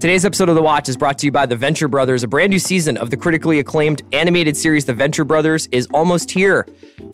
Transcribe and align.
Today's 0.00 0.24
episode 0.24 0.48
of 0.48 0.54
The 0.54 0.62
Watch 0.62 0.88
is 0.88 0.96
brought 0.96 1.18
to 1.18 1.26
you 1.26 1.30
by 1.30 1.44
The 1.44 1.56
Venture 1.56 1.86
Brothers. 1.86 2.22
A 2.22 2.26
brand 2.26 2.48
new 2.48 2.58
season 2.58 2.96
of 2.96 3.10
the 3.10 3.18
critically 3.18 3.58
acclaimed 3.58 4.00
animated 4.14 4.56
series 4.56 4.86
The 4.86 4.94
Venture 4.94 5.26
Brothers 5.26 5.66
is 5.72 5.86
almost 5.92 6.30
here, 6.30 6.66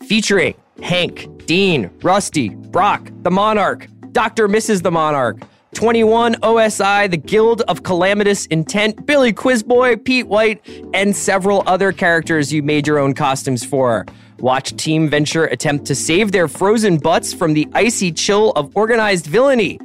featuring 0.07 0.55
Hank, 0.81 1.27
Dean, 1.45 1.89
Rusty, 2.01 2.47
Brock, 2.47 3.11
the 3.23 3.29
Monarch, 3.29 3.87
Dr. 4.13 4.47
Mrs. 4.47 4.83
the 4.83 4.91
Monarch, 4.91 5.37
21 5.73 6.35
OSI, 6.35 7.11
the 7.11 7.17
Guild 7.17 7.61
of 7.63 7.83
Calamitous 7.83 8.45
Intent, 8.45 9.05
Billy 9.05 9.33
Quizboy, 9.33 10.01
Pete 10.05 10.29
White, 10.29 10.65
and 10.93 11.13
several 11.13 11.63
other 11.67 11.91
characters 11.91 12.53
you 12.53 12.63
made 12.63 12.87
your 12.87 12.99
own 12.99 13.13
costumes 13.13 13.65
for. 13.65 14.05
Watch 14.39 14.73
Team 14.77 15.09
Venture 15.09 15.43
attempt 15.43 15.83
to 15.87 15.93
save 15.93 16.31
their 16.31 16.47
frozen 16.47 16.99
butts 16.99 17.33
from 17.33 17.53
the 17.53 17.67
icy 17.73 18.13
chill 18.13 18.51
of 18.51 18.71
organized 18.77 19.25
villainy. 19.25 19.77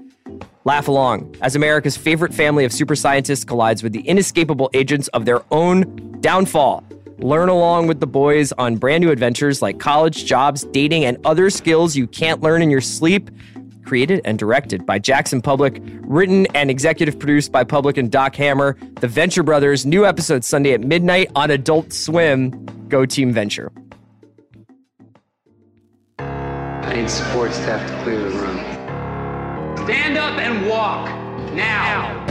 Laugh 0.64 0.86
along 0.86 1.34
as 1.40 1.56
America's 1.56 1.96
favorite 1.96 2.32
family 2.32 2.64
of 2.64 2.72
super 2.72 2.94
scientists 2.94 3.44
collides 3.44 3.82
with 3.82 3.92
the 3.92 4.00
inescapable 4.00 4.70
agents 4.74 5.08
of 5.08 5.24
their 5.24 5.42
own 5.50 6.18
downfall. 6.20 6.84
Learn 7.18 7.48
along 7.48 7.88
with 7.88 8.00
the 8.00 8.06
boys 8.06 8.52
on 8.52 8.76
brand 8.76 9.02
new 9.02 9.10
adventures 9.10 9.60
like 9.62 9.80
college, 9.80 10.24
jobs, 10.24 10.64
dating, 10.72 11.04
and 11.04 11.18
other 11.24 11.50
skills 11.50 11.96
you 11.96 12.06
can't 12.06 12.40
learn 12.42 12.62
in 12.62 12.70
your 12.70 12.80
sleep. 12.80 13.30
Created 13.84 14.20
and 14.24 14.38
directed 14.38 14.86
by 14.86 14.98
Jackson 15.00 15.42
Publick, 15.42 15.80
written 16.04 16.46
and 16.54 16.70
executive 16.70 17.18
produced 17.18 17.50
by 17.50 17.64
Publick 17.64 17.98
and 17.98 18.10
Doc 18.10 18.36
Hammer. 18.36 18.76
The 19.00 19.08
Venture 19.08 19.42
Brothers, 19.42 19.84
new 19.84 20.06
episode 20.06 20.44
Sunday 20.44 20.72
at 20.72 20.80
midnight 20.80 21.30
on 21.34 21.50
Adult 21.50 21.92
Swim. 21.92 22.50
Go 22.88 23.04
Team 23.04 23.32
Venture. 23.32 23.72
I 26.18 26.94
need 26.94 27.10
support 27.10 27.52
staff 27.52 27.88
to 27.88 28.02
clear 28.04 28.20
the 28.20 28.30
room. 28.38 28.61
Stand 29.84 30.16
up 30.16 30.38
and 30.38 30.68
walk 30.68 31.08
now. 31.54 32.24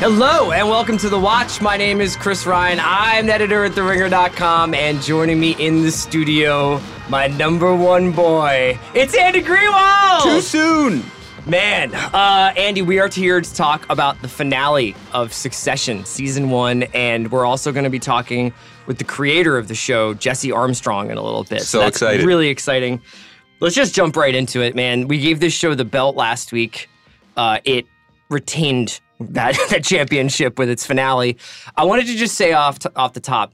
Hello 0.00 0.50
and 0.50 0.68
welcome 0.68 0.98
to 0.98 1.08
The 1.08 1.18
Watch. 1.18 1.60
My 1.60 1.76
name 1.76 2.00
is 2.00 2.16
Chris 2.16 2.44
Ryan. 2.44 2.80
I'm 2.82 3.26
the 3.26 3.34
editor 3.34 3.64
at 3.64 3.72
TheRinger.com, 3.72 4.74
and 4.74 5.00
joining 5.00 5.38
me 5.38 5.52
in 5.60 5.82
the 5.82 5.92
studio, 5.92 6.80
my 7.08 7.28
number 7.28 7.72
one 7.72 8.10
boy, 8.10 8.76
it's 8.94 9.16
Andy 9.16 9.42
Greenwald. 9.42 10.22
Too 10.24 10.40
soon. 10.40 11.04
Man, 11.46 11.94
uh, 11.94 12.52
Andy, 12.56 12.82
we 12.82 12.98
are 12.98 13.08
here 13.08 13.40
to 13.40 13.54
talk 13.54 13.86
about 13.88 14.20
the 14.20 14.28
finale 14.28 14.96
of 15.12 15.32
Succession, 15.32 16.04
season 16.04 16.50
one, 16.50 16.82
and 16.94 17.30
we're 17.30 17.46
also 17.46 17.70
going 17.70 17.84
to 17.84 17.90
be 17.90 18.00
talking 18.00 18.52
with 18.86 18.98
the 18.98 19.04
creator 19.04 19.56
of 19.56 19.68
the 19.68 19.74
show, 19.76 20.14
Jesse 20.14 20.50
Armstrong, 20.50 21.12
in 21.12 21.16
a 21.16 21.22
little 21.22 21.44
bit. 21.44 21.62
So 21.62 21.78
that's 21.78 21.98
excited. 21.98 22.26
Really 22.26 22.48
exciting. 22.48 23.00
Let's 23.62 23.76
just 23.76 23.94
jump 23.94 24.16
right 24.16 24.34
into 24.34 24.60
it, 24.60 24.74
man. 24.74 25.06
We 25.06 25.20
gave 25.20 25.38
this 25.38 25.52
show 25.52 25.76
the 25.76 25.84
belt 25.84 26.16
last 26.16 26.50
week. 26.50 26.90
Uh, 27.36 27.60
it 27.64 27.86
retained 28.28 29.00
that, 29.20 29.56
that 29.70 29.84
championship 29.84 30.58
with 30.58 30.68
its 30.68 30.84
finale. 30.84 31.38
I 31.76 31.84
wanted 31.84 32.06
to 32.08 32.16
just 32.16 32.34
say 32.34 32.54
off 32.54 32.80
to, 32.80 32.92
off 32.96 33.12
the 33.12 33.20
top, 33.20 33.52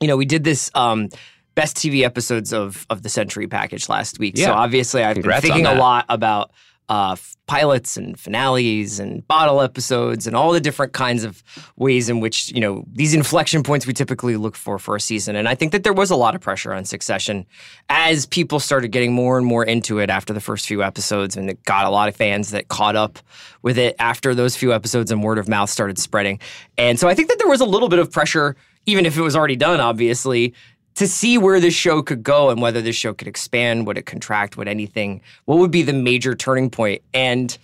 you 0.00 0.08
know, 0.08 0.16
we 0.16 0.24
did 0.24 0.42
this 0.42 0.72
um, 0.74 1.08
best 1.54 1.76
TV 1.76 2.02
episodes 2.02 2.52
of 2.52 2.84
of 2.90 3.04
the 3.04 3.08
Century 3.08 3.46
package 3.46 3.88
last 3.88 4.18
week. 4.18 4.36
Yeah. 4.36 4.46
So 4.46 4.54
obviously, 4.54 5.04
I've 5.04 5.14
Congrats 5.14 5.42
been 5.42 5.52
thinking 5.52 5.66
a 5.66 5.78
lot 5.78 6.04
about 6.08 6.50
uh, 6.88 7.16
pilots 7.46 7.96
and 7.96 8.18
finales 8.18 8.98
and 9.00 9.26
bottle 9.26 9.60
episodes 9.60 10.26
and 10.26 10.36
all 10.36 10.52
the 10.52 10.60
different 10.60 10.92
kinds 10.92 11.24
of 11.24 11.42
ways 11.76 12.08
in 12.08 12.20
which 12.20 12.52
you 12.52 12.60
know 12.60 12.84
these 12.92 13.14
inflection 13.14 13.62
points 13.62 13.86
we 13.86 13.92
typically 13.92 14.36
look 14.36 14.54
for 14.54 14.78
for 14.78 14.96
a 14.96 15.00
season. 15.00 15.36
And 15.36 15.48
I 15.48 15.54
think 15.54 15.72
that 15.72 15.82
there 15.82 15.92
was 15.92 16.10
a 16.10 16.16
lot 16.16 16.34
of 16.34 16.40
pressure 16.40 16.72
on 16.72 16.84
Succession 16.84 17.46
as 17.88 18.26
people 18.26 18.60
started 18.60 18.88
getting 18.88 19.12
more 19.12 19.36
and 19.38 19.46
more 19.46 19.64
into 19.64 19.98
it 19.98 20.10
after 20.10 20.32
the 20.32 20.40
first 20.40 20.66
few 20.66 20.82
episodes, 20.82 21.36
and 21.36 21.50
it 21.50 21.62
got 21.64 21.86
a 21.86 21.90
lot 21.90 22.08
of 22.08 22.16
fans 22.16 22.50
that 22.50 22.68
caught 22.68 22.96
up 22.96 23.18
with 23.62 23.78
it 23.78 23.96
after 23.98 24.34
those 24.34 24.56
few 24.56 24.72
episodes 24.72 25.10
and 25.10 25.22
word 25.22 25.38
of 25.38 25.48
mouth 25.48 25.70
started 25.70 25.98
spreading. 25.98 26.38
And 26.78 26.98
so 27.00 27.08
I 27.08 27.14
think 27.14 27.28
that 27.28 27.38
there 27.38 27.48
was 27.48 27.60
a 27.60 27.66
little 27.66 27.88
bit 27.88 27.98
of 27.98 28.12
pressure, 28.12 28.56
even 28.86 29.06
if 29.06 29.16
it 29.16 29.22
was 29.22 29.34
already 29.34 29.56
done, 29.56 29.80
obviously, 29.80 30.54
to 30.96 31.06
see 31.06 31.38
where 31.38 31.60
this 31.60 31.74
show 31.74 32.02
could 32.02 32.22
go 32.22 32.50
and 32.50 32.60
whether 32.60 32.82
this 32.82 32.96
show 32.96 33.14
could 33.14 33.28
expand, 33.28 33.86
would 33.86 33.98
it 33.98 34.06
contract, 34.06 34.56
would 34.56 34.68
anything, 34.68 35.20
what 35.44 35.58
would 35.58 35.70
be 35.70 35.82
the 35.82 35.92
major 35.92 36.34
turning 36.34 36.70
point? 36.70 37.02
And 37.14 37.56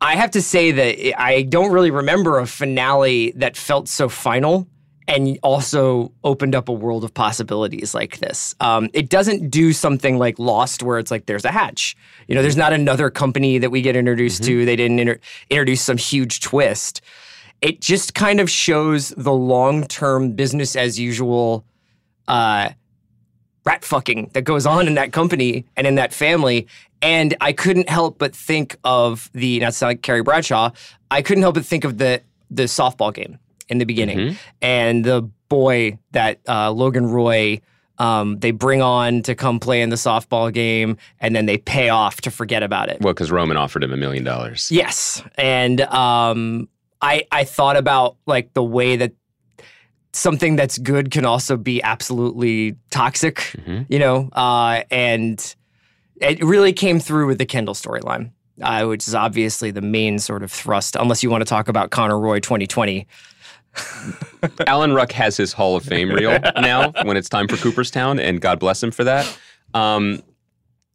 I 0.00 0.16
have 0.16 0.30
to 0.32 0.42
say 0.42 0.70
that 0.70 1.20
I 1.20 1.42
don't 1.42 1.72
really 1.72 1.90
remember 1.90 2.38
a 2.38 2.46
finale 2.46 3.32
that 3.36 3.56
felt 3.56 3.88
so 3.88 4.08
final 4.08 4.68
and 5.08 5.38
also 5.42 6.12
opened 6.24 6.54
up 6.54 6.68
a 6.68 6.72
world 6.72 7.04
of 7.04 7.12
possibilities 7.14 7.94
like 7.94 8.18
this. 8.18 8.54
Um, 8.60 8.88
it 8.92 9.08
doesn't 9.08 9.50
do 9.50 9.72
something 9.72 10.18
like 10.18 10.38
Lost, 10.38 10.82
where 10.82 10.98
it's 10.98 11.10
like 11.10 11.26
there's 11.26 11.44
a 11.44 11.50
hatch. 11.50 11.96
You 12.28 12.34
know, 12.34 12.42
there's 12.42 12.56
not 12.56 12.72
another 12.72 13.10
company 13.10 13.58
that 13.58 13.70
we 13.70 13.82
get 13.82 13.96
introduced 13.96 14.44
to. 14.44 14.64
They 14.64 14.76
didn't 14.76 15.00
inter- 15.00 15.20
introduce 15.50 15.82
some 15.82 15.96
huge 15.96 16.40
twist. 16.40 17.00
It 17.60 17.80
just 17.80 18.14
kind 18.14 18.40
of 18.40 18.50
shows 18.50 19.10
the 19.10 19.32
long 19.32 19.86
term 19.86 20.32
business 20.32 20.76
as 20.76 21.00
usual 21.00 21.64
uh, 22.28 22.70
rat 23.64 23.84
fucking 23.84 24.30
that 24.34 24.42
goes 24.42 24.66
on 24.66 24.86
in 24.86 24.94
that 24.94 25.12
company 25.12 25.64
and 25.76 25.86
in 25.86 25.94
that 25.96 26.12
family. 26.12 26.66
And 27.00 27.34
I 27.40 27.52
couldn't 27.52 27.88
help 27.88 28.18
but 28.18 28.34
think 28.34 28.76
of 28.84 29.30
the 29.32 29.60
not 29.60 29.74
sound 29.74 29.90
like 29.90 30.02
Carrie 30.02 30.22
Bradshaw. 30.22 30.70
I 31.10 31.22
couldn't 31.22 31.42
help 31.42 31.54
but 31.54 31.64
think 31.64 31.84
of 31.84 31.98
the 31.98 32.22
the 32.50 32.64
softball 32.64 33.12
game 33.12 33.38
in 33.68 33.78
the 33.78 33.84
beginning 33.86 34.36
and 34.60 35.04
the 35.04 35.22
boy 35.48 35.98
that 36.12 36.40
uh, 36.48 36.70
Logan 36.70 37.06
Roy. 37.06 37.60
Um, 37.98 38.38
they 38.40 38.50
bring 38.50 38.82
on 38.82 39.22
to 39.22 39.34
come 39.34 39.60
play 39.60 39.80
in 39.82 39.90
the 39.90 39.96
softball 39.96 40.52
game, 40.52 40.96
and 41.20 41.36
then 41.36 41.46
they 41.46 41.58
pay 41.58 41.88
off 41.90 42.22
to 42.22 42.30
forget 42.30 42.62
about 42.62 42.88
it. 42.88 43.00
Well, 43.00 43.12
because 43.12 43.30
Roman 43.30 43.56
offered 43.56 43.84
him 43.84 43.92
a 43.92 43.96
million 43.96 44.24
dollars. 44.24 44.72
Yes, 44.72 45.22
and 45.36 45.80
um, 45.82 46.68
I 47.00 47.26
I 47.30 47.44
thought 47.44 47.76
about 47.76 48.16
like 48.26 48.54
the 48.54 48.62
way 48.62 48.96
that 48.96 49.12
something 50.12 50.56
that's 50.56 50.78
good 50.78 51.10
can 51.10 51.24
also 51.24 51.56
be 51.56 51.82
absolutely 51.82 52.76
toxic, 52.90 53.36
Mhm. 53.66 53.86
you 53.88 53.98
know, 53.98 54.28
uh, 54.32 54.82
and 54.90 55.54
it 56.20 56.42
really 56.44 56.72
came 56.72 57.00
through 57.00 57.26
with 57.26 57.38
the 57.38 57.46
Kendall 57.46 57.74
storyline. 57.74 58.30
Uh, 58.60 58.84
which 58.84 59.08
is 59.08 59.14
obviously 59.14 59.70
the 59.70 59.80
main 59.80 60.18
sort 60.18 60.42
of 60.42 60.52
thrust, 60.52 60.94
unless 60.94 61.22
you 61.22 61.30
want 61.30 61.40
to 61.40 61.44
talk 61.48 61.68
about 61.68 61.90
Connor 61.90 62.18
Roy 62.18 62.38
2020. 62.38 63.06
Alan 64.66 64.92
Ruck 64.92 65.10
has 65.12 65.36
his 65.38 65.54
Hall 65.54 65.74
of 65.74 65.84
Fame 65.84 66.10
reel 66.10 66.38
now 66.60 66.92
when 67.04 67.16
it's 67.16 67.30
time 67.30 67.48
for 67.48 67.56
Cooperstown, 67.56 68.20
and 68.20 68.40
God 68.40 68.60
bless 68.60 68.82
him 68.82 68.90
for 68.90 69.04
that. 69.04 69.38
Um, 69.72 70.22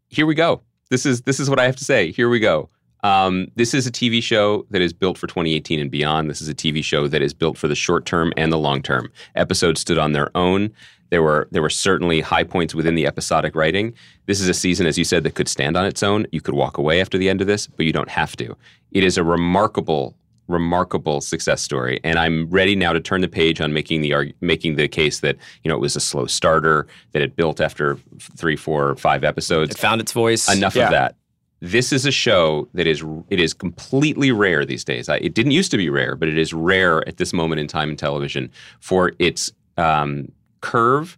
here 0.07 0.25
we 0.27 0.35
go. 0.35 0.61
This 0.91 1.05
is 1.05 1.21
this 1.21 1.39
is 1.39 1.49
what 1.49 1.59
I 1.59 1.65
have 1.65 1.75
to 1.77 1.83
say. 1.83 2.11
Here 2.11 2.29
we 2.29 2.39
go. 2.39 2.69
Um, 3.07 3.47
this 3.55 3.73
is 3.73 3.87
a 3.87 3.91
TV 3.91 4.21
show 4.21 4.65
that 4.71 4.81
is 4.81 4.91
built 4.93 5.17
for 5.17 5.27
2018 5.27 5.79
and 5.79 5.89
beyond. 5.89 6.29
This 6.29 6.41
is 6.41 6.49
a 6.49 6.53
TV 6.55 6.83
show 6.83 7.07
that 7.07 7.21
is 7.21 7.33
built 7.33 7.57
for 7.57 7.67
the 7.67 7.75
short 7.75 8.05
term 8.05 8.33
and 8.35 8.51
the 8.51 8.57
long 8.57 8.81
term. 8.81 9.11
Episodes 9.35 9.79
stood 9.81 9.97
on 9.97 10.11
their 10.11 10.29
own. 10.35 10.71
There 11.09 11.23
were 11.23 11.47
there 11.51 11.61
were 11.61 11.69
certainly 11.69 12.19
high 12.19 12.43
points 12.43 12.75
within 12.75 12.95
the 12.95 13.05
episodic 13.07 13.55
writing. 13.55 13.93
This 14.25 14.41
is 14.41 14.49
a 14.49 14.53
season, 14.53 14.87
as 14.87 14.97
you 14.97 15.05
said, 15.05 15.23
that 15.23 15.35
could 15.35 15.47
stand 15.47 15.77
on 15.77 15.85
its 15.85 16.03
own. 16.03 16.25
You 16.33 16.41
could 16.41 16.53
walk 16.55 16.77
away 16.77 16.99
after 16.99 17.17
the 17.17 17.29
end 17.29 17.39
of 17.39 17.47
this, 17.47 17.65
but 17.67 17.85
you 17.85 17.93
don't 17.93 18.09
have 18.09 18.35
to. 18.37 18.55
It 18.91 19.03
is 19.05 19.17
a 19.17 19.23
remarkable 19.23 20.15
remarkable 20.49 21.19
success 21.19 21.61
story 21.61 21.99
and 22.05 22.17
i'm 22.17 22.49
ready 22.49 22.73
now 22.73 22.93
to 22.93 23.01
turn 23.01 23.19
the 23.19 23.27
page 23.27 23.59
on 23.59 23.73
making 23.73 23.99
the 23.99 24.13
arg- 24.13 24.33
making 24.39 24.77
the 24.77 24.87
case 24.87 25.19
that 25.19 25.35
you 25.61 25.67
know 25.67 25.75
it 25.75 25.81
was 25.81 25.93
a 25.97 25.99
slow 25.99 26.25
starter 26.25 26.87
that 27.11 27.21
it 27.21 27.35
built 27.35 27.59
after 27.59 27.99
f- 28.15 28.29
three 28.37 28.55
four 28.55 28.95
five 28.95 29.25
episodes 29.25 29.71
It 29.75 29.77
found 29.77 29.99
its 29.99 30.13
voice. 30.13 30.47
enough 30.49 30.73
Yeah. 30.73 30.85
of 30.85 30.91
that 30.91 31.16
this 31.59 31.91
is 31.91 32.05
a 32.05 32.11
show 32.11 32.67
that 32.73 32.85
is 32.87 33.03
it 33.29 33.39
is 33.39 33.53
completely 33.53 34.31
rare 34.31 34.63
these 34.65 34.83
days 34.83 35.09
I, 35.09 35.15
it 35.17 35.33
didn't 35.33 35.53
used 35.53 35.71
to 35.71 35.77
be 35.77 35.89
rare 35.89 36.15
but 36.15 36.27
it 36.29 36.37
is 36.37 36.53
rare 36.53 37.07
at 37.07 37.17
this 37.17 37.33
moment 37.33 37.59
in 37.59 37.67
time 37.67 37.89
in 37.89 37.95
television 37.95 38.51
for 38.79 39.13
its 39.19 39.51
um, 39.77 40.31
curve 40.61 41.17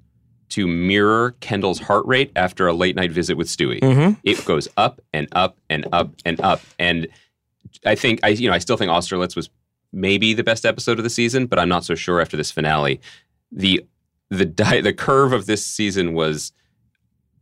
to 0.50 0.66
mirror 0.68 1.36
kendall's 1.42 1.80
heart 1.80 2.06
rate 2.06 2.32
after 2.36 2.68
a 2.68 2.74
late 2.74 2.96
night 2.96 3.12
visit 3.12 3.36
with 3.38 3.48
stewy 3.48 3.80
Mhm. 3.82 4.18
it 4.24 4.44
goes 4.46 4.68
up 4.78 5.02
and 5.14 5.28
up 5.34 5.58
and 5.70 5.86
up 5.92 6.14
and 6.26 6.40
up. 6.42 6.62
And 6.80 7.08
I 7.86 7.96
think 7.96 8.20
I, 8.24 8.30
you 8.30 8.50
know, 8.50 8.56
I 8.56 8.60
still 8.60 8.78
think 8.78 8.90
Austerlitz 8.90 9.36
was 9.36 9.50
maybe 9.94 10.34
the 10.34 10.44
best 10.44 10.66
episode 10.66 10.98
of 10.98 11.04
the 11.04 11.10
season, 11.10 11.46
but 11.46 11.60
I'm 11.60 11.70
not 11.70 11.84
so 11.86 11.94
sure 11.96 12.20
after 12.22 12.36
this 12.38 12.50
finale. 12.52 13.00
The 13.52 13.86
the 14.30 14.46
di- 14.46 14.82
the 14.82 14.94
curve 14.94 15.34
of 15.34 15.46
this 15.46 15.66
season 15.66 16.14
was 16.14 16.52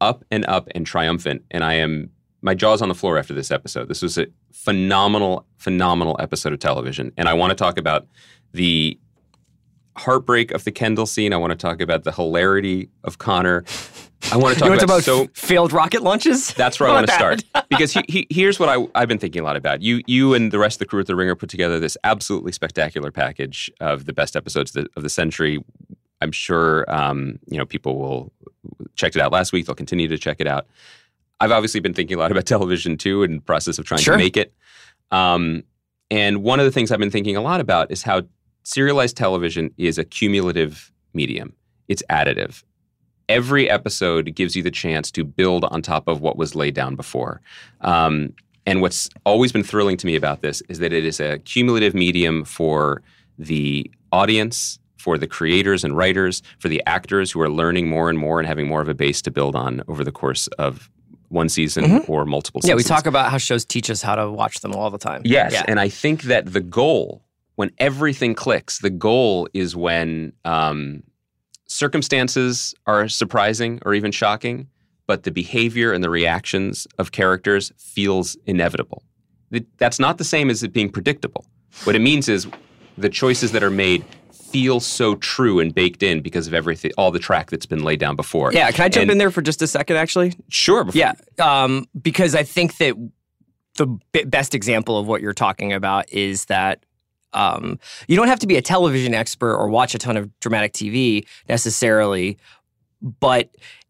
up 0.01 0.23
and 0.31 0.45
up 0.45 0.67
and 0.75 0.85
triumphant, 0.85 1.43
and 1.51 1.63
I 1.63 1.75
am 1.75 2.09
my 2.41 2.53
jaw's 2.53 2.81
on 2.81 2.89
the 2.89 2.95
floor 2.95 3.17
after 3.17 3.33
this 3.33 3.51
episode. 3.51 3.87
This 3.87 4.01
was 4.01 4.17
a 4.17 4.27
phenomenal, 4.51 5.45
phenomenal 5.57 6.15
episode 6.19 6.53
of 6.53 6.59
television, 6.59 7.11
and 7.17 7.27
I 7.27 7.33
want 7.33 7.51
to 7.51 7.55
talk 7.55 7.77
about 7.77 8.07
the 8.53 8.99
heartbreak 9.97 10.51
of 10.51 10.63
the 10.63 10.71
Kendall 10.71 11.05
scene. 11.05 11.33
I 11.33 11.37
want 11.37 11.51
to 11.51 11.57
talk 11.57 11.81
about 11.81 12.03
the 12.03 12.11
hilarity 12.11 12.89
of 13.03 13.17
Connor. 13.17 13.63
I 14.31 14.37
want 14.37 14.53
to 14.55 14.59
talk 14.59 14.69
about, 14.69 14.83
about 14.83 15.03
so 15.03 15.23
f- 15.23 15.31
failed 15.33 15.73
rocket 15.73 16.01
launches? 16.03 16.53
that's 16.53 16.79
where 16.79 16.89
I 16.89 16.93
want 16.93 17.07
to 17.07 17.13
start 17.13 17.43
because 17.69 17.91
he, 17.91 18.03
he, 18.07 18.27
here's 18.29 18.59
what 18.59 18.69
I, 18.69 18.87
I've 18.95 19.07
been 19.07 19.19
thinking 19.19 19.41
a 19.41 19.45
lot 19.45 19.55
about. 19.57 19.81
You 19.81 20.01
you 20.07 20.33
and 20.33 20.51
the 20.51 20.59
rest 20.59 20.75
of 20.75 20.79
the 20.79 20.85
crew 20.85 20.99
at 20.99 21.07
the 21.07 21.15
Ringer 21.15 21.35
put 21.35 21.49
together 21.49 21.79
this 21.79 21.97
absolutely 22.03 22.51
spectacular 22.51 23.11
package 23.11 23.71
of 23.79 24.05
the 24.05 24.13
best 24.13 24.35
episodes 24.35 24.75
of 24.75 24.83
the, 24.83 24.89
of 24.95 25.03
the 25.03 25.09
century. 25.09 25.63
I'm 26.21 26.31
sure 26.31 26.85
um, 26.93 27.39
you 27.47 27.57
know 27.57 27.65
people 27.65 27.97
will 27.97 28.31
checked 28.95 29.15
it 29.15 29.21
out 29.21 29.31
last 29.31 29.53
week. 29.53 29.65
They'll 29.65 29.75
continue 29.75 30.07
to 30.07 30.17
check 30.17 30.37
it 30.39 30.47
out. 30.47 30.67
I've 31.39 31.51
obviously 31.51 31.79
been 31.79 31.93
thinking 31.93 32.17
a 32.17 32.19
lot 32.19 32.31
about 32.31 32.45
television 32.55 32.97
too, 32.97 33.23
in 33.23 33.35
the 33.35 33.41
process 33.41 33.77
of 33.79 33.85
trying 33.85 34.01
Sure. 34.01 34.15
to 34.15 34.23
make 34.23 34.37
it. 34.37 34.53
Um, 35.11 35.63
and 36.09 36.43
one 36.43 36.59
of 36.59 36.65
the 36.65 36.71
things 36.71 36.91
I've 36.91 36.99
been 36.99 37.11
thinking 37.11 37.35
a 37.35 37.41
lot 37.41 37.59
about 37.59 37.91
is 37.91 38.01
how 38.03 38.23
serialized 38.63 39.17
television 39.17 39.71
is 39.77 39.97
a 39.97 40.03
cumulative 40.03 40.91
medium. 41.13 41.53
It's 41.87 42.03
additive. 42.09 42.63
Every 43.29 43.69
episode 43.69 44.33
gives 44.35 44.55
you 44.55 44.63
the 44.63 44.71
chance 44.71 45.11
to 45.11 45.25
build 45.25 45.65
on 45.65 45.81
top 45.81 46.07
of 46.07 46.21
what 46.21 46.37
was 46.37 46.55
laid 46.55 46.73
down 46.73 46.95
before. 46.95 47.41
Um, 47.81 48.33
and 48.65 48.81
what's 48.81 49.09
always 49.25 49.51
been 49.51 49.63
thrilling 49.63 49.97
to 49.97 50.05
me 50.05 50.15
about 50.15 50.41
this 50.41 50.61
is 50.69 50.79
that 50.79 50.93
it 50.93 51.05
is 51.05 51.19
a 51.19 51.39
cumulative 51.39 51.93
medium 51.93 52.43
for 52.45 53.01
the 53.37 53.89
audience, 54.11 54.79
for 54.97 55.17
the 55.17 55.27
creators 55.27 55.83
and 55.83 55.95
writers, 55.95 56.41
for 56.59 56.67
the 56.69 56.81
actors 56.85 57.31
who 57.31 57.39
are 57.41 57.49
learning 57.49 57.87
more 57.89 58.09
and 58.09 58.17
more 58.17 58.39
and 58.39 58.47
having 58.47 58.67
more 58.67 58.81
of 58.81 58.89
a 58.89 58.93
base 58.93 59.21
to 59.21 59.31
build 59.31 59.55
on 59.55 59.81
over 59.87 60.03
the 60.03 60.11
course 60.11 60.47
of 60.57 60.89
one 61.29 61.49
season 61.49 62.03
or 62.07 62.25
multiple 62.25 62.61
seasons. 62.61 62.69
Yeah, 62.69 62.75
we 62.75 62.83
talk 62.83 63.05
about 63.05 63.31
how 63.31 63.37
shows 63.37 63.65
teach 63.65 63.89
us 63.89 64.01
how 64.01 64.15
to 64.15 64.29
watch 64.31 64.61
them 64.61 64.73
all 64.73 64.89
the 64.89 64.97
time. 64.97 65.21
Yes, 65.25 65.51
Yeah. 65.53 65.65
and 65.67 65.79
I 65.79 65.89
think 65.89 66.23
that 66.23 66.53
the 66.53 66.61
goal, 66.61 67.21
when 67.55 67.71
everything 67.79 68.33
clicks, 68.33 68.79
the 68.79 68.89
goal 68.89 69.47
is 69.53 69.75
when 69.75 70.33
um, 70.45 71.03
circumstances 71.67 72.73
are 72.85 73.07
surprising 73.07 73.79
or 73.85 73.93
even 73.93 74.11
shocking, 74.11 74.67
but 75.05 75.23
the 75.23 75.31
behavior 75.31 75.93
and 75.93 76.03
the 76.03 76.09
reactions 76.09 76.87
of 76.97 77.11
characters 77.11 77.71
feels 77.77 78.37
inevitable. 78.45 79.03
That's 79.77 79.99
not 79.99 80.17
the 80.17 80.23
same 80.25 80.49
as 80.49 80.63
it 80.63 80.73
being 80.73 80.89
predictable. 80.89 81.45
What 81.83 81.95
it 81.95 81.99
means 81.99 82.27
is 82.27 82.47
the 82.97 83.09
choices 83.09 83.51
that 83.51 83.63
are 83.63 83.69
made 83.69 84.03
feel 84.61 84.79
so 84.79 85.15
true 85.15 85.59
and 85.59 85.73
baked 85.75 86.01
in 86.01 86.21
because 86.21 86.47
of 86.47 86.53
everything, 86.53 86.91
all 86.97 87.11
the 87.11 87.19
track 87.19 87.49
that's 87.51 87.65
been 87.67 87.83
laid 87.83 87.99
down 87.99 88.15
before. 88.15 88.51
Yeah, 88.53 88.71
can 88.71 88.85
I 88.85 88.89
jump 88.89 89.03
And- 89.03 89.11
in 89.11 89.17
there 89.19 89.29
for 89.31 89.41
just 89.41 89.61
a 89.61 89.67
second, 89.67 89.97
actually? 89.97 90.33
Sure. 90.49 90.83
before- 90.83 90.97
Yeah, 90.99 91.13
um, 91.39 91.85
because 92.01 92.33
I 92.35 92.43
think 92.43 92.77
that 92.77 92.95
the 93.75 93.85
b- 94.11 94.23
best 94.23 94.55
example 94.55 94.97
of 94.97 95.05
what 95.07 95.21
you're 95.21 95.33
talking 95.33 95.73
about 95.73 96.11
is 96.11 96.45
that 96.45 96.83
um, 97.33 97.77
you 98.07 98.15
don't 98.15 98.29
have 98.29 98.39
to 98.39 98.47
be 98.47 98.55
a 98.55 98.61
television 98.61 99.13
expert 99.13 99.55
or 99.55 99.67
watch 99.69 99.93
a 99.93 99.99
ton 99.99 100.17
of 100.17 100.29
dramatic 100.39 100.73
TV 100.73 101.27
necessarily, 101.47 102.37
but 103.01 103.49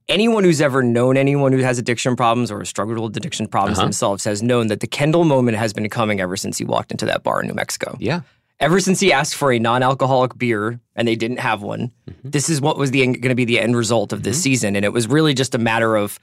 anyone 0.10 0.44
who's 0.44 0.60
ever 0.60 0.82
known 0.84 1.16
anyone 1.18 1.52
who 1.54 1.60
has 1.60 1.78
addiction 1.78 2.16
problems 2.16 2.52
or 2.52 2.60
has 2.60 2.68
struggled 2.70 2.98
with 3.00 3.16
addiction 3.16 3.48
problems 3.48 3.78
Uh-huh. 3.78 3.86
themselves 3.86 4.24
has 4.26 4.42
known 4.44 4.68
that 4.68 4.80
the 4.80 4.88
Kendall 4.88 5.24
moment 5.24 5.58
has 5.58 5.72
been 5.72 5.88
coming 5.90 6.20
ever 6.20 6.36
since 6.36 6.58
he 6.58 6.66
walked 6.66 6.92
into 6.92 7.06
that 7.06 7.24
bar 7.24 7.42
in 7.42 7.48
New 7.48 7.54
Mexico. 7.54 7.96
Yeah. 8.00 8.22
Ever 8.60 8.80
since 8.80 9.00
he 9.00 9.14
asked 9.14 9.36
for 9.36 9.52
a 9.52 9.60
non-alcoholic 9.60 10.38
beer 10.38 10.80
and 10.96 11.08
they 11.08 11.16
didn't 11.16 11.38
have 11.40 11.62
one, 11.62 11.92
Mm-hmm. 12.10 12.30
this 12.30 12.50
is 12.50 12.60
what 12.60 12.78
was 12.78 12.92
the 12.92 13.06
going 13.06 13.22
to 13.22 13.36
be 13.36 13.46
the 13.46 13.60
end 13.60 13.76
result 13.78 14.14
of 14.14 14.24
this 14.24 14.42
season, 14.42 14.76
and 14.76 14.84
it 14.86 14.92
was 14.94 15.08
really 15.08 15.34
just 15.34 15.54
a 15.54 15.58
matter 15.60 15.96
of 15.96 16.20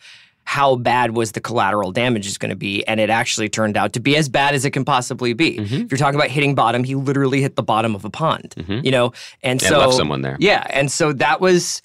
how 0.46 0.76
bad 0.76 1.16
was 1.16 1.32
the 1.32 1.40
collateral 1.40 1.90
damage 1.92 2.26
is 2.26 2.36
going 2.36 2.50
to 2.50 2.56
be, 2.56 2.84
and 2.86 3.00
it 3.00 3.08
actually 3.08 3.48
turned 3.48 3.76
out 3.78 3.92
to 3.94 4.00
be 4.00 4.16
as 4.16 4.28
bad 4.28 4.54
as 4.54 4.64
it 4.64 4.72
can 4.72 4.84
possibly 4.84 5.32
be. 5.32 5.58
Mm-hmm. 5.58 5.74
If 5.82 5.90
you're 5.90 5.98
talking 5.98 6.16
about 6.18 6.28
hitting 6.30 6.54
bottom, 6.54 6.84
he 6.84 6.94
literally 6.96 7.40
hit 7.40 7.56
the 7.56 7.62
bottom 7.62 7.94
of 7.94 8.04
a 8.04 8.10
pond, 8.10 8.54
you 8.82 8.90
know, 8.90 9.06
and 9.42 9.52
And 9.52 9.62
so 9.62 9.78
left 9.78 9.94
someone 9.94 10.20
there. 10.22 10.36
yeah, 10.40 10.66
and 10.70 10.90
so 10.92 11.12
that 11.14 11.40
was 11.40 11.80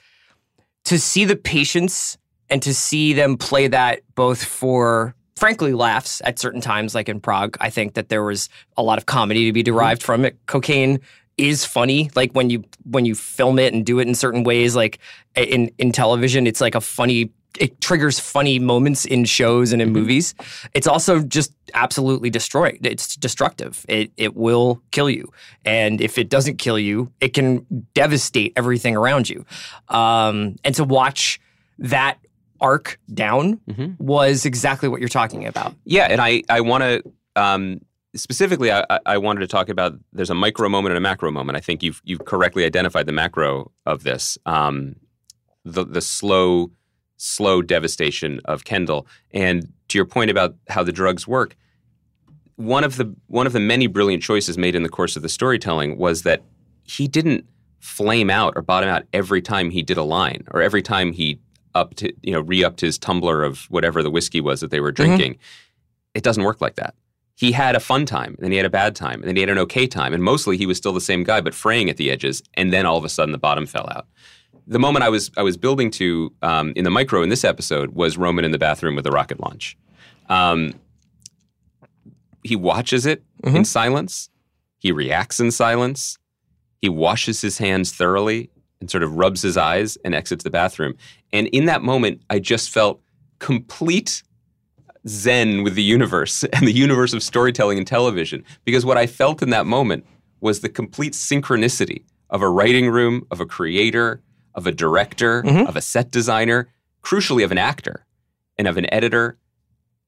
to 0.86 0.98
see 1.00 1.24
the 1.26 1.36
patience 1.38 2.18
and 2.50 2.62
to 2.64 2.74
see 2.74 3.14
them 3.14 3.38
play 3.38 3.68
that 3.68 4.02
both 4.16 4.44
for 4.44 5.14
frankly 5.40 5.74
laughs 5.74 6.22
at 6.26 6.38
certain 6.38 6.62
times 6.62 6.94
like 6.94 7.10
in 7.10 7.20
Prague. 7.20 7.58
I 7.60 7.70
think 7.70 7.94
that 7.94 8.10
there 8.10 8.24
was 8.24 8.50
a 8.78 8.84
lot 8.84 8.98
of 8.98 9.06
comedy 9.06 9.46
to 9.46 9.54
be 9.54 9.64
derived 9.64 10.04
from 10.04 10.26
it. 10.26 10.38
Cocaine 10.46 11.00
is 11.38 11.64
funny 11.64 12.12
like 12.16 12.32
when 12.34 12.50
you 12.50 12.64
when 12.84 13.06
you 13.06 13.16
film 13.16 13.58
it 13.60 13.74
and 13.74 13.86
do 13.86 14.00
it 14.00 14.08
in 14.10 14.14
certain 14.14 14.44
ways 14.44 14.76
like 14.76 15.00
in 15.38 15.72
in 15.78 15.90
television 15.90 16.46
it's 16.46 16.60
like 16.60 16.76
a 16.76 16.82
funny 16.82 17.32
it 17.58 17.82
triggers 17.82 18.20
funny 18.20 18.60
moments 18.60 19.06
in 19.06 19.26
shows 19.26 19.72
and 19.72 19.82
in 19.82 19.92
movies. 19.92 20.36
It's 20.74 20.88
also 20.88 21.22
just 21.22 21.52
absolutely 21.74 22.30
destroyed. 22.30 22.80
It's 22.84 23.16
destructive. 23.16 23.86
It 23.90 24.12
it 24.18 24.36
will 24.36 24.82
kill 24.92 25.10
you, 25.10 25.32
and 25.66 26.00
if 26.00 26.18
it 26.18 26.30
doesn't 26.30 26.58
kill 26.58 26.78
you, 26.78 27.12
it 27.20 27.34
can 27.34 27.66
devastate 27.94 28.54
everything 28.56 28.96
around 28.96 29.30
you. 29.30 29.46
Um, 29.90 30.56
and 30.64 30.76
to 30.76 30.84
watch 30.84 31.40
that 31.80 32.20
arc 32.62 33.00
down 33.14 33.60
was 34.00 34.46
exactly 34.46 34.90
what 34.90 35.00
you're 35.00 35.10
talking 35.10 35.46
about. 35.46 35.76
Yeah, 35.86 36.08
and 36.10 36.20
I 36.22 36.44
I 36.50 36.62
want 36.62 36.84
to 36.84 37.04
um, 37.36 37.80
specifically 38.16 38.72
I, 38.72 38.86
I- 38.90 39.00
I 39.06 39.18
wanted 39.18 39.42
to 39.42 39.48
talk 39.48 39.70
about 39.70 39.94
there's 40.14 40.30
a 40.30 40.36
micro 40.36 40.68
moment 40.70 40.92
and 40.92 40.98
a 40.98 41.02
macro 41.02 41.32
moment. 41.32 41.58
I 41.58 41.62
think 41.62 41.84
you've 41.84 42.02
you've 42.04 42.26
correctly 42.26 42.66
identified 42.66 43.06
the 43.06 43.12
macro 43.12 43.72
of 43.86 44.04
this. 44.04 44.38
Um, 44.46 44.96
the 45.66 45.86
the 45.86 46.02
slow 46.02 46.72
slow 47.18 47.62
devastation 47.62 48.40
of 48.46 48.64
Kendall, 48.64 49.06
and 49.32 49.72
to 49.90 49.98
your 49.98 50.06
point 50.06 50.32
about 50.32 50.56
how 50.70 50.84
the 50.84 50.92
drugs 50.94 51.28
work. 51.28 51.56
One 52.56 52.84
of 52.84 52.98
the 52.98 53.16
one 53.28 53.48
of 53.48 53.54
the 53.54 53.60
many 53.60 53.88
brilliant 53.88 54.22
choices 54.22 54.58
made 54.58 54.76
in 54.76 54.84
the 54.84 54.90
course 54.90 55.16
of 55.16 55.22
the 55.22 55.30
storytelling 55.30 55.98
was 55.98 56.24
that 56.24 56.44
he 56.84 57.08
didn't 57.08 57.46
flame 57.80 58.30
out 58.30 58.54
or 58.58 58.62
bottom 58.62 58.90
out 58.90 59.04
every 59.14 59.42
time 59.42 59.70
he 59.70 59.82
did 59.82 59.98
a 59.98 60.04
line 60.04 60.44
or 60.52 60.62
every 60.62 60.82
time 60.82 61.14
he 61.14 61.40
upped 61.76 62.02
you 62.02 62.32
know 62.32 62.42
re-upped 62.42 62.82
his 62.82 62.98
tumbler 62.98 63.44
of 63.44 63.66
whatever 63.70 64.02
the 64.02 64.10
whiskey 64.10 64.42
was 64.42 64.62
that 64.62 64.72
they 64.72 64.80
were 64.80 64.92
drinking 64.92 65.38
it 66.14 66.24
doesn't 66.24 66.44
work 66.44 66.62
like 66.62 66.76
that. 66.76 66.96
He 67.36 67.52
had 67.54 67.76
a 67.76 67.80
fun 67.80 68.06
time, 68.06 68.36
and 68.36 68.40
then 68.40 68.52
he 68.52 68.58
had 68.58 68.66
a 68.66 68.70
bad 68.70 68.96
time, 68.96 69.22
and 69.22 69.24
then 69.24 69.36
he 69.36 69.42
had 69.42 69.50
an 69.50 69.58
okay 69.60 69.88
time, 69.88 70.14
and 70.14 70.22
mostly 70.22 70.58
he 70.58 70.66
was 70.66 70.78
still 70.78 70.92
the 70.92 71.00
same 71.00 71.24
guy, 71.24 71.40
but 71.40 71.54
fraying 71.54 71.90
at 71.90 71.98
the 71.98 72.12
edges, 72.12 72.44
and 72.56 72.74
then 72.74 72.86
all 72.86 72.98
of 72.98 73.06
a 73.06 73.10
sudden 73.10 73.32
the 73.32 73.38
bottom 73.38 73.66
fell 73.66 73.88
out. 73.96 74.08
The 74.68 74.80
moment 74.80 75.04
I 75.04 75.10
was 75.10 75.32
I 75.38 75.44
was 75.44 75.58
building 75.58 75.90
to 75.92 76.34
um, 76.42 76.74
in 76.76 76.84
the 76.84 76.90
micro 76.90 77.24
in 77.24 77.30
this 77.30 77.44
episode 77.44 77.96
was 77.96 78.18
Roman 78.18 78.46
in 78.46 78.52
the 78.52 78.58
bathroom 78.58 78.96
with 78.96 79.08
a 79.08 79.12
rocket 79.12 79.40
launch. 79.40 79.78
Um, 80.28 80.74
he 82.44 82.56
watches 82.56 83.06
it 83.06 83.24
in 83.44 83.66
silence. 83.66 84.30
He 84.78 84.92
reacts 84.92 85.40
in 85.40 85.52
silence. 85.52 86.18
He 86.82 86.90
washes 86.90 87.42
his 87.42 87.58
hands 87.58 87.92
thoroughly 87.94 88.50
and 88.82 88.90
sort 88.90 89.04
of 89.04 89.16
rubs 89.16 89.42
his 89.42 89.58
eyes 89.58 89.98
and 90.04 90.16
exits 90.16 90.44
the 90.44 90.50
bathroom. 90.50 90.96
And 91.34 91.48
in 91.48 91.66
that 91.66 91.82
moment, 91.82 92.22
I 92.30 92.40
just 92.40 92.70
felt 92.70 93.02
complete 93.40 94.24
zen 95.08 95.64
with 95.64 95.76
the 95.76 95.84
universe 95.84 96.44
and 96.54 96.68
the 96.68 96.74
universe 96.74 97.14
of 97.14 97.24
storytelling 97.24 97.78
and 97.78 97.88
television. 97.88 98.44
Because 98.66 98.86
what 98.86 98.98
I 98.98 99.08
felt 99.08 99.42
in 99.42 99.50
that 99.50 99.66
moment 99.66 100.06
was 100.42 100.62
the 100.62 100.70
complete 100.70 101.14
synchronicity 101.14 102.04
of 102.30 102.42
a 102.42 102.50
writing 102.50 102.90
room, 102.90 103.26
of 103.32 103.42
a 103.42 103.46
creator, 103.46 104.22
of 104.56 104.68
a 104.68 104.72
director, 104.72 105.44
mm-hmm. 105.44 105.68
of 105.68 105.76
a 105.76 105.82
set 105.82 106.12
designer, 106.12 106.70
crucially 107.04 107.44
of 107.44 107.52
an 107.52 107.58
actor 107.58 108.06
and 108.58 108.68
of 108.68 108.78
an 108.78 108.92
editor. 108.94 109.38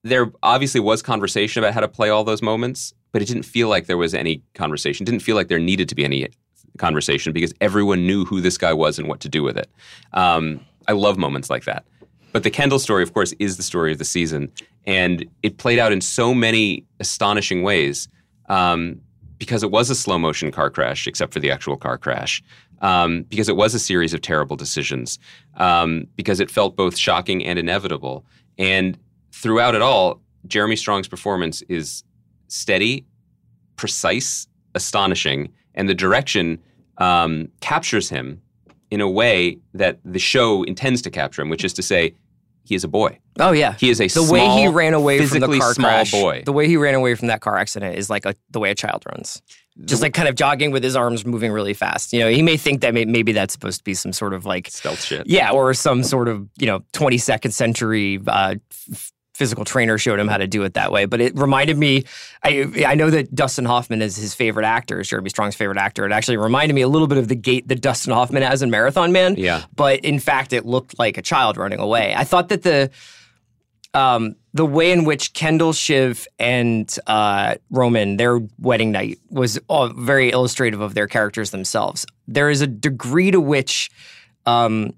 There 0.04 0.32
obviously 0.42 0.80
was 0.80 1.02
conversation 1.02 1.64
about 1.64 1.74
how 1.74 1.80
to 1.82 1.88
play 1.88 2.10
all 2.10 2.24
those 2.24 2.42
moments, 2.42 2.94
but 3.12 3.22
it 3.22 3.28
didn't 3.28 3.44
feel 3.44 3.68
like 3.68 3.88
there 3.88 3.98
was 3.98 4.14
any 4.14 4.44
conversation. 4.54 5.04
It 5.04 5.10
didn't 5.12 5.22
feel 5.22 5.36
like 5.36 5.48
there 5.48 5.60
needed 5.60 5.90
to 5.90 5.96
be 5.96 6.06
any 6.06 6.28
conversation 6.78 7.34
because 7.34 7.54
everyone 7.62 8.06
knew 8.06 8.26
who 8.26 8.42
this 8.42 8.58
guy 8.58 8.74
was 8.74 8.98
and 9.00 9.08
what 9.08 9.20
to 9.22 9.30
do 9.30 9.44
with 9.44 9.58
it. 9.58 9.70
Um, 10.14 10.60
I 10.88 10.94
love 10.94 11.18
moments 11.18 11.50
like 11.50 11.66
that. 11.66 11.86
But 12.32 12.44
the 12.44 12.50
Kendall 12.50 12.80
story, 12.80 13.04
of 13.04 13.14
course, 13.14 13.34
is 13.40 13.58
the 13.58 13.64
story 13.64 13.92
of 13.92 13.98
the 13.98 14.06
season. 14.06 14.52
And 14.86 15.26
it 15.44 15.58
played 15.58 15.80
out 15.80 15.92
in 15.92 16.02
so 16.02 16.34
many 16.34 16.86
astonishing 17.00 17.64
ways 17.64 18.08
um, 18.48 19.00
because 19.38 19.64
it 19.64 19.72
was 19.72 19.90
a 19.90 19.96
slow 19.96 20.18
motion 20.18 20.52
car 20.52 20.70
crash, 20.70 21.08
except 21.08 21.34
for 21.34 21.40
the 21.40 21.52
actual 21.52 21.78
car 21.78 21.98
crash, 21.98 22.42
um, 22.82 23.24
because 23.24 23.50
it 23.50 23.56
was 23.56 23.74
a 23.74 23.80
series 23.80 24.14
of 24.14 24.22
terrible 24.22 24.56
decisions, 24.56 25.20
um, 25.56 26.08
because 26.16 26.40
it 26.40 26.50
felt 26.50 26.76
both 26.76 26.98
shocking 26.98 27.46
and 27.46 27.60
inevitable. 27.60 28.26
And 28.58 28.98
throughout 29.32 29.76
it 29.76 29.82
all, 29.82 30.22
Jeremy 30.48 30.76
Strong's 30.76 31.08
performance 31.08 31.62
is 31.64 32.04
steady, 32.48 33.06
precise, 33.76 34.48
astonishing, 34.74 35.52
and 35.76 35.88
the 35.88 35.94
direction 35.94 36.60
um, 36.98 37.50
captures 37.62 38.10
him 38.10 38.42
in 38.90 39.02
a 39.02 39.10
way 39.10 39.58
that 39.74 40.00
the 40.04 40.20
show 40.20 40.64
intends 40.64 41.02
to 41.04 41.10
capture 41.10 41.42
him, 41.42 41.50
which 41.50 41.64
is 41.64 41.74
to 41.74 41.82
say, 41.82 42.14
he 42.64 42.76
is 42.76 42.84
a 42.84 42.88
boy. 42.88 43.18
Oh 43.40 43.52
yeah, 43.54 43.74
He 43.80 43.90
is 43.90 44.00
a 44.00 44.08
the 44.08 44.24
way 44.32 44.48
he 44.50 44.68
ran 44.68 44.94
away 44.94 45.26
from 45.26 45.40
the 45.40 45.48
car 45.48 45.74
small 45.74 45.90
crash. 45.90 46.12
boy. 46.12 46.44
The 46.46 46.52
way 46.54 46.68
he 46.68 46.78
ran 46.78 46.94
away 46.94 47.16
from 47.16 47.28
that 47.30 47.42
car 47.42 47.58
accident 47.58 47.98
is 47.98 48.10
like 48.10 48.26
a, 48.26 48.36
the 48.52 48.60
way 48.60 48.70
a 48.70 48.76
child 48.76 49.04
runs. 49.12 49.42
Just 49.86 50.02
like 50.02 50.14
kind 50.14 50.28
of 50.28 50.36
jogging 50.36 50.70
with 50.72 50.84
his 50.84 50.96
arms 50.96 51.26
moving 51.26 51.52
really 51.52 51.74
fast. 51.74 52.12
You 52.14 52.20
know, 52.20 52.30
he 52.30 52.42
may 52.44 52.58
think 52.58 52.82
that 52.82 52.94
may, 52.94 53.06
maybe 53.06 53.32
that's 53.32 53.54
supposed 53.54 53.80
to 53.80 53.84
be 53.84 53.94
some 53.94 54.12
sort 54.14 54.34
of 54.34 54.46
like 54.46 54.68
Stealth 54.70 55.02
shit. 55.02 55.26
Yeah, 55.28 55.52
or 55.52 55.74
some 55.74 56.04
sort 56.04 56.28
of 56.28 56.48
you 56.60 56.68
know 56.68 56.82
22nd 56.94 57.52
century 57.54 58.20
uh, 58.28 58.56
f- 58.92 59.12
physical 59.42 59.66
trainer 59.66 59.98
showed 59.98 60.20
him 60.20 60.28
how 60.28 60.38
to 60.38 60.46
do 60.46 60.62
it 60.62 60.76
that 60.76 60.92
way. 60.92 61.06
But 61.06 61.20
it 61.20 61.36
reminded 61.36 61.76
me. 61.76 62.04
I 62.44 62.86
I 62.86 62.94
know 62.94 63.10
that 63.10 63.34
Dustin 63.34 63.66
Hoffman 63.66 64.04
is 64.04 64.16
his 64.16 64.36
favorite 64.36 64.68
actor, 64.68 65.02
Jeremy 65.02 65.32
Strong's 65.32 65.56
favorite 65.56 65.80
actor. 65.80 66.06
It 66.06 66.12
actually 66.12 66.38
reminded 66.38 66.76
me 66.76 66.82
a 66.82 66.88
little 66.88 67.08
bit 67.08 67.18
of 67.18 67.28
the 67.28 67.36
gait 67.36 67.68
that 67.70 67.82
Dustin 67.82 68.14
Hoffman 68.14 68.44
has 68.44 68.62
in 68.62 68.70
Marathon 68.70 69.12
Man. 69.12 69.34
Yeah. 69.38 69.64
But 69.76 70.02
in 70.02 70.20
fact, 70.20 70.54
it 70.54 70.64
looked 70.64 71.00
like 71.00 71.18
a 71.18 71.24
child 71.24 71.58
running 71.58 71.80
away. 71.80 72.14
I 72.16 72.24
thought 72.24 72.50
that 72.50 72.62
the 72.62 72.92
um, 73.96 74.36
the 74.54 74.66
way 74.66 74.92
in 74.92 75.06
which 75.06 75.34
Kendall, 75.34 75.74
Shiv, 75.74 76.28
and 76.38 76.96
uh, 77.08 77.56
Roman, 77.72 78.18
their 78.18 78.40
wedding 78.60 78.92
night, 78.92 79.18
was 79.32 79.58
all 79.68 79.90
very 79.90 80.30
illustrative 80.30 80.82
of 80.82 80.94
their 80.94 81.08
characters 81.08 81.50
themselves. 81.50 82.06
There 82.28 82.52
is 82.52 82.62
a 82.62 82.68
degree 82.68 83.32
to 83.32 83.42
which 83.42 83.90
um, 84.46 84.94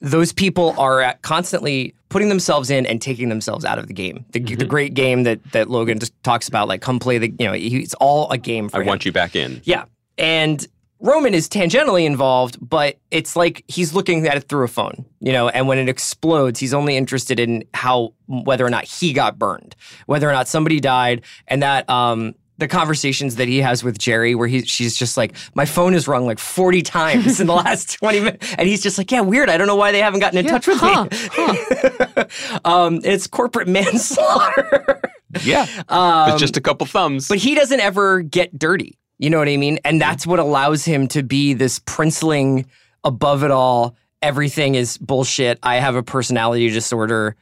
those 0.00 0.32
people 0.32 0.74
are 0.78 1.14
constantly 1.22 1.94
putting 2.08 2.28
themselves 2.28 2.70
in 2.70 2.86
and 2.86 3.00
taking 3.02 3.28
themselves 3.28 3.64
out 3.64 3.78
of 3.78 3.86
the 3.86 3.92
game. 3.92 4.24
The, 4.32 4.40
Mm-hmm. 4.40 4.54
the 4.58 4.64
great 4.64 4.94
game 4.94 5.22
that 5.24 5.40
that 5.52 5.68
Logan 5.70 5.98
just 5.98 6.12
talks 6.22 6.48
about, 6.48 6.68
like 6.68 6.80
come 6.80 6.98
play 6.98 7.18
the, 7.18 7.32
you 7.38 7.46
know, 7.46 7.52
he- 7.52 7.78
it's 7.82 7.94
all 7.94 8.30
a 8.30 8.38
game 8.38 8.68
for 8.68 8.78
I 8.78 8.80
him. 8.80 8.86
want 8.86 9.04
you 9.04 9.12
back 9.12 9.36
in. 9.36 9.60
Yeah. 9.64 9.84
And 10.18 10.66
Roman 11.02 11.32
is 11.32 11.48
tangentially 11.48 12.04
involved, 12.04 12.58
but 12.60 12.98
it's 13.10 13.34
like 13.34 13.64
he's 13.68 13.94
looking 13.94 14.26
at 14.26 14.36
it 14.36 14.48
through 14.50 14.64
a 14.64 14.68
phone, 14.68 15.06
you 15.20 15.32
know, 15.32 15.48
and 15.48 15.66
when 15.66 15.78
it 15.78 15.88
explodes, 15.88 16.60
he's 16.60 16.74
only 16.74 16.94
interested 16.96 17.40
in 17.40 17.64
how 17.72 18.12
whether 18.26 18.66
or 18.66 18.70
not 18.70 18.84
he 18.84 19.12
got 19.14 19.38
burned, 19.38 19.74
whether 20.06 20.28
or 20.28 20.32
not 20.32 20.46
somebody 20.46 20.78
died, 20.78 21.22
and 21.48 21.62
that 21.62 21.88
um 21.88 22.34
the 22.60 22.68
conversations 22.68 23.36
that 23.36 23.48
he 23.48 23.58
has 23.58 23.82
with 23.82 23.98
Gerri 23.98 24.36
where 24.36 24.46
he 24.46 24.62
she's 24.62 24.94
just 24.96 25.16
like, 25.16 25.34
My 25.54 25.64
phone 25.64 25.92
has 25.94 26.06
rung 26.06 26.24
like 26.26 26.38
40 26.38 26.82
times 26.82 27.40
in 27.40 27.46
the 27.48 27.54
last 27.66 27.98
20 27.98 28.20
minutes. 28.20 28.54
And 28.56 28.68
he's 28.68 28.82
just 28.82 28.96
like, 28.98 29.10
Yeah, 29.10 29.22
weird. 29.22 29.50
I 29.50 29.56
don't 29.56 29.66
know 29.66 29.76
why 29.76 29.90
they 29.92 30.00
haven't 30.00 30.20
gotten 30.20 30.38
in 30.38 30.46
touch 30.46 30.66
with 30.68 30.80
me. 30.82 32.20
um, 32.64 33.00
it's 33.02 33.26
corporate 33.26 33.66
manslaughter. 34.20 35.00
Yeah. 35.42 35.66
Um, 35.88 36.32
With 36.32 36.40
just 36.40 36.56
a 36.56 36.60
couple 36.60 36.86
thumbs. 36.86 37.28
But 37.28 37.38
he 37.38 37.54
doesn't 37.54 37.80
ever 37.80 38.22
get 38.22 38.56
dirty. 38.58 38.96
You 39.18 39.30
know 39.30 39.38
what 39.38 39.48
I 39.48 39.56
mean? 39.56 39.78
And 39.84 40.00
that's 40.00 40.26
what 40.26 40.38
allows 40.38 40.84
him 40.84 41.06
to 41.08 41.22
be 41.22 41.52
this 41.54 41.78
princeling 41.80 42.66
above 43.04 43.44
it 43.44 43.50
all. 43.50 43.96
Everything 44.22 44.74
is 44.74 44.96
bullshit. 44.98 45.58
I 45.62 45.76
have 45.76 45.94
a 45.94 46.02
personality 46.02 46.68
disorder 46.70 47.36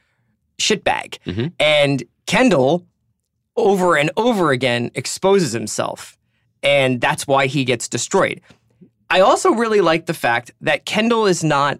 shitbag. 0.59 1.17
Mhm. 1.25 1.53
And 1.59 2.03
Kendall, 2.25 2.85
over 3.55 3.97
and 3.97 4.11
over 4.17 4.51
again, 4.51 4.91
exposes 4.95 5.51
himself. 5.51 6.17
And 6.63 6.99
that's 7.01 7.25
why 7.27 7.47
he 7.47 7.63
gets 7.65 7.87
destroyed. 7.87 8.41
I 9.09 9.21
also 9.21 9.51
really 9.51 9.81
like 9.81 10.05
the 10.05 10.13
fact 10.13 10.51
that 10.61 10.85
Kendall 10.85 11.25
is 11.25 11.43
not 11.43 11.79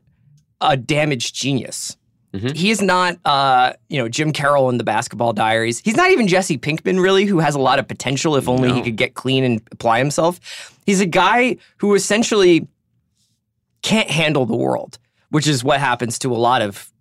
a 0.61 0.75
damaged 0.75 1.35
genius. 1.35 1.95
Mhm. 2.33 2.55
He 2.55 2.69
is 2.69 2.81
not, 2.81 3.17
uh, 3.25 3.73
you 3.87 3.97
know, 3.97 4.07
Jim 4.07 4.31
Carroll 4.31 4.69
in 4.69 4.77
the 4.77 4.83
Basketball 4.83 5.33
Diaries. 5.33 5.81
He's 5.83 5.95
not 5.95 6.11
even 6.11 6.27
Jesse 6.27 6.57
Pinkman, 6.57 7.01
really, 7.01 7.25
who 7.25 7.39
has 7.39 7.55
a 7.55 7.59
lot 7.59 7.79
of 7.79 7.87
potential 7.87 8.35
if 8.35 8.47
only 8.47 8.71
he 8.71 8.81
could 8.81 8.97
get 8.97 9.15
clean 9.15 9.43
and 9.43 9.61
apply 9.71 9.97
himself. 9.99 10.39
He's 10.85 11.01
a 11.01 11.05
guy 11.07 11.57
who 11.77 11.95
essentially 11.95 12.67
can't 13.81 14.09
handle 14.11 14.45
the 14.45 14.55
world, 14.55 14.99
which 15.29 15.47
is 15.47 15.63
what 15.63 15.79
happens 15.79 16.19
to 16.19 16.31
a 16.33 16.37
lot 16.37 16.61
of 16.61 16.91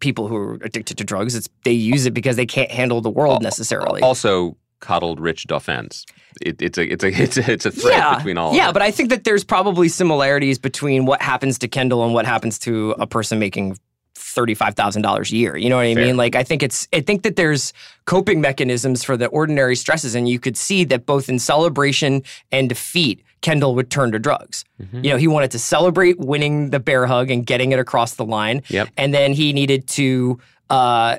people 0.00 0.28
who 0.28 0.36
are 0.36 0.54
addicted 0.62 0.98
to 0.98 1.04
drugs. 1.04 1.34
It's 1.34 1.48
they 1.64 1.72
use 1.72 2.06
it 2.06 2.12
because 2.14 2.36
they 2.36 2.46
can't 2.46 2.70
handle 2.70 3.00
the 3.00 3.10
world 3.10 3.42
necessarily. 3.42 4.02
also 4.02 4.56
coddled 4.80 5.18
rich 5.18 5.46
dolphins. 5.46 6.04
It, 6.42 6.60
it's 6.60 6.76
a 6.78 6.86
it's 6.92 7.04
a 7.04 7.08
it's 7.22 7.36
a, 7.36 7.50
it's 7.50 7.66
a 7.66 7.70
thread 7.70 8.18
between 8.18 8.38
all. 8.38 8.50
of 8.50 8.56
Yeah, 8.56 8.70
but 8.72 8.82
I 8.82 8.90
think 8.90 9.10
that 9.10 9.24
there's 9.24 9.44
probably 9.44 9.88
similarities 9.88 10.58
between 10.58 11.06
what 11.06 11.22
happens 11.22 11.58
to 11.60 11.68
Kendall 11.68 12.04
and 12.04 12.12
what 12.14 12.26
happens 12.26 12.58
to 12.60 12.90
a 12.98 13.06
person 13.06 13.38
making 13.38 13.78
thirty-five 14.14 14.74
thousand 14.74 15.02
dollars 15.02 15.32
a 15.32 15.36
year. 15.36 15.56
You 15.56 15.70
know 15.70 15.76
what 15.76 15.86
I 15.86 15.94
Fair. 15.94 16.04
mean? 16.04 16.16
Like 16.16 16.34
I 16.34 16.42
think 16.42 16.62
it's 16.62 16.86
I 16.92 17.00
think 17.00 17.22
that 17.22 17.36
there's 17.36 17.72
coping 18.04 18.40
mechanisms 18.40 19.02
for 19.02 19.16
the 19.16 19.26
ordinary 19.26 19.76
stresses, 19.76 20.14
and 20.14 20.28
you 20.28 20.38
could 20.38 20.56
see 20.56 20.84
that 20.84 21.06
both 21.06 21.28
in 21.28 21.38
celebration 21.38 22.22
and 22.52 22.68
defeat, 22.68 23.22
Kendall 23.44 23.74
would 23.76 23.90
turn 23.90 24.10
to 24.12 24.18
drugs. 24.18 24.64
Mm-hmm. 24.82 25.04
You 25.04 25.10
know, 25.10 25.16
he 25.18 25.28
wanted 25.28 25.50
to 25.52 25.58
celebrate 25.58 26.18
winning 26.18 26.70
the 26.70 26.80
bear 26.80 27.04
hug 27.06 27.30
and 27.30 27.44
getting 27.46 27.72
it 27.72 27.78
across 27.78 28.14
the 28.14 28.24
line, 28.24 28.62
Yep. 28.68 28.88
and 28.96 29.12
then 29.14 29.32
he 29.34 29.52
needed 29.52 29.86
to. 29.98 30.38
Uh, 30.70 31.18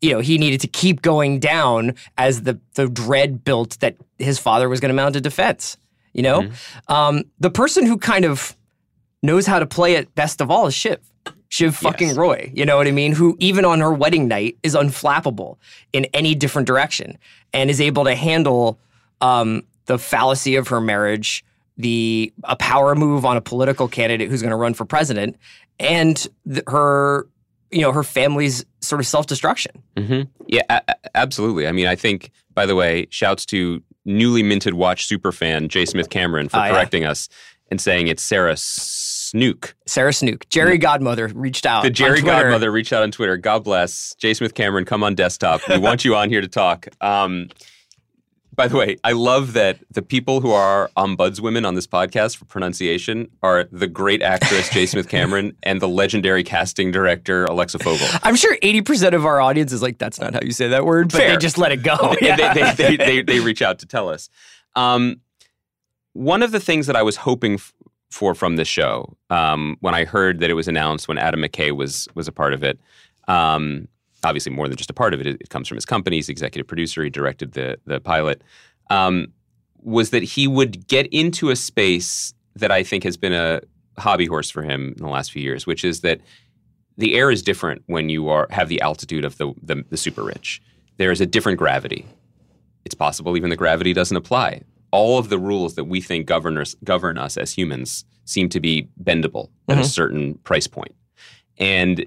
you 0.00 0.10
know, 0.12 0.20
he 0.20 0.38
needed 0.38 0.60
to 0.62 0.66
keep 0.66 1.02
going 1.02 1.38
down 1.38 1.94
as 2.16 2.42
the 2.42 2.58
the 2.74 2.88
dread 2.88 3.44
built 3.44 3.78
that 3.80 3.94
his 4.18 4.38
father 4.38 4.66
was 4.70 4.80
going 4.80 4.88
to 4.88 4.94
mount 4.94 5.14
a 5.16 5.20
defense. 5.20 5.76
You 6.14 6.22
know, 6.22 6.40
Mm-hmm. 6.40 6.92
um, 6.92 7.24
the 7.38 7.50
person 7.50 7.84
who 7.86 7.98
kind 7.98 8.24
of 8.24 8.56
knows 9.22 9.46
how 9.46 9.58
to 9.58 9.66
play 9.66 9.94
it 9.94 10.14
best 10.14 10.40
of 10.40 10.50
all 10.50 10.66
is 10.66 10.74
Shiv. 10.74 10.98
Shiv 11.50 11.76
fucking 11.76 12.08
Yes. 12.08 12.16
Roy. 12.16 12.50
You 12.54 12.64
know 12.64 12.76
what 12.78 12.86
I 12.86 12.92
mean? 12.92 13.12
Who 13.12 13.36
even 13.38 13.64
on 13.66 13.80
her 13.80 13.92
wedding 13.92 14.26
night 14.28 14.56
is 14.62 14.74
unflappable 14.74 15.56
in 15.92 16.06
any 16.14 16.34
different 16.34 16.66
direction 16.66 17.18
and 17.52 17.68
is 17.68 17.80
able 17.80 18.04
to 18.04 18.14
handle 18.14 18.78
um, 19.20 19.64
the 19.86 19.98
fallacy 19.98 20.54
of 20.56 20.68
her 20.68 20.80
marriage, 20.80 21.44
the 21.80 22.32
a 22.44 22.56
power 22.56 22.94
move 22.94 23.24
on 23.24 23.36
a 23.36 23.40
political 23.40 23.88
candidate 23.88 24.28
who's 24.28 24.42
going 24.42 24.50
to 24.50 24.56
run 24.56 24.74
for 24.74 24.84
president, 24.84 25.36
and 25.78 26.26
th- 26.46 26.64
her 26.68 27.26
you 27.70 27.82
know 27.82 27.92
her 27.92 28.02
family's 28.02 28.64
sort 28.80 29.00
of 29.00 29.06
self 29.06 29.26
destruction. 29.26 29.82
hmm 29.96 30.22
Yeah, 30.46 30.62
a- 30.68 30.94
absolutely. 31.14 31.66
I 31.66 31.72
mean, 31.72 31.86
I 31.86 31.96
think, 31.96 32.30
by 32.54 32.66
the 32.66 32.74
way, 32.74 33.06
shouts 33.10 33.46
to 33.46 33.82
newly 34.04 34.42
minted 34.42 34.74
watch 34.74 35.08
superfan 35.08 35.68
J. 35.68 35.84
Smith-Cameron 35.84 36.48
for 36.48 36.56
yeah. 36.56 36.70
correcting 36.70 37.04
us 37.04 37.28
and 37.70 37.80
saying 37.80 38.08
it's 38.08 38.22
Sarah 38.22 38.56
Snook. 38.56 39.76
Sarah 39.86 40.12
Snook, 40.12 40.48
Gerri 40.48 40.80
Godmother 40.80 41.28
reached 41.28 41.66
out. 41.66 41.84
The 41.84 41.90
Gerri. 41.90 42.24
Godmother 42.24 42.72
reached 42.72 42.92
out 42.92 43.02
on 43.02 43.10
Twitter. 43.12 43.36
God 43.36 43.62
bless. 43.62 44.14
J. 44.16 44.34
Smith-Cameron, 44.34 44.84
come 44.86 45.04
on 45.04 45.14
desktop. 45.14 45.60
We 45.68 45.78
want 45.78 46.04
you 46.04 46.16
on 46.16 46.28
here 46.30 46.40
to 46.40 46.48
talk. 46.48 46.88
Um, 47.00 47.48
by 48.60 48.68
the 48.68 48.76
way, 48.76 48.98
I 49.02 49.12
love 49.12 49.54
that 49.54 49.78
the 49.90 50.02
people 50.02 50.42
who 50.42 50.50
are 50.50 50.90
ombudswomen 50.94 51.66
on 51.66 51.76
this 51.76 51.86
podcast 51.86 52.36
for 52.36 52.44
pronunciation 52.44 53.30
are 53.42 53.64
the 53.72 53.86
great 53.86 54.20
actress 54.20 54.68
J. 54.68 54.84
Smith 54.84 55.08
Cameron 55.16 55.56
and 55.62 55.80
the 55.80 55.88
legendary 55.88 56.44
casting 56.44 56.90
director 56.90 57.46
Alexa 57.46 57.78
Fogel. 57.78 58.06
I'm 58.22 58.36
sure 58.36 58.58
80% 58.58 59.14
of 59.14 59.24
our 59.24 59.40
audience 59.40 59.72
is 59.72 59.80
like, 59.80 59.96
that's 59.96 60.20
not 60.20 60.34
how 60.34 60.40
you 60.42 60.52
say 60.52 60.68
that 60.68 60.84
word, 60.84 61.10
but 61.10 61.20
they 61.20 61.38
just 61.38 61.56
let 61.56 61.72
it 61.72 61.82
go. 61.82 62.14
they, 62.20 62.36
they, 62.36 62.52
they, 62.52 62.74
they, 62.74 62.96
they, 62.98 63.22
they 63.22 63.40
reach 63.50 63.62
out 63.62 63.78
to 63.78 63.86
tell 63.86 64.10
us. 64.10 64.28
Um, 64.76 65.22
one 66.12 66.42
of 66.42 66.52
the 66.52 66.60
things 66.60 66.86
that 66.86 66.96
I 66.96 67.02
was 67.02 67.16
hoping 67.16 67.54
f- 67.54 67.72
for 68.10 68.34
from 68.34 68.56
this 68.56 68.68
show, 68.68 69.16
um, 69.30 69.78
when 69.80 69.94
I 69.94 70.04
heard 70.04 70.40
that 70.40 70.50
it 70.50 70.54
was 70.54 70.68
announced, 70.68 71.08
when 71.08 71.16
Adam 71.16 71.40
McKay 71.40 71.74
was 71.74 72.08
was 72.14 72.28
a 72.28 72.32
part 72.32 72.52
of 72.52 72.62
it, 72.62 72.78
um, 73.26 73.88
obviously 74.24 74.52
more 74.52 74.68
than 74.68 74.76
just 74.76 74.90
a 74.90 74.94
part 74.94 75.14
of 75.14 75.20
it, 75.20 75.26
it, 75.26 75.40
it 75.40 75.48
comes 75.50 75.68
from 75.68 75.76
his 75.76 75.84
company. 75.84 76.16
He's 76.16 76.28
executive 76.28 76.66
producer. 76.66 77.02
He 77.02 77.10
directed 77.10 77.52
the 77.52 77.78
the 77.86 78.00
pilot. 78.00 78.42
Um, 78.90 79.32
was 79.82 80.10
that 80.10 80.22
he 80.22 80.46
would 80.46 80.86
get 80.88 81.06
into 81.06 81.50
a 81.50 81.56
space 81.56 82.34
that 82.56 82.70
I 82.70 82.82
think 82.82 83.04
has 83.04 83.16
been 83.16 83.32
a 83.32 83.60
hobby 83.98 84.26
horse 84.26 84.50
for 84.50 84.62
him 84.62 84.94
in 84.96 85.02
the 85.02 85.08
last 85.08 85.32
few 85.32 85.42
years, 85.42 85.66
which 85.66 85.84
is 85.84 86.00
that 86.00 86.20
the 86.96 87.14
air 87.14 87.30
is 87.30 87.42
different 87.42 87.82
when 87.86 88.08
you 88.08 88.28
are 88.28 88.46
have 88.50 88.68
the 88.68 88.80
altitude 88.80 89.24
of 89.24 89.38
the, 89.38 89.52
the, 89.62 89.84
the 89.88 89.96
super 89.96 90.22
rich. 90.22 90.60
There 90.98 91.10
is 91.10 91.20
a 91.20 91.26
different 91.26 91.58
gravity. 91.58 92.06
It's 92.84 92.94
possible 92.94 93.36
even 93.36 93.50
the 93.50 93.56
gravity 93.56 93.92
doesn't 93.92 94.16
apply. 94.16 94.62
All 94.90 95.18
of 95.18 95.28
the 95.28 95.38
rules 95.38 95.76
that 95.76 95.84
we 95.84 96.00
think 96.00 96.26
govern 96.26 96.58
us, 96.58 96.74
govern 96.84 97.16
us 97.16 97.36
as 97.36 97.52
humans 97.52 98.04
seem 98.24 98.48
to 98.50 98.60
be 98.60 98.88
bendable 99.02 99.50
at 99.68 99.78
a 99.78 99.84
certain 99.84 100.34
price 100.38 100.66
point. 100.66 100.94
And 101.58 102.06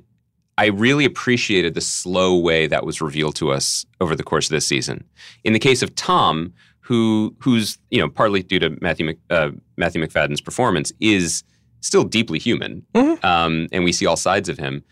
I 0.57 0.67
really 0.67 1.05
appreciated 1.05 1.73
the 1.73 1.81
slow 1.81 2.37
way 2.37 2.67
that 2.67 2.85
was 2.85 3.01
revealed 3.01 3.35
to 3.37 3.51
us 3.51 3.85
over 3.99 4.15
the 4.15 4.23
course 4.23 4.45
of 4.47 4.51
this 4.51 4.67
season. 4.67 5.03
In 5.43 5.53
the 5.53 5.59
case 5.59 5.81
of 5.81 5.95
Tom, 5.95 6.53
who 6.81 7.35
who's 7.39 7.77
you 7.91 7.99
know 7.99 8.09
partly 8.09 8.43
due 8.43 8.59
to 8.59 8.77
Matthew 8.81 9.05
Mc, 9.05 9.17
uh, 9.29 9.51
Matthew 9.77 10.01
Macfadyen's 10.01 10.41
performance, 10.41 10.91
is 10.99 11.43
still 11.81 12.03
deeply 12.03 12.39
human, 12.39 12.85
um, 13.23 13.67
and 13.71 13.83
we 13.83 13.91
see 13.91 14.05
all 14.05 14.15
sides 14.17 14.47
of 14.49 14.57
him. 14.57 14.83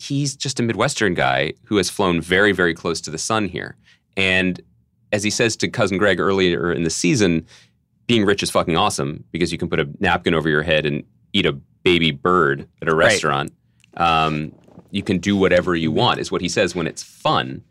He's 0.00 0.36
just 0.36 0.60
a 0.60 0.62
Midwestern 0.62 1.14
guy 1.14 1.52
who 1.64 1.76
has 1.76 1.90
flown 1.90 2.20
very 2.20 2.52
very 2.52 2.74
close 2.74 3.00
to 3.02 3.10
the 3.10 3.18
sun 3.18 3.46
here, 3.48 3.76
and 4.16 4.60
as 5.12 5.22
he 5.22 5.30
says 5.30 5.56
to 5.56 5.68
cousin 5.68 5.96
Greg 5.98 6.18
earlier 6.20 6.72
in 6.72 6.82
the 6.82 6.90
season, 6.90 7.46
being 8.06 8.24
rich 8.24 8.42
is 8.42 8.50
fucking 8.50 8.76
awesome 8.76 9.24
because 9.32 9.52
you 9.52 9.58
can 9.58 9.68
put 9.68 9.80
a 9.80 9.88
napkin 10.00 10.34
over 10.34 10.48
your 10.48 10.62
head 10.62 10.84
and 10.86 11.02
eat 11.32 11.46
a 11.46 11.52
baby 11.82 12.10
bird 12.10 12.66
at 12.82 12.88
a 12.88 12.94
Right. 12.94 13.06
restaurant. 13.06 13.52
Um, 13.96 14.52
you 14.90 15.02
can 15.02 15.18
do 15.18 15.36
whatever 15.36 15.74
you 15.76 15.90
want, 15.92 16.20
is 16.20 16.30
what 16.32 16.40
he 16.40 16.48
says 16.48 16.74
when 16.74 16.86
it's 16.86 17.02
fun. 17.02 17.62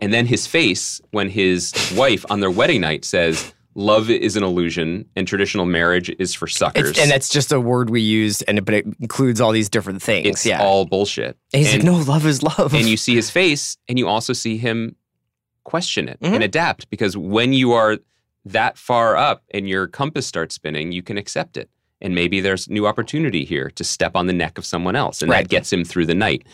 And 0.00 0.12
then 0.12 0.26
his 0.26 0.46
face 0.46 1.00
when 1.12 1.28
his 1.28 1.72
wife 1.96 2.24
on 2.30 2.40
their 2.40 2.50
wedding 2.50 2.80
night 2.80 3.04
says, 3.04 3.52
Love 3.76 4.08
is 4.08 4.36
an 4.36 4.44
illusion 4.44 5.04
and 5.16 5.26
traditional 5.26 5.66
marriage 5.66 6.08
is 6.20 6.32
for 6.32 6.46
suckers. 6.46 6.90
It's, 6.90 6.98
and 7.00 7.10
that's 7.10 7.28
just 7.28 7.50
a 7.50 7.58
word 7.60 7.90
we 7.90 8.00
use, 8.00 8.40
and 8.42 8.64
but 8.64 8.72
it 8.74 8.86
includes 9.00 9.40
all 9.40 9.50
these 9.50 9.68
different 9.68 10.00
things. 10.00 10.28
it's 10.28 10.46
yeah. 10.46 10.62
all 10.62 10.84
bullshit. 10.84 11.36
and 11.52 11.60
he's 11.64 11.74
and, 11.74 11.82
like, 11.82 11.92
no, 11.92 11.98
love 12.12 12.24
is 12.24 12.40
love. 12.42 12.72
and 12.72 12.88
you 12.88 12.96
see 12.96 13.16
his 13.16 13.30
face 13.30 13.76
and 13.88 13.98
you 13.98 14.06
also 14.06 14.32
see 14.32 14.58
him 14.58 14.94
question 15.64 16.08
it 16.08 16.20
Mhm. 16.20 16.34
and 16.34 16.44
adapt 16.44 16.88
because 16.90 17.16
when 17.16 17.52
you 17.52 17.72
are 17.72 17.98
that 18.44 18.76
far 18.78 19.16
up 19.16 19.42
and 19.52 19.68
your 19.68 19.86
compass 19.88 20.26
starts 20.26 20.54
spinning, 20.54 20.92
you 20.92 21.02
can 21.02 21.16
accept 21.18 21.56
it. 21.56 21.68
And 22.00 22.14
maybe 22.14 22.40
there's 22.40 22.68
new 22.68 22.86
opportunity 22.86 23.44
here 23.44 23.70
to 23.70 23.84
step 23.84 24.16
on 24.16 24.26
the 24.26 24.32
neck 24.32 24.58
of 24.58 24.66
someone 24.66 24.96
else. 24.96 25.22
And 25.22 25.30
Right. 25.30 25.44
that 25.44 25.48
gets 25.48 25.72
him 25.72 25.84
through 25.84 26.06
the 26.06 26.14
night. 26.14 26.44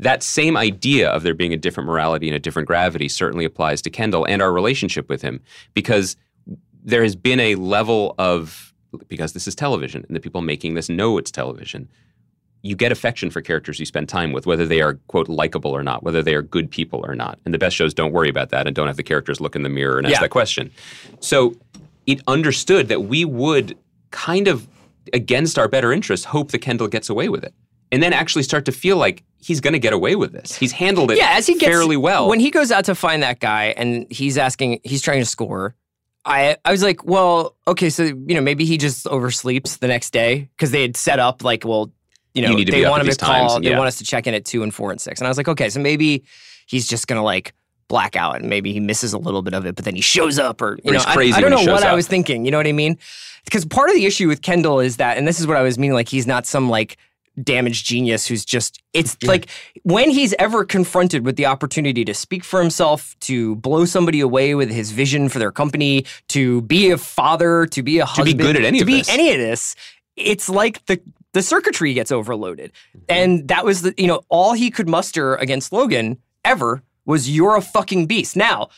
That 0.00 0.22
same 0.22 0.56
idea 0.56 1.08
of 1.10 1.22
there 1.22 1.34
being 1.34 1.52
a 1.52 1.56
different 1.56 1.86
morality 1.88 2.28
and 2.28 2.34
a 2.36 2.40
different 2.40 2.66
gravity 2.66 3.08
certainly 3.08 3.44
applies 3.44 3.82
to 3.82 3.90
Kendall 3.90 4.24
and 4.24 4.42
our 4.42 4.52
relationship 4.52 5.08
with 5.08 5.22
him 5.22 5.40
because 5.74 6.16
there 6.84 7.02
has 7.02 7.16
been 7.16 7.40
a 7.40 7.54
level 7.56 8.14
of, 8.18 8.72
because 9.08 9.32
this 9.32 9.46
is 9.46 9.54
television 9.54 10.04
and 10.06 10.16
the 10.16 10.20
people 10.20 10.40
making 10.42 10.74
this 10.74 10.88
know 10.88 11.16
it's 11.18 11.30
television, 11.30 11.88
you 12.62 12.74
get 12.74 12.90
affection 12.90 13.30
for 13.30 13.40
characters 13.42 13.78
you 13.78 13.86
spend 13.86 14.08
time 14.08 14.32
with, 14.32 14.46
whether 14.46 14.66
they 14.66 14.80
are, 14.80 14.94
quote, 15.08 15.28
likable 15.28 15.70
or 15.72 15.82
not, 15.82 16.02
whether 16.02 16.22
they 16.22 16.34
are 16.34 16.42
good 16.42 16.70
people 16.70 17.04
or 17.06 17.14
not. 17.14 17.38
And 17.44 17.52
the 17.52 17.58
best 17.58 17.76
shows 17.76 17.92
don't 17.94 18.12
worry 18.12 18.28
about 18.30 18.50
that 18.50 18.66
and 18.66 18.74
don't 18.74 18.86
have 18.86 18.96
the 18.96 19.02
characters 19.02 19.40
look 19.40 19.54
in 19.54 19.62
the 19.62 19.68
mirror 19.68 19.98
and 19.98 20.06
ask 20.06 20.14
Yeah. 20.14 20.20
that 20.20 20.30
question. 20.30 20.70
So 21.20 21.54
it 22.06 22.20
understood 22.26 22.88
that 22.88 23.02
we 23.04 23.24
would 23.24 23.76
kind 24.10 24.48
of, 24.48 24.66
against 25.12 25.58
our 25.58 25.68
better 25.68 25.92
interests, 25.92 26.26
hope 26.26 26.50
that 26.52 26.58
Kendall 26.60 26.88
gets 26.88 27.08
away 27.10 27.28
with 27.28 27.44
it. 27.44 27.54
and 27.92 28.02
then 28.02 28.12
actually 28.12 28.42
start 28.42 28.64
to 28.64 28.72
feel 28.72 28.96
like 28.96 29.22
he's 29.38 29.60
going 29.60 29.72
to 29.74 29.78
get 29.78 29.92
away 29.92 30.16
with 30.16 30.32
this. 30.32 30.56
He's 30.56 30.72
handled 30.72 31.10
it 31.12 31.18
yeah, 31.18 31.30
as 31.32 31.46
he 31.46 31.54
gets 31.54 31.66
fairly 31.70 31.96
well. 31.96 32.28
When 32.28 32.40
he 32.40 32.50
goes 32.50 32.72
out 32.72 32.86
to 32.86 32.94
find 32.94 33.22
that 33.22 33.38
guy 33.40 33.74
and 33.76 34.06
he's 34.10 34.36
asking, 34.38 34.80
he's 34.84 35.02
trying 35.02 35.20
to 35.20 35.26
score. 35.26 35.74
I 36.24 36.56
I 36.64 36.72
was 36.72 36.82
like, 36.82 37.04
well, 37.04 37.54
okay, 37.68 37.90
so 37.90 38.02
you 38.04 38.34
know 38.34 38.40
maybe 38.40 38.64
he 38.64 38.78
just 38.78 39.04
oversleeps 39.06 39.78
the 39.78 39.86
next 39.88 40.10
day 40.12 40.48
because 40.56 40.70
they 40.70 40.82
had 40.82 40.96
set 40.96 41.18
up 41.18 41.44
like, 41.44 41.64
well, 41.64 41.92
you 42.32 42.42
know, 42.42 42.56
You 42.56 42.64
they 42.64 42.88
want 42.88 43.02
him 43.06 43.10
to 43.12 43.16
call, 43.16 43.48
times, 43.50 43.64
they 43.64 43.76
want 43.76 43.86
us 43.88 43.98
to 43.98 44.04
check 44.04 44.26
in 44.26 44.34
at 44.34 44.44
two 44.46 44.62
and 44.62 44.74
four 44.74 44.90
and 44.90 45.00
six, 45.00 45.20
and 45.20 45.26
I 45.26 45.30
was 45.30 45.36
like, 45.36 45.48
okay, 45.48 45.68
so 45.68 45.78
maybe 45.80 46.24
he's 46.66 46.88
just 46.88 47.06
gonna 47.06 47.22
like 47.22 47.52
black 47.88 48.16
out 48.16 48.36
and 48.40 48.48
maybe 48.48 48.72
he 48.72 48.80
misses 48.80 49.12
a 49.12 49.18
little 49.18 49.42
bit 49.42 49.54
of 49.54 49.66
it, 49.66 49.74
but 49.76 49.84
then 49.84 49.94
he 49.94 50.00
shows 50.00 50.38
up 50.38 50.60
or 50.62 50.78
you 50.84 50.90
Or 50.90 50.94
know, 50.94 51.02
I- 51.06 51.14
crazy 51.14 51.34
I, 51.34 51.40
don't 51.40 51.50
know 51.50 51.56
what 51.58 51.64
shows 51.80 51.82
I 51.82 51.94
was 51.94 52.06
thinking. 52.08 52.44
You 52.44 52.50
know 52.50 52.58
what 52.58 52.66
I 52.66 52.72
mean? 52.72 52.98
Because 53.44 53.64
part 53.64 53.90
of 53.90 53.94
the 53.94 54.06
issue 54.06 54.26
with 54.28 54.40
Kendall 54.42 54.80
is 54.80 54.96
that, 54.96 55.18
and 55.18 55.28
this 55.28 55.38
is 55.40 55.46
what 55.46 55.56
I 55.56 55.62
was 55.62 55.78
meaning, 55.78 55.94
like 55.94 56.08
he's 56.08 56.26
not 56.26 56.46
some 56.46 56.68
like 56.70 56.96
damaged 57.42 57.84
genius 57.84 58.28
who's 58.28 58.44
just 58.44 58.80
it's 58.92 59.20
like 59.24 59.48
when 59.82 60.08
he's 60.08 60.32
ever 60.38 60.64
confronted 60.64 61.24
with 61.26 61.34
the 61.34 61.44
opportunity 61.46 62.04
to 62.04 62.14
speak 62.14 62.44
for 62.44 62.60
himself 62.60 63.16
to 63.18 63.56
blow 63.56 63.84
somebody 63.84 64.20
away 64.20 64.54
with 64.54 64.70
his 64.70 64.92
vision 64.92 65.28
for 65.28 65.40
their 65.40 65.50
company 65.50 66.06
to 66.28 66.62
be 66.62 66.92
a 66.92 66.96
father 66.96 67.66
to 67.66 67.82
be 67.82 67.98
a 67.98 68.04
be 68.04 68.08
husband 68.08 68.38
good 68.38 68.54
at 68.56 68.62
any 68.62 68.78
to 68.78 68.84
be 68.84 68.98
this. 68.98 69.08
any 69.08 69.32
of 69.32 69.38
this 69.38 69.74
it's 70.14 70.48
like 70.48 70.86
the 70.86 71.00
the 71.32 71.42
circuitry 71.42 71.92
gets 71.92 72.12
overloaded 72.12 72.70
Mm-hmm. 72.96 73.04
and 73.08 73.48
that 73.48 73.64
was 73.64 73.82
the 73.82 73.92
you 73.98 74.06
know 74.06 74.22
all 74.28 74.52
he 74.52 74.70
could 74.70 74.88
muster 74.88 75.34
against 75.34 75.72
logan 75.72 76.18
ever 76.44 76.84
was 77.06 77.28
you're 77.30 77.56
a 77.56 77.60
fucking 77.62 78.06
beast 78.06 78.36
now 78.36 78.68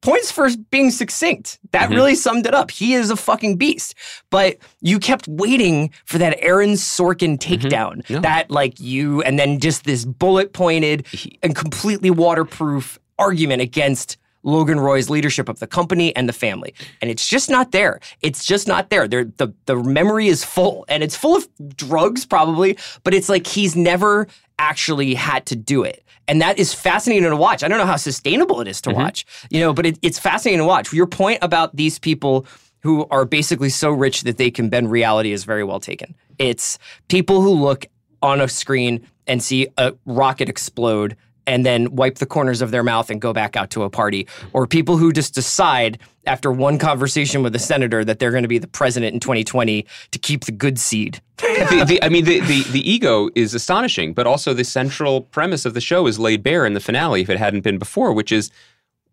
points 0.00 0.30
for 0.30 0.50
being 0.70 0.90
succinct. 0.90 1.58
That 1.72 1.88
Mhm. 1.88 1.94
really 1.94 2.14
summed 2.14 2.46
it 2.46 2.52
up. 2.52 2.70
He 2.70 2.92
is 2.92 3.10
a 3.10 3.16
fucking 3.16 3.56
beast. 3.56 3.94
But 4.28 4.58
you 4.82 4.98
kept 4.98 5.26
waiting 5.26 5.90
for 6.04 6.18
that 6.18 6.36
Aaron 6.40 6.72
Sorkin 6.72 7.38
takedown. 7.38 8.02
Mm-hmm. 8.06 8.20
That 8.20 8.50
like 8.50 8.78
you 8.78 9.22
and 9.22 9.38
then 9.38 9.60
just 9.60 9.84
this 9.84 10.04
bullet 10.04 10.52
pointed 10.52 11.06
and 11.42 11.56
completely 11.56 12.10
waterproof 12.10 12.98
argument 13.18 13.62
against 13.62 14.18
Logan 14.42 14.78
Roy's 14.78 15.08
leadership 15.08 15.48
of 15.48 15.58
the 15.58 15.66
company 15.66 16.14
and 16.14 16.28
the 16.28 16.34
family. 16.34 16.74
And 17.00 17.10
it's 17.10 17.26
just 17.26 17.48
not 17.48 17.72
there. 17.72 17.98
It's 18.20 18.44
just 18.44 18.68
not 18.68 18.90
there. 18.90 19.08
There 19.08 19.24
the 19.24 19.54
the 19.64 19.76
memory 19.76 20.28
is 20.28 20.44
full 20.44 20.84
and 20.86 21.02
it's 21.02 21.16
full 21.16 21.34
of 21.34 21.48
drugs 21.78 22.26
probably, 22.26 22.76
but 23.04 23.14
it's 23.14 23.30
like 23.30 23.46
he's 23.46 23.74
never 23.74 24.26
actually 24.58 25.14
had 25.14 25.46
to 25.46 25.56
do 25.56 25.82
it. 25.82 26.03
And 26.26 26.40
that 26.40 26.58
is 26.58 26.72
fascinating 26.72 27.28
to 27.28 27.36
watch. 27.36 27.62
I 27.62 27.68
don't 27.68 27.78
know 27.78 27.86
how 27.86 27.96
sustainable 27.96 28.60
it 28.60 28.68
is 28.68 28.80
to 28.82 28.90
mm-hmm. 28.90 29.00
watch, 29.00 29.26
you 29.50 29.60
know, 29.60 29.72
but 29.72 29.86
it, 29.86 29.98
it's 30.02 30.18
fascinating 30.18 30.60
to 30.60 30.64
watch. 30.64 30.92
Your 30.92 31.06
point 31.06 31.38
about 31.42 31.74
these 31.76 31.98
people 31.98 32.46
who 32.80 33.06
are 33.10 33.24
basically 33.24 33.70
so 33.70 33.90
rich 33.90 34.22
that 34.22 34.36
they 34.36 34.50
can 34.50 34.68
bend 34.68 34.90
reality 34.90 35.32
is 35.32 35.44
very 35.44 35.64
well 35.64 35.80
taken. 35.80 36.14
It's 36.38 36.78
people 37.08 37.40
who 37.40 37.50
look 37.50 37.86
on 38.22 38.40
a 38.40 38.48
screen 38.48 39.06
and 39.26 39.42
see 39.42 39.68
a 39.78 39.94
rocket 40.04 40.48
explode 40.48 41.16
and 41.46 41.64
then 41.66 41.94
wipe 41.94 42.16
the 42.18 42.26
corners 42.26 42.62
of 42.62 42.70
their 42.70 42.82
mouth 42.82 43.10
and 43.10 43.20
go 43.20 43.32
back 43.32 43.56
out 43.56 43.70
to 43.70 43.82
a 43.82 43.90
party, 43.90 44.26
or 44.52 44.66
people 44.66 44.96
who 44.96 45.12
just 45.12 45.34
decide 45.34 45.98
after 46.26 46.50
one 46.50 46.78
conversation 46.78 47.42
with 47.42 47.54
a 47.54 47.58
senator 47.58 48.04
that 48.04 48.18
they're 48.18 48.30
going 48.30 48.42
to 48.44 48.48
be 48.48 48.58
the 48.58 48.66
president 48.66 49.12
in 49.14 49.20
2020 49.20 49.84
to 50.10 50.18
keep 50.18 50.44
the 50.46 50.52
good 50.52 50.78
seed. 50.78 51.20
the, 51.36 51.84
the, 51.86 52.02
I 52.02 52.08
mean, 52.08 52.24
the, 52.24 52.40
the, 52.40 52.62
the 52.72 52.90
ego 52.90 53.28
is 53.34 53.52
astonishing, 53.54 54.14
but 54.14 54.26
also 54.26 54.54
the 54.54 54.64
central 54.64 55.20
premise 55.22 55.64
of 55.66 55.74
the 55.74 55.80
show 55.82 56.06
is 56.06 56.18
laid 56.18 56.42
bare 56.42 56.64
in 56.64 56.72
the 56.74 56.80
finale 56.80 57.20
if 57.20 57.28
it 57.28 57.38
hadn't 57.38 57.60
been 57.60 57.76
before, 57.78 58.12
which 58.14 58.32
is 58.32 58.50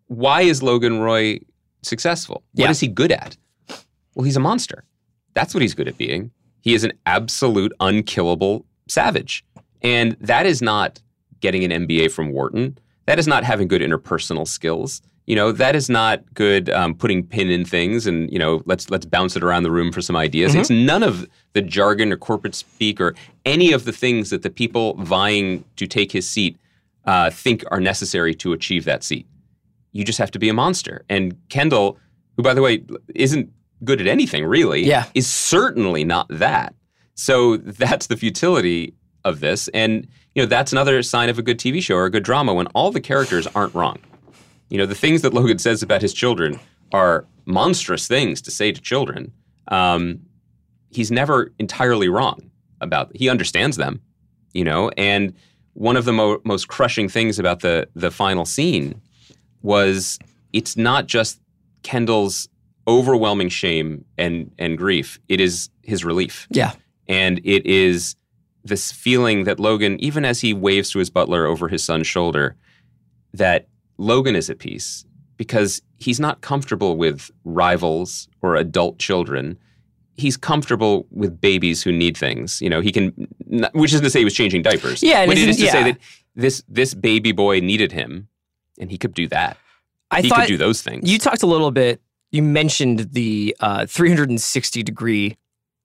why 0.06 0.42
is 0.42 0.62
Logan 0.62 1.00
Roy 1.00 1.40
successful? 1.82 2.42
What 2.52 2.64
Yeah. 2.64 2.70
is 2.70 2.80
he 2.80 2.88
good 2.88 3.12
at? 3.12 3.36
Well, 4.14 4.24
he's 4.24 4.36
a 4.36 4.40
monster. 4.40 4.84
That's 5.34 5.52
what 5.54 5.62
he's 5.62 5.74
good 5.74 5.88
at 5.88 5.98
being. 5.98 6.30
He 6.60 6.74
is 6.74 6.84
an 6.84 6.92
absolute 7.06 7.72
unkillable 7.80 8.64
savage. 8.88 9.44
And 9.82 10.16
that 10.20 10.46
is 10.46 10.62
not 10.62 11.00
getting 11.42 11.70
an 11.70 11.86
MBA 11.86 12.10
from 12.10 12.32
Wharton. 12.32 12.78
That 13.04 13.18
is 13.18 13.26
not 13.28 13.44
having 13.44 13.68
good 13.68 13.82
interpersonal 13.82 14.48
skills. 14.48 15.02
You 15.26 15.36
know, 15.36 15.52
that 15.52 15.76
is 15.76 15.88
not 15.90 16.24
good 16.34 16.70
um, 16.70 16.94
putting 16.94 17.24
pin 17.24 17.50
in 17.50 17.64
things 17.64 18.06
and, 18.06 18.30
you 18.32 18.38
know, 18.38 18.62
let's 18.64 18.90
let's 18.90 19.04
bounce 19.06 19.36
it 19.36 19.42
around 19.44 19.62
the 19.62 19.70
room 19.70 19.92
for 19.92 20.00
some 20.00 20.16
ideas. 20.16 20.54
It's 20.54 20.70
none 20.70 21.02
of 21.02 21.28
the 21.52 21.62
jargon 21.62 22.10
or 22.12 22.16
corporate 22.16 22.54
speak 22.56 23.00
or 23.00 23.14
any 23.44 23.72
of 23.72 23.84
the 23.84 23.92
things 23.92 24.30
that 24.30 24.42
the 24.42 24.50
people 24.50 24.94
vying 24.94 25.64
to 25.76 25.86
take 25.86 26.10
his 26.10 26.28
seat 26.28 26.56
uh, 27.04 27.30
think 27.30 27.62
are 27.70 27.80
necessary 27.80 28.34
to 28.36 28.52
achieve 28.52 28.84
that 28.84 29.04
seat. 29.04 29.26
You 29.92 30.04
just 30.04 30.18
have 30.18 30.30
to 30.32 30.38
be 30.40 30.48
a 30.48 30.54
monster. 30.54 31.04
And 31.08 31.36
Kendall, 31.50 31.98
who 32.36 32.42
by 32.42 32.54
the 32.54 32.62
way 32.62 32.82
isn't 33.14 33.48
good 33.84 34.00
at 34.00 34.06
anything 34.08 34.44
really, 34.44 34.84
Yeah. 34.84 35.06
is 35.14 35.26
certainly 35.28 36.02
not 36.04 36.26
that. 36.30 36.74
So 37.14 37.58
that's 37.58 38.06
the 38.08 38.16
futility 38.16 38.94
of 39.24 39.40
this. 39.40 39.68
And 39.68 40.06
you 40.34 40.42
know, 40.42 40.46
that's 40.46 40.72
another 40.72 41.02
sign 41.02 41.28
of 41.28 41.38
a 41.38 41.42
good 41.42 41.58
TV 41.58 41.82
show 41.82 41.96
or 41.96 42.06
a 42.06 42.10
good 42.10 42.22
drama 42.24 42.54
when 42.54 42.66
all 42.68 42.90
the 42.90 43.00
characters 43.00 43.46
aren't 43.48 43.74
wrong. 43.74 43.98
You 44.70 44.78
know, 44.78 44.86
the 44.86 44.94
things 44.94 45.22
that 45.22 45.34
Logan 45.34 45.58
says 45.58 45.82
about 45.82 46.00
his 46.00 46.14
children 46.14 46.58
are 46.92 47.26
monstrous 47.44 48.06
things 48.08 48.40
to 48.42 48.50
say 48.50 48.72
to 48.72 48.80
children. 48.80 49.30
Um, 49.68 50.20
he's 50.90 51.10
never 51.10 51.52
entirely 51.58 52.08
wrong 52.08 52.50
about. 52.80 53.10
He 53.14 53.28
understands 53.28 53.76
them, 53.76 54.00
you 54.54 54.64
know. 54.64 54.90
And 54.96 55.34
one 55.74 55.96
of 55.96 56.04
the 56.06 56.12
mo- 56.12 56.40
most 56.44 56.68
crushing 56.68 57.08
things 57.08 57.38
about 57.38 57.60
the 57.60 57.88
the 57.94 58.10
final 58.10 58.44
scene 58.46 59.00
was 59.62 60.18
it's 60.52 60.76
not 60.76 61.06
just 61.06 61.40
Kendall's 61.82 62.48
overwhelming 62.88 63.48
shame 63.48 64.04
and 64.18 64.50
and 64.58 64.76
grief. 64.78 65.18
It 65.28 65.40
is 65.40 65.68
his 65.82 66.04
relief 66.04 66.46
Yeah. 66.50 66.72
and 67.08 67.40
it 67.44 67.64
is 67.66 68.16
this 68.64 68.92
feeling 68.92 69.44
that 69.44 69.58
Logan, 69.58 69.98
even 70.00 70.24
as 70.24 70.40
he 70.40 70.54
waves 70.54 70.90
to 70.90 70.98
his 70.98 71.10
butler 71.10 71.46
over 71.46 71.68
his 71.68 71.82
son's 71.82 72.06
shoulder, 72.06 72.56
that 73.32 73.68
Logan 73.98 74.36
is 74.36 74.50
at 74.50 74.58
peace 74.58 75.04
because 75.36 75.82
he's 75.98 76.20
not 76.20 76.40
comfortable 76.40 76.96
with 76.96 77.30
rivals 77.44 78.28
or 78.42 78.56
adult 78.56 78.98
children. 78.98 79.58
He's 80.14 80.36
comfortable 80.36 81.06
with 81.10 81.40
babies 81.40 81.82
who 81.82 81.90
need 81.90 82.16
things. 82.16 82.60
You 82.60 82.70
know, 82.70 82.80
he 82.80 82.92
can, 82.92 83.28
which 83.72 83.92
isn't 83.92 84.04
to 84.04 84.10
say 84.10 84.20
he 84.20 84.24
was 84.24 84.34
changing 84.34 84.62
diapers. 84.62 85.02
Yeah, 85.02 85.26
but 85.26 85.38
it 85.38 85.48
is 85.48 85.56
to 85.56 85.68
say 85.68 85.82
that 85.84 85.98
this 86.34 86.62
this 86.68 86.94
baby 86.94 87.32
boy 87.32 87.60
needed 87.60 87.92
him, 87.92 88.28
and 88.78 88.90
he 88.90 88.98
could 88.98 89.14
do 89.14 89.26
that. 89.28 89.56
I 90.10 90.20
he 90.20 90.30
could 90.30 90.46
do 90.46 90.58
those 90.58 90.82
things. 90.82 91.10
You 91.10 91.18
talked 91.18 91.42
a 91.42 91.46
little 91.46 91.70
bit. 91.70 92.00
You 92.30 92.42
mentioned 92.42 93.12
the 93.12 93.56
uh, 93.60 93.86
360 93.86 94.82
degree 94.82 95.36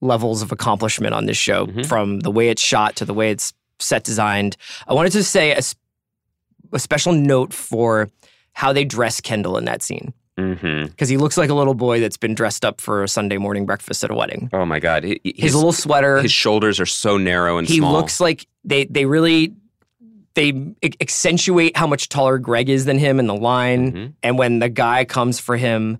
levels 0.01 0.41
of 0.41 0.51
accomplishment 0.51 1.13
on 1.13 1.25
this 1.25 1.37
show, 1.37 1.67
Mhm. 1.67 1.85
from 1.85 2.19
the 2.21 2.31
way 2.31 2.49
it's 2.49 2.61
shot 2.61 2.95
to 2.97 3.05
the 3.05 3.13
way 3.13 3.31
it's 3.31 3.53
set 3.79 4.03
designed. 4.03 4.55
I 4.87 4.93
wanted 4.93 5.11
to 5.13 5.23
say 5.23 5.51
a, 5.51 5.61
a 6.73 6.79
special 6.79 7.13
note 7.13 7.53
for 7.53 8.09
how 8.53 8.73
they 8.73 8.85
dress 8.85 9.21
Kendall 9.21 9.57
in 9.57 9.65
that 9.65 9.81
scene 9.83 10.13
because 10.35 11.09
he 11.09 11.17
looks 11.17 11.35
like 11.35 11.49
a 11.49 11.53
little 11.55 11.73
boy 11.73 11.99
that's 11.99 12.17
been 12.17 12.35
dressed 12.35 12.63
up 12.63 12.79
for 12.79 13.03
a 13.03 13.07
Sunday 13.07 13.37
morning 13.37 13.65
breakfast 13.65 14.03
at 14.03 14.11
a 14.11 14.13
wedding. 14.13 14.49
Oh 14.53 14.65
my 14.65 14.79
God, 14.79 15.03
His, 15.03 15.17
his, 15.23 15.55
little 15.55 15.71
sweater. 15.71 16.19
his 16.21 16.31
shoulders 16.31 16.79
are 16.79 16.85
so 16.85 17.17
narrow 17.17 17.57
and 17.57 17.67
he 17.67 17.77
small. 17.77 17.93
looks 17.93 18.19
like 18.19 18.45
they 18.63 18.85
they 18.85 19.05
really 19.05 19.53
they 20.35 20.53
accentuate 21.01 21.75
how 21.75 21.87
much 21.87 22.09
taller 22.09 22.37
Greg 22.37 22.69
is 22.69 22.85
than 22.85 22.99
him 22.99 23.19
in 23.19 23.25
the 23.25 23.33
line. 23.35 23.91
Mhm. 23.91 24.13
And 24.21 24.37
when 24.37 24.59
the 24.59 24.69
guy 24.69 25.05
comes 25.05 25.39
for 25.39 25.57
him, 25.57 25.97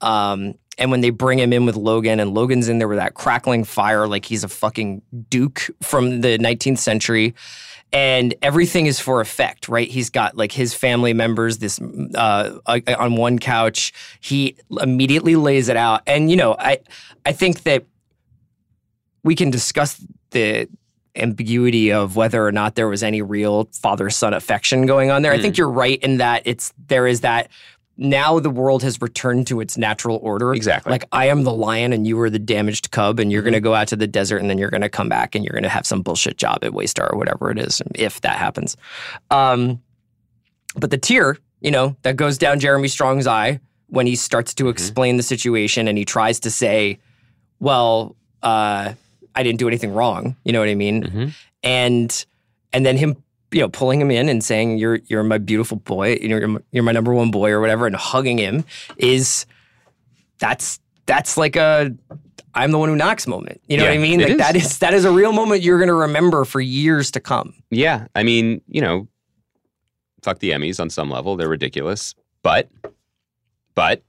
um, 0.00 0.54
and 0.78 0.90
when 0.90 1.00
they 1.00 1.10
bring 1.10 1.38
him 1.38 1.52
in 1.52 1.66
with 1.66 1.76
Logan, 1.76 2.20
and 2.20 2.32
Logan's 2.32 2.68
in 2.68 2.78
there 2.78 2.88
with 2.88 2.98
that 2.98 3.14
crackling 3.14 3.64
fire 3.64 4.06
like 4.06 4.24
he's 4.24 4.44
a 4.44 4.48
fucking 4.48 5.02
duke 5.28 5.68
from 5.82 6.20
the 6.22 6.38
19th 6.38 6.78
century. 6.78 7.34
And 7.92 8.34
everything 8.40 8.86
is 8.86 9.00
for 9.00 9.20
effect, 9.20 9.68
right? 9.68 9.88
He's 9.88 10.10
got 10.10 10.36
like 10.36 10.52
his 10.52 10.72
family 10.72 11.12
members 11.12 11.58
this 11.58 11.80
uh, 12.14 12.58
uh, 12.64 12.80
on 12.96 13.16
one 13.16 13.40
couch. 13.40 13.92
He 14.20 14.56
immediately 14.80 15.34
lays 15.34 15.68
it 15.68 15.76
out, 15.76 16.02
and 16.06 16.30
you 16.30 16.36
know, 16.36 16.54
I 16.56 16.78
I 17.26 17.32
think 17.32 17.64
that 17.64 17.84
we 19.24 19.34
can 19.34 19.50
discuss 19.50 20.00
the 20.30 20.68
ambiguity 21.16 21.90
of 21.92 22.14
whether 22.14 22.46
or 22.46 22.52
not 22.52 22.76
there 22.76 22.86
was 22.86 23.02
any 23.02 23.22
real 23.22 23.68
father 23.72 24.08
son 24.08 24.34
affection 24.34 24.86
going 24.86 25.10
on 25.10 25.22
there. 25.22 25.32
I 25.32 25.36
Hmm. 25.36 25.42
think 25.42 25.58
you're 25.58 25.68
right 25.68 25.98
in 26.00 26.18
that 26.18 26.42
it's 26.44 26.72
there 26.86 27.08
is 27.08 27.22
that 27.22 27.48
now 28.02 28.40
the 28.40 28.48
world 28.50 28.82
has 28.82 29.00
returned 29.00 29.46
to 29.46 29.60
its 29.60 29.76
natural 29.76 30.18
order. 30.22 30.54
Exactly. 30.54 30.90
Like 30.90 31.04
I 31.12 31.26
am 31.26 31.44
the 31.44 31.52
lion 31.52 31.92
and 31.92 32.06
you 32.06 32.18
are 32.20 32.30
the 32.30 32.38
damaged 32.38 32.90
cub 32.90 33.20
and 33.20 33.30
you're 33.30 33.42
going 33.42 33.52
to 33.52 33.60
go 33.60 33.74
out 33.74 33.88
to 33.88 33.96
the 33.96 34.06
desert 34.06 34.38
and 34.38 34.48
then 34.48 34.56
you're 34.58 34.70
going 34.70 34.80
to 34.80 34.88
come 34.88 35.08
back 35.08 35.34
and 35.34 35.44
you're 35.44 35.52
going 35.52 35.62
to 35.64 35.68
have 35.68 35.86
some 35.86 36.00
bullshit 36.00 36.38
job 36.38 36.64
at 36.64 36.72
Waystar 36.72 37.12
or 37.12 37.18
whatever 37.18 37.50
it 37.50 37.58
is 37.58 37.82
if 37.94 38.20
that 38.22 38.38
happens. 38.38 38.76
Um 39.30 39.80
but 40.76 40.90
the 40.90 40.98
tear, 40.98 41.36
you 41.60 41.70
know, 41.70 41.96
that 42.02 42.16
goes 42.16 42.38
down 42.38 42.58
Jeremy 42.58 42.88
Strong's 42.88 43.26
eye 43.26 43.60
when 43.88 44.06
he 44.06 44.16
starts 44.16 44.54
to 44.54 44.68
explain 44.68 45.16
the 45.16 45.22
situation 45.22 45.86
and 45.88 45.98
he 45.98 46.04
tries 46.04 46.40
to 46.40 46.50
say, 46.50 47.00
well, 47.58 48.16
uh, 48.42 48.94
I 49.34 49.42
didn't 49.42 49.58
do 49.58 49.66
anything 49.68 49.92
wrong. 49.92 50.36
You 50.44 50.52
know 50.52 50.60
what 50.60 50.68
I 50.68 50.74
mean? 50.74 51.02
Mhm. 51.02 51.34
And 51.62 52.24
and 52.72 52.86
then 52.86 52.96
him, 52.96 53.16
you 53.52 53.60
know, 53.60 53.68
pulling 53.68 54.00
him 54.00 54.10
in 54.10 54.28
and 54.28 54.42
saying, 54.44 54.78
"You're 54.78 55.00
you're 55.06 55.22
my 55.22 55.38
beautiful 55.38 55.76
boy. 55.78 56.18
You 56.20 56.28
know, 56.28 56.36
you're 56.36 56.48
my, 56.48 56.60
you're 56.72 56.84
my 56.84 56.92
number 56.92 57.12
one 57.12 57.30
boy 57.30 57.50
or 57.50 57.60
whatever," 57.60 57.86
and 57.86 57.96
hugging 57.96 58.38
him 58.38 58.64
is 58.96 59.46
that's 60.38 60.80
that's 61.06 61.36
like 61.36 61.56
a 61.56 61.92
I'm 62.54 62.72
the 62.72 62.78
one 62.78 62.88
who 62.88 62.96
knocks 62.96 63.26
moment. 63.26 63.60
You 63.68 63.76
know 63.76 63.84
Yeah, 63.84 63.90
what 63.90 63.94
I 63.94 63.98
mean? 63.98 64.20
Like 64.20 64.30
is. 64.32 64.38
that 64.38 64.56
is 64.56 64.78
that 64.78 64.94
is 64.94 65.04
a 65.04 65.10
real 65.12 65.32
moment 65.32 65.62
you're 65.62 65.78
going 65.78 65.88
to 65.88 65.94
remember 65.94 66.44
for 66.44 66.60
years 66.60 67.10
to 67.12 67.20
come. 67.20 67.54
Yeah, 67.70 68.06
I 68.14 68.22
mean, 68.22 68.60
you 68.68 68.80
know, 68.80 69.08
fuck 70.22 70.38
the 70.40 70.50
Emmys 70.50 70.80
on 70.80 70.90
some 70.90 71.10
level; 71.10 71.36
they're 71.36 71.48
ridiculous. 71.48 72.14
But, 72.42 72.70
but 73.74 74.02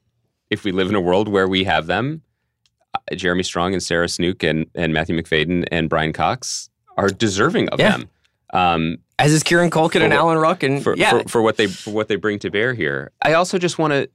if 0.49 0.63
we 0.63 0.71
live 0.71 0.87
in 0.89 0.95
a 0.95 1.01
world 1.01 1.27
where 1.27 1.47
we 1.47 1.63
have 1.65 1.85
them, 1.87 2.21
uh, 2.93 3.15
Jeremy 3.15 3.43
Strong 3.43 3.73
and 3.73 3.83
Sarah 3.83 4.07
Snook 4.09 4.43
and 4.43 4.65
and 4.75 4.93
Matthew 4.93 5.15
Macfadyen 5.19 5.67
and 5.71 5.89
Brian 5.89 6.13
Cox 6.13 6.69
are 6.97 7.09
deserving 7.09 7.69
of 7.69 7.79
Yeah. 7.79 7.91
them. 7.97 8.09
Um, 8.53 8.97
As 9.21 9.31
is 9.31 9.43
Kieran 9.43 9.69
Culkin 9.69 10.01
and 10.01 10.13
Alan 10.13 10.37
Ruck 10.37 10.63
and 10.63 10.81
for, 10.83 10.95
yeah, 10.97 11.11
for, 11.21 11.29
for 11.29 11.41
what 11.41 11.57
they 11.57 11.67
for 11.67 11.91
what 11.91 12.07
they 12.07 12.15
bring 12.15 12.39
to 12.39 12.49
bear 12.49 12.73
here. 12.73 13.11
I 13.21 13.33
also 13.33 13.57
just 13.57 13.77
want 13.77 13.93
to 13.93 14.09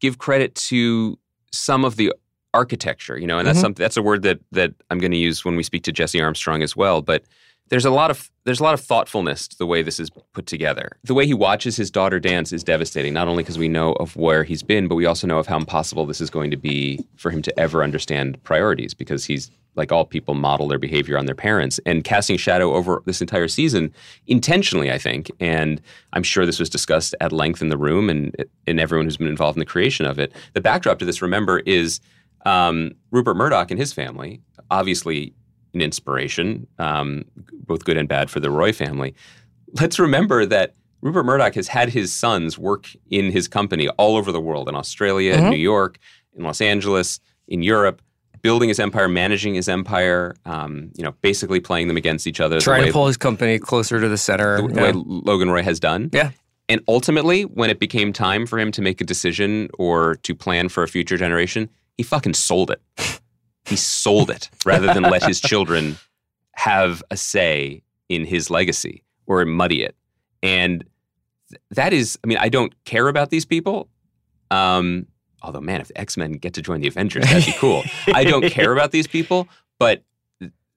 give 0.00 0.18
credit 0.18 0.54
to 0.56 1.18
some 1.50 1.84
of 1.84 1.96
the 1.96 2.12
architecture, 2.52 3.16
you 3.18 3.26
know, 3.26 3.38
and 3.38 3.46
that's 3.46 3.58
Mhm. 3.58 3.62
something 3.62 3.82
that's 3.82 3.96
a 3.96 4.02
word 4.02 4.22
that 4.22 4.40
that 4.52 4.72
I'm 4.90 4.98
going 4.98 5.12
to 5.12 5.16
use 5.16 5.44
when 5.44 5.56
we 5.56 5.62
speak 5.62 5.82
to 5.84 5.92
Jesse 5.92 6.20
Armstrong 6.20 6.62
as 6.62 6.76
well. 6.76 7.00
But 7.00 7.24
there's 7.70 7.84
a 7.84 7.90
lot 7.90 8.10
of 8.10 8.30
there's 8.44 8.60
a 8.60 8.64
lot 8.64 8.74
of 8.74 8.80
thoughtfulness 8.80 9.46
to 9.48 9.56
the 9.56 9.66
way 9.66 9.82
this 9.82 10.00
is 10.00 10.10
put 10.32 10.46
together. 10.46 10.90
The 11.04 11.14
way 11.14 11.24
he 11.24 11.34
watches 11.34 11.76
his 11.76 11.90
daughter 11.90 12.18
dance 12.18 12.52
is 12.52 12.64
devastating, 12.64 13.14
not 13.14 13.28
only 13.28 13.42
because 13.42 13.58
we 13.58 13.68
know 13.68 13.92
of 13.94 14.16
where 14.16 14.44
he's 14.44 14.62
been, 14.62 14.88
but 14.88 14.96
we 14.96 15.06
also 15.06 15.26
know 15.26 15.38
of 15.38 15.46
how 15.46 15.56
impossible 15.56 16.04
this 16.04 16.20
is 16.20 16.30
going 16.30 16.50
to 16.50 16.56
be 16.56 17.04
for 17.16 17.30
him 17.30 17.42
to 17.42 17.58
ever 17.58 17.82
understand 17.82 18.42
priorities 18.42 18.92
because 18.92 19.24
he's 19.24 19.50
like 19.76 19.92
all 19.92 20.04
people 20.04 20.34
model 20.34 20.66
their 20.66 20.80
behavior 20.80 21.16
on 21.16 21.26
their 21.26 21.34
parents 21.34 21.78
and 21.86 22.02
casting 22.02 22.36
shadow 22.36 22.74
over 22.74 23.02
this 23.06 23.20
entire 23.20 23.46
season 23.46 23.94
intentionally 24.26 24.90
i 24.90 24.98
think 24.98 25.30
and 25.38 25.80
i'm 26.12 26.24
sure 26.24 26.44
this 26.44 26.58
was 26.58 26.68
discussed 26.68 27.14
at 27.20 27.30
length 27.30 27.62
in 27.62 27.68
the 27.68 27.78
room 27.78 28.10
and 28.10 28.34
and 28.66 28.80
everyone 28.80 29.06
who's 29.06 29.16
been 29.16 29.28
involved 29.28 29.56
in 29.56 29.60
the 29.60 29.64
creation 29.64 30.06
of 30.06 30.18
it 30.18 30.32
the 30.54 30.60
backdrop 30.60 30.98
to 30.98 31.04
this 31.04 31.22
remember 31.22 31.60
is 31.60 32.00
um, 32.46 32.90
rupert 33.12 33.36
murdoch 33.36 33.70
and 33.70 33.78
his 33.78 33.92
family 33.92 34.40
obviously 34.72 35.32
an 35.74 35.80
inspiration 35.80 36.66
um, 36.78 37.24
both 37.66 37.84
good 37.84 37.96
and 37.96 38.08
bad 38.08 38.30
for 38.30 38.40
the 38.40 38.50
roy 38.50 38.72
family 38.72 39.14
let's 39.80 39.98
remember 39.98 40.44
that 40.46 40.74
rupert 41.00 41.24
murdoch 41.24 41.54
has 41.54 41.68
had 41.68 41.88
his 41.90 42.12
sons 42.12 42.58
work 42.58 42.88
in 43.10 43.30
his 43.30 43.48
company 43.48 43.88
all 43.90 44.16
over 44.16 44.32
the 44.32 44.40
world 44.40 44.68
in 44.68 44.74
australia 44.74 45.34
in 45.34 45.40
Mhm. 45.44 45.50
new 45.50 45.56
york 45.58 45.98
in 46.36 46.42
los 46.44 46.60
angeles 46.60 47.20
in 47.48 47.62
europe 47.62 48.02
building 48.42 48.68
his 48.70 48.80
empire, 48.80 49.06
managing 49.06 49.52
his 49.52 49.68
empire, 49.68 50.34
um, 50.46 50.90
you 50.96 51.04
know, 51.04 51.12
basically 51.20 51.60
playing 51.60 51.88
them 51.88 51.98
against 51.98 52.26
each 52.26 52.40
other. 52.40 52.58
trying 52.58 52.80
way, 52.80 52.86
to 52.86 52.92
pull 52.94 53.06
his 53.06 53.18
company 53.18 53.58
closer 53.58 54.00
to 54.00 54.08
the 54.08 54.16
center. 54.16 54.62
the, 54.62 54.68
the 54.68 54.74
Yeah. 54.80 54.92
way 54.92 54.92
Logan 54.94 55.50
Roy 55.50 55.62
has 55.62 55.78
done. 55.78 56.08
Yeah. 56.10 56.30
And 56.66 56.80
ultimately, 56.88 57.42
when 57.42 57.68
it 57.68 57.78
became 57.78 58.14
time 58.14 58.46
for 58.46 58.58
him 58.58 58.72
to 58.72 58.80
make 58.80 58.98
a 59.02 59.04
decision 59.04 59.68
or 59.78 60.14
to 60.22 60.34
plan 60.34 60.70
for 60.70 60.82
a 60.82 60.88
future 60.88 61.18
generation, 61.18 61.68
he 61.98 62.02
fucking 62.02 62.32
sold 62.32 62.70
it. 62.70 62.80
He 63.70 63.76
sold 63.76 64.28
it 64.28 64.50
rather 64.66 64.92
than 64.92 65.04
let 65.04 65.24
his 65.24 65.40
children 65.40 65.96
have 66.56 67.02
a 67.10 67.16
say 67.16 67.82
in 68.10 68.26
his 68.26 68.50
legacy 68.50 69.04
or 69.26 69.44
muddy 69.46 69.82
it. 69.82 69.96
And 70.42 70.84
th- 71.48 71.60
that 71.70 71.92
is, 71.92 72.18
I 72.22 72.26
mean, 72.26 72.38
I 72.38 72.48
don't 72.48 72.74
care 72.84 73.08
about 73.08 73.30
these 73.30 73.46
people. 73.46 73.88
Um, 74.50 75.06
although, 75.42 75.60
man, 75.60 75.80
if 75.80 75.88
the 75.88 75.98
X 75.98 76.16
Men 76.16 76.32
get 76.32 76.52
to 76.54 76.62
join 76.62 76.80
the 76.80 76.88
Avengers, 76.88 77.24
that'd 77.24 77.46
be 77.46 77.54
cool. 77.58 77.84
I 78.08 78.24
don't 78.24 78.50
care 78.50 78.72
about 78.72 78.90
these 78.90 79.06
people, 79.06 79.48
but 79.78 80.02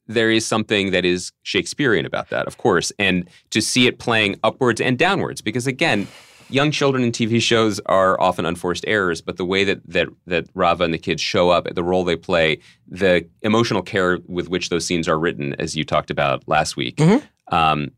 there 0.08 0.30
is 0.30 0.46
something 0.46 0.92
that 0.92 1.06
is 1.06 1.32
Shakespearean 1.44 2.06
about 2.06 2.30
that, 2.30 2.46
of 2.46 2.58
course. 2.58 2.92
And 3.00 3.28
to 3.50 3.62
see 3.62 3.88
it 3.88 4.00
playing 4.00 4.40
upwards 4.44 4.80
and 4.80 4.98
downwards, 4.98 5.42
because 5.42 5.66
again, 5.66 6.08
young 6.50 6.72
children 6.72 7.04
in 7.04 7.12
TV 7.12 7.42
shows 7.42 7.80
are 7.88 8.20
often 8.20 8.46
unforced 8.46 8.84
errors, 8.88 9.22
but 9.22 9.38
the 9.38 9.46
way 9.46 9.64
that 9.64 9.82
that 9.88 10.08
that 10.28 10.48
Rava 10.54 10.84
and 10.84 10.94
the 10.94 10.98
kids 10.98 11.22
show 11.22 11.50
up, 11.50 11.68
the 11.74 11.84
role 11.84 12.04
they 12.04 12.16
play, 12.16 12.60
the 12.88 13.28
emotional 13.42 13.82
care 13.82 14.20
with 14.28 14.50
which 14.50 14.70
those 14.70 14.86
scenes 14.86 15.08
are 15.08 15.18
written, 15.20 15.56
as 15.60 15.76
you 15.76 15.84
talked 15.84 16.10
about 16.12 16.48
last 16.48 16.76
week, 16.78 16.98
Mhm. 16.98 17.24
um, 17.52 17.92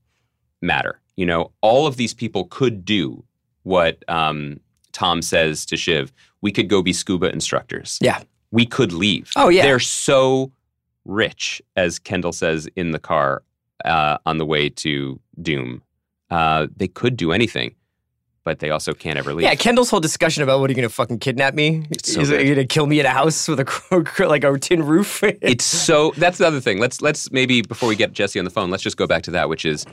matter. 0.62 1.00
You 1.16 1.26
know, 1.26 1.52
all 1.62 1.88
of 1.88 1.98
these 1.98 2.14
people 2.14 2.46
could 2.46 2.84
do 2.86 3.24
what 3.64 4.04
um, 4.10 4.60
Tom 4.92 5.22
says 5.22 5.66
to 5.68 5.78
Shiv. 5.78 6.12
We 6.42 6.52
could 6.52 6.70
go 6.70 6.82
be 6.82 6.94
scuba 6.94 7.32
instructors. 7.32 7.98
Yeah. 8.02 8.22
We 8.52 8.66
could 8.66 8.94
leave. 8.94 9.32
Oh, 9.36 9.50
yeah. 9.50 9.64
They're 9.64 9.80
so 9.80 10.52
rich, 11.06 11.62
as 11.76 12.00
Kendall 12.00 12.32
says 12.32 12.68
in 12.76 12.92
the 12.92 13.00
car 13.00 13.44
uh, 13.84 14.18
on 14.26 14.38
the 14.38 14.46
way 14.46 14.70
to 14.70 15.20
Doom. 15.42 15.82
Uh, 16.30 16.68
they 16.76 16.88
could 16.88 17.16
do 17.18 17.32
anything, 17.32 17.76
but 18.46 18.60
they 18.60 18.70
also 18.70 18.94
can't 18.94 19.18
ever 19.18 19.34
leave. 19.34 19.44
Yeah, 19.44 19.56
Kendall's 19.56 19.90
whole 19.90 20.00
discussion 20.00 20.44
about 20.44 20.60
what 20.62 20.70
are 20.70 20.72
you 20.72 20.76
going 20.76 20.88
to 20.88 20.94
fucking 20.94 21.20
kidnap 21.20 21.56
me? 21.56 21.84
so 22.04 22.22
Is 22.22 22.30
good. 22.30 22.44
going 22.44 22.56
to 22.56 22.66
kill 22.66 22.86
me 22.86 23.00
in 23.02 23.06
a 23.06 23.10
house 23.10 23.48
with 23.50 23.60
a 23.60 24.26
like 24.30 24.44
a 24.46 24.58
tin 24.60 24.84
roof? 24.86 25.22
it's 25.42 25.66
so 25.66 26.14
that's 26.16 26.38
the 26.38 26.48
other 26.48 26.62
thing. 26.62 26.80
Let's 26.80 27.02
let's 27.02 27.30
maybe 27.32 27.62
before 27.64 27.90
we 27.90 27.96
get 27.98 28.14
Jesse 28.14 28.40
on 28.40 28.46
the 28.46 28.52
phone, 28.52 28.70
let's 28.70 28.84
just 28.84 28.96
go 28.98 29.08
back 29.08 29.24
to 29.24 29.32
that, 29.32 29.50
which 29.50 29.66
is, 29.66 29.86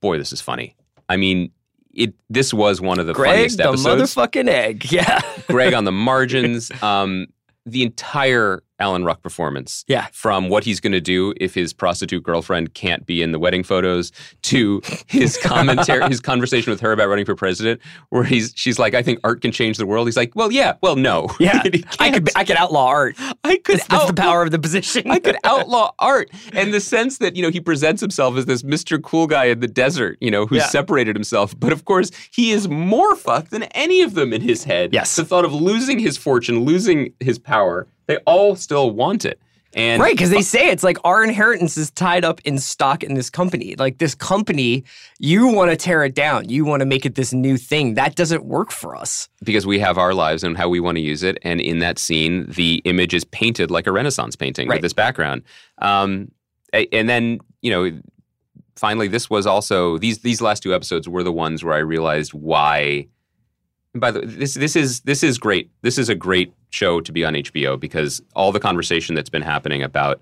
boy, 0.00 0.18
this 0.18 0.32
is 0.32 0.40
funny. 0.40 0.74
I 1.08 1.16
mean, 1.18 1.50
it. 1.92 2.14
This 2.30 2.52
was 2.54 2.80
one 2.80 2.98
of 2.98 3.06
the 3.06 3.12
Greg, 3.12 3.32
funniest 3.34 3.58
the 3.58 3.68
episodes. 3.68 4.14
motherfucking 4.14 4.48
egg. 4.48 4.86
Yeah. 4.90 5.20
Greg 5.48 5.74
on 5.74 5.84
the 5.84 5.92
margins. 5.92 6.72
Um, 6.82 7.26
the 7.66 7.82
entire 7.82 8.62
Alan 8.80 9.04
Ruck 9.04 9.22
performance. 9.22 9.84
Yeah. 9.86 10.06
From 10.12 10.48
what 10.48 10.64
he's 10.64 10.80
going 10.80 10.92
to 10.92 11.00
do 11.00 11.32
if 11.40 11.54
his 11.54 11.72
prostitute 11.72 12.22
girlfriend 12.22 12.74
can't 12.74 13.06
be 13.06 13.22
in 13.22 13.32
the 13.32 13.38
wedding 13.38 13.62
photos 13.62 14.10
to 14.42 14.82
his 15.06 15.36
commentary, 15.42 16.06
his 16.08 16.20
conversation 16.20 16.70
with 16.70 16.80
her 16.80 16.92
about 16.92 17.08
running 17.08 17.24
for 17.24 17.34
president, 17.36 17.80
where 18.10 18.24
he's 18.24 18.52
she's 18.56 18.78
like, 18.78 18.94
I 18.94 19.02
think 19.02 19.20
art 19.22 19.40
can 19.42 19.52
change 19.52 19.76
the 19.78 19.86
world. 19.86 20.06
He's 20.08 20.16
like, 20.16 20.32
Well, 20.34 20.50
yeah, 20.52 20.74
well, 20.82 20.96
no. 20.96 21.28
Yeah. 21.38 21.62
I 21.98 22.10
could 22.10 22.30
I 22.36 22.44
could 22.44 22.56
outlaw 22.56 22.86
art. 22.86 23.16
I 23.44 23.58
could 23.58 23.76
That's, 23.78 23.86
that's 23.88 24.06
the 24.06 24.14
power 24.14 24.42
of 24.42 24.50
the 24.50 24.58
position. 24.58 25.10
I 25.10 25.18
could 25.20 25.36
outlaw 25.44 25.92
art. 25.98 26.30
And 26.52 26.72
the 26.74 26.80
sense 26.80 27.18
that, 27.18 27.36
you 27.36 27.42
know, 27.42 27.50
he 27.50 27.60
presents 27.60 28.00
himself 28.00 28.36
as 28.36 28.46
this 28.46 28.62
Mr. 28.62 29.00
Cool 29.02 29.26
guy 29.26 29.44
in 29.46 29.60
the 29.60 29.68
desert, 29.68 30.18
you 30.20 30.30
know, 30.30 30.46
who's 30.46 30.58
Yeah. 30.58 30.66
separated 30.66 31.14
himself. 31.14 31.54
But 31.58 31.72
of 31.72 31.84
course, 31.84 32.10
he 32.32 32.50
is 32.50 32.66
more 32.68 33.14
fucked 33.14 33.50
than 33.50 33.64
any 33.64 34.00
of 34.02 34.14
them 34.14 34.32
in 34.32 34.40
his 34.40 34.64
head. 34.64 34.92
Yes. 34.92 35.14
The 35.16 35.24
thought 35.24 35.44
of 35.44 35.52
losing 35.52 35.98
his 35.98 36.16
fortune, 36.16 36.60
losing 36.64 37.12
his 37.20 37.38
power, 37.38 37.86
they 38.06 38.16
all 38.18 38.56
still 38.56 38.90
want 38.90 39.24
it. 39.24 39.40
And 39.76 40.00
Right, 40.00 40.14
because 40.14 40.30
they 40.30 40.42
say 40.42 40.68
it's 40.70 40.84
like 40.84 40.98
our 41.02 41.24
inheritance 41.24 41.76
is 41.76 41.90
tied 41.90 42.24
up 42.24 42.40
in 42.44 42.58
stock 42.58 43.02
in 43.02 43.14
this 43.14 43.28
company. 43.28 43.74
Like 43.76 43.98
this 43.98 44.14
company, 44.14 44.84
you 45.18 45.48
want 45.48 45.72
to 45.72 45.76
tear 45.76 46.04
it 46.04 46.14
down. 46.14 46.48
You 46.48 46.64
want 46.64 46.78
to 46.80 46.86
make 46.86 47.04
it 47.04 47.16
this 47.16 47.32
new 47.32 47.56
thing. 47.56 47.94
That 47.94 48.14
doesn't 48.14 48.44
work 48.44 48.70
for 48.70 48.94
us. 48.94 49.28
because 49.42 49.66
we 49.66 49.80
have 49.80 49.98
our 49.98 50.14
lives 50.14 50.44
and 50.44 50.56
how 50.56 50.68
we 50.68 50.78
want 50.78 50.96
to 50.96 51.02
use 51.02 51.24
it. 51.24 51.38
And 51.42 51.60
in 51.60 51.80
that 51.80 51.98
scene, 51.98 52.46
the 52.48 52.82
image 52.84 53.14
is 53.14 53.24
painted 53.24 53.72
like 53.72 53.88
a 53.88 53.92
Renaissance 53.92 54.36
painting 54.36 54.68
Right. 54.68 54.76
with 54.76 54.82
this 54.82 54.92
background. 54.92 55.42
Um, 55.78 56.30
and 56.72 57.08
then, 57.08 57.40
you 57.60 57.70
know, 57.72 58.00
finally, 58.76 59.08
this 59.08 59.28
was 59.28 59.44
also 59.44 59.98
these 59.98 60.18
these 60.20 60.40
last 60.40 60.62
two 60.62 60.72
episodes 60.72 61.08
were 61.08 61.24
the 61.24 61.32
ones 61.32 61.64
where 61.64 61.74
I 61.74 61.78
realized 61.78 62.32
why. 62.32 63.08
By 63.92 64.12
the 64.12 64.20
way, 64.20 64.26
this 64.26 64.54
this 64.54 64.76
is 64.76 65.00
this 65.00 65.22
is 65.24 65.36
great. 65.38 65.70
This 65.82 65.98
is 65.98 66.08
a 66.08 66.14
great 66.14 66.52
show 66.74 67.00
to 67.00 67.12
be 67.12 67.24
on 67.24 67.34
HBO 67.34 67.78
because 67.78 68.20
all 68.34 68.50
the 68.52 68.60
conversation 68.60 69.14
that's 69.14 69.30
been 69.30 69.42
happening 69.42 69.82
about. 69.82 70.20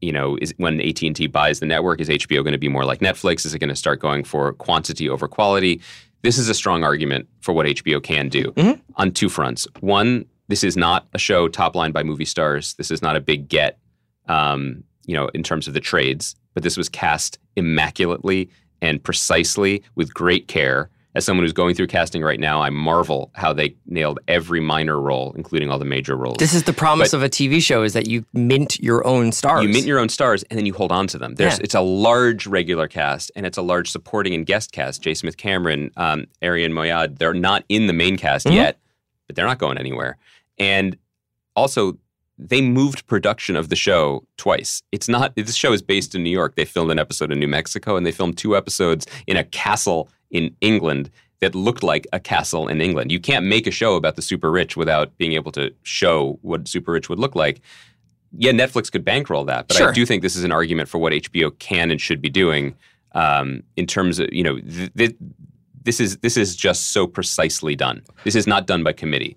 You 0.00 0.12
know, 0.12 0.38
is 0.40 0.54
when 0.58 0.80
AT 0.80 1.02
and 1.02 1.16
T 1.16 1.26
buys 1.26 1.58
the 1.58 1.66
network, 1.66 2.00
is 2.00 2.08
HBO 2.08 2.44
going 2.44 2.52
to 2.52 2.56
be 2.58 2.68
more 2.68 2.84
like 2.84 3.00
Netflix? 3.00 3.44
Is 3.44 3.52
it 3.52 3.58
going 3.58 3.68
to 3.68 3.74
start 3.74 3.98
going 3.98 4.22
for 4.22 4.52
quantity 4.52 5.08
over 5.08 5.26
quality? 5.26 5.80
This 6.22 6.38
is 6.38 6.48
a 6.48 6.54
strong 6.54 6.84
argument 6.84 7.26
for 7.40 7.52
what 7.52 7.66
HBO 7.66 8.00
can 8.00 8.28
do 8.28 8.52
Mhm. 8.52 8.80
on 8.94 9.10
two 9.10 9.28
fronts. 9.28 9.66
One, 9.80 10.24
this 10.46 10.62
is 10.62 10.76
not 10.76 11.08
a 11.14 11.18
show 11.18 11.48
top 11.48 11.74
line 11.74 11.90
by 11.90 12.04
movie 12.04 12.26
stars. 12.26 12.74
This 12.74 12.92
is 12.92 13.02
not 13.02 13.16
a 13.16 13.20
big 13.20 13.48
get, 13.48 13.80
um, 14.28 14.84
you 15.04 15.14
know, 15.14 15.26
in 15.34 15.42
terms 15.42 15.66
of 15.66 15.74
the 15.74 15.80
trades. 15.80 16.36
But 16.54 16.62
this 16.62 16.76
was 16.76 16.88
cast 16.88 17.40
immaculately 17.56 18.50
and 18.80 19.02
precisely 19.02 19.82
with 19.96 20.14
great 20.14 20.46
care. 20.46 20.90
As 21.18 21.24
someone 21.24 21.42
who's 21.42 21.52
going 21.52 21.74
through 21.74 21.88
casting 21.88 22.22
right 22.22 22.38
now, 22.38 22.62
I 22.62 22.70
marvel 22.70 23.32
how 23.34 23.52
they 23.52 23.74
nailed 23.86 24.20
every 24.28 24.60
minor 24.60 25.00
role, 25.00 25.32
including 25.36 25.68
all 25.68 25.76
the 25.80 25.84
major 25.84 26.14
roles. 26.16 26.36
This 26.38 26.54
is 26.54 26.62
the 26.62 26.72
promise 26.72 27.10
But- 27.10 27.16
of 27.16 27.22
a 27.24 27.28
TV 27.28 27.60
show 27.60 27.82
is 27.82 27.92
that 27.94 28.06
you 28.08 28.24
mint 28.32 28.78
your 28.78 29.04
own 29.04 29.32
stars. 29.32 29.64
You 29.64 29.68
mint 29.68 29.84
your 29.84 29.98
own 29.98 30.10
stars 30.10 30.44
and 30.44 30.56
then 30.56 30.64
you 30.64 30.72
hold 30.74 30.92
on 30.92 31.08
to 31.08 31.18
them. 31.18 31.34
There's 31.34 31.54
Yeah. 31.58 31.64
it's 31.64 31.74
a 31.74 31.80
large 31.80 32.46
regular 32.46 32.86
cast 32.86 33.32
and 33.34 33.44
it's 33.46 33.58
a 33.58 33.62
large 33.62 33.90
supporting 33.90 34.32
and 34.32 34.46
guest 34.46 34.70
cast. 34.70 35.02
J. 35.02 35.12
Smith 35.12 35.36
Cameron, 35.36 35.90
um, 35.96 36.26
Arian 36.40 36.72
Moayed, 36.72 37.18
they're 37.18 37.34
not 37.34 37.64
in 37.68 37.88
the 37.88 37.92
main 37.92 38.16
cast 38.16 38.46
Mhm. 38.46 38.54
yet, 38.54 38.78
but 39.26 39.34
they're 39.34 39.44
not 39.44 39.58
going 39.58 39.76
anywhere. 39.76 40.18
And 40.56 40.96
also 41.56 41.98
they 42.38 42.60
moved 42.60 43.08
production 43.08 43.56
of 43.56 43.70
the 43.70 43.74
show 43.74 44.24
twice. 44.36 44.84
It's 44.92 45.08
not 45.08 45.34
this 45.34 45.56
show 45.56 45.72
is 45.72 45.82
based 45.82 46.14
in 46.14 46.22
New 46.22 46.30
York. 46.30 46.54
They 46.54 46.64
filmed 46.64 46.92
an 46.92 47.00
episode 47.00 47.32
in 47.32 47.40
New 47.40 47.48
Mexico 47.48 47.96
and 47.96 48.06
they 48.06 48.12
filmed 48.12 48.38
two 48.38 48.56
episodes 48.56 49.04
in 49.26 49.36
a 49.36 49.42
castle 49.42 50.08
in 50.30 50.54
England 50.60 51.10
that 51.40 51.54
looked 51.54 51.82
like 51.82 52.06
a 52.12 52.18
castle 52.18 52.66
in 52.66 52.80
England. 52.80 53.12
You 53.12 53.20
can't 53.20 53.46
make 53.46 53.66
a 53.66 53.70
show 53.70 53.94
about 53.94 54.16
the 54.16 54.22
super 54.22 54.50
rich 54.50 54.76
without 54.76 55.16
being 55.18 55.34
able 55.34 55.52
to 55.52 55.72
show 55.84 56.38
what 56.42 56.66
super 56.66 56.92
rich 56.92 57.08
would 57.08 57.18
look 57.18 57.36
like 57.36 57.60
yeah, 58.36 58.52
Netflix 58.52 58.90
could 58.90 59.04
bankroll 59.04 59.44
that, 59.44 59.68
but 59.68 59.80
I 59.80 59.92
do 59.92 60.04
think 60.04 60.22
this 60.22 60.36
is 60.36 60.44
an 60.44 60.52
argument 60.52 60.88
for 60.88 60.98
what 60.98 61.12
HBO 61.12 61.56
can 61.58 61.90
and 61.90 62.00
should 62.00 62.20
be 62.20 62.28
doing 62.28 62.74
um, 63.12 63.62
in 63.76 63.86
terms 63.86 64.18
of 64.18 64.32
you 64.32 64.42
know 64.42 64.58
th- 64.60 64.92
th- 64.94 65.16
this 65.82 66.00
is 66.00 66.18
this 66.18 66.36
is 66.36 66.54
just 66.54 66.92
so 66.92 67.06
precisely 67.06 67.74
done. 67.74 68.02
This 68.24 68.34
is 68.34 68.46
not 68.46 68.66
done 68.66 68.82
by 68.82 68.92
committee. 68.92 69.36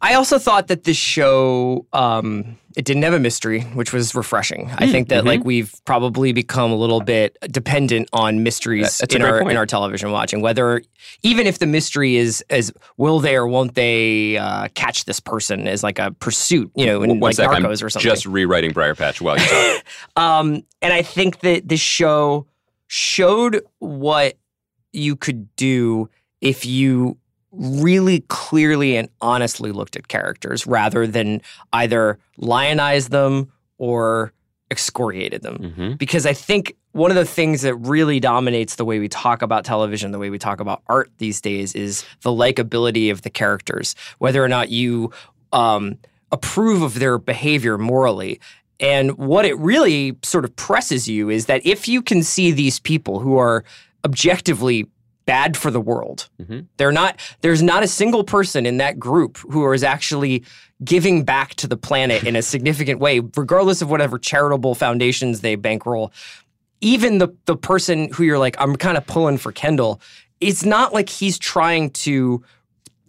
I 0.00 0.14
also 0.14 0.38
thought 0.38 0.68
that 0.68 0.84
this 0.84 0.96
show, 0.96 1.86
um, 1.92 2.56
It 2.76 2.84
didn't 2.84 3.02
have 3.02 3.14
a 3.14 3.18
mystery, 3.18 3.62
which 3.62 3.92
was 3.92 4.14
refreshing. 4.14 4.70
I 4.78 4.86
think 4.86 5.08
that 5.08 5.24
like 5.24 5.42
we've 5.44 5.74
probably 5.84 6.32
become 6.32 6.70
a 6.70 6.76
little 6.76 7.00
bit 7.00 7.36
dependent 7.50 8.08
on 8.12 8.44
mysteries 8.44 8.98
That- 8.98 9.12
in 9.12 9.22
our 9.22 9.40
point. 9.40 9.50
in 9.50 9.56
our 9.56 9.66
television 9.66 10.12
watching. 10.12 10.40
Whether 10.40 10.82
even 11.24 11.48
if 11.48 11.58
the 11.58 11.66
mystery 11.66 12.14
is 12.16 12.44
as 12.48 12.72
will 12.96 13.18
they 13.18 13.34
or 13.34 13.48
won't 13.48 13.74
they 13.74 14.36
uh, 14.36 14.68
catch 14.74 15.04
this 15.06 15.18
person 15.18 15.66
as 15.66 15.82
like 15.82 15.98
a 15.98 16.12
pursuit, 16.12 16.70
you 16.76 16.86
know, 16.86 17.02
in 17.02 17.10
One 17.10 17.20
like 17.20 17.34
sec, 17.34 17.48
I'm 17.48 17.64
Narcos 17.64 17.82
or 17.82 17.90
something. 17.90 18.08
just 18.08 18.24
rewriting 18.24 18.70
Briarpatch 18.72 19.20
while 19.20 19.36
you 19.38 19.44
talk. 19.46 19.84
Um, 20.16 20.62
and 20.80 20.92
I 20.92 21.02
think 21.02 21.40
that 21.40 21.68
this 21.68 21.80
show 21.80 22.46
showed 22.86 23.62
what 23.78 24.36
you 24.92 25.16
could 25.16 25.54
do 25.56 26.08
if 26.40 26.64
you 26.66 27.16
really 27.52 28.20
clearly 28.28 28.96
and 28.96 29.08
honestly 29.20 29.72
looked 29.72 29.96
at 29.96 30.08
characters 30.08 30.66
rather 30.66 31.06
than 31.06 31.42
either 31.72 32.18
lionized 32.36 33.10
them 33.10 33.50
or 33.78 34.32
excoriated 34.70 35.42
them. 35.42 35.72
hmm 35.76 35.92
Because 35.94 36.26
I 36.26 36.32
think 36.32 36.76
one 36.92 37.10
of 37.10 37.16
the 37.16 37.24
things 37.24 37.62
that 37.62 37.74
really 37.76 38.20
dominates 38.20 38.76
the 38.76 38.84
way 38.84 38.98
we 38.98 39.08
talk 39.08 39.42
about 39.42 39.64
television, 39.64 40.12
the 40.12 40.18
way 40.18 40.30
we 40.30 40.38
talk 40.38 40.60
about 40.60 40.82
art 40.86 41.10
these 41.18 41.40
days, 41.40 41.74
is 41.74 42.04
the 42.22 42.30
likability 42.30 43.10
of 43.10 43.22
the 43.22 43.30
characters, 43.30 43.94
whether 44.18 44.42
or 44.42 44.48
not 44.48 44.70
you 44.70 45.10
um, 45.52 45.98
approve 46.32 46.82
of 46.82 46.98
their 46.98 47.18
behavior 47.18 47.78
morally. 47.78 48.40
And 48.78 49.16
what 49.18 49.44
it 49.44 49.58
really 49.58 50.16
sort 50.22 50.44
of 50.44 50.54
presses 50.56 51.08
you 51.08 51.28
is 51.28 51.46
that 51.46 51.64
if 51.66 51.86
you 51.86 52.00
can 52.02 52.22
see 52.22 52.50
these 52.50 52.80
people 52.80 53.20
who 53.20 53.36
are 53.36 53.64
objectively 54.04 54.86
bad 55.30 55.56
for 55.56 55.70
the 55.70 55.80
world, 55.80 56.28
Mhm. 56.42 56.66
they're 56.76 56.90
not. 57.02 57.12
There's 57.40 57.62
not 57.62 57.82
a 57.84 57.86
single 57.88 58.24
person 58.24 58.66
in 58.66 58.78
that 58.78 58.98
group 58.98 59.38
who 59.52 59.72
is 59.72 59.84
actually 59.84 60.42
giving 60.82 61.22
back 61.24 61.54
to 61.54 61.66
the 61.68 61.76
planet 61.76 62.24
in 62.24 62.34
a 62.36 62.42
significant 62.42 62.98
way, 63.00 63.20
regardless 63.36 63.80
of 63.82 63.88
whatever 63.90 64.18
charitable 64.18 64.74
foundations 64.74 65.40
they 65.40 65.54
bankroll. 65.54 66.10
Even 66.80 67.18
the 67.18 67.28
the 67.46 67.56
person 67.56 67.96
who 68.14 68.24
you're 68.24 68.38
like, 68.46 68.56
I'm 68.58 68.74
kind 68.76 68.96
of 68.96 69.06
pulling 69.06 69.38
for 69.38 69.52
Kendall. 69.52 70.00
It's 70.40 70.64
not 70.64 70.92
like 70.92 71.08
he's 71.08 71.38
trying 71.38 71.90
to 72.06 72.42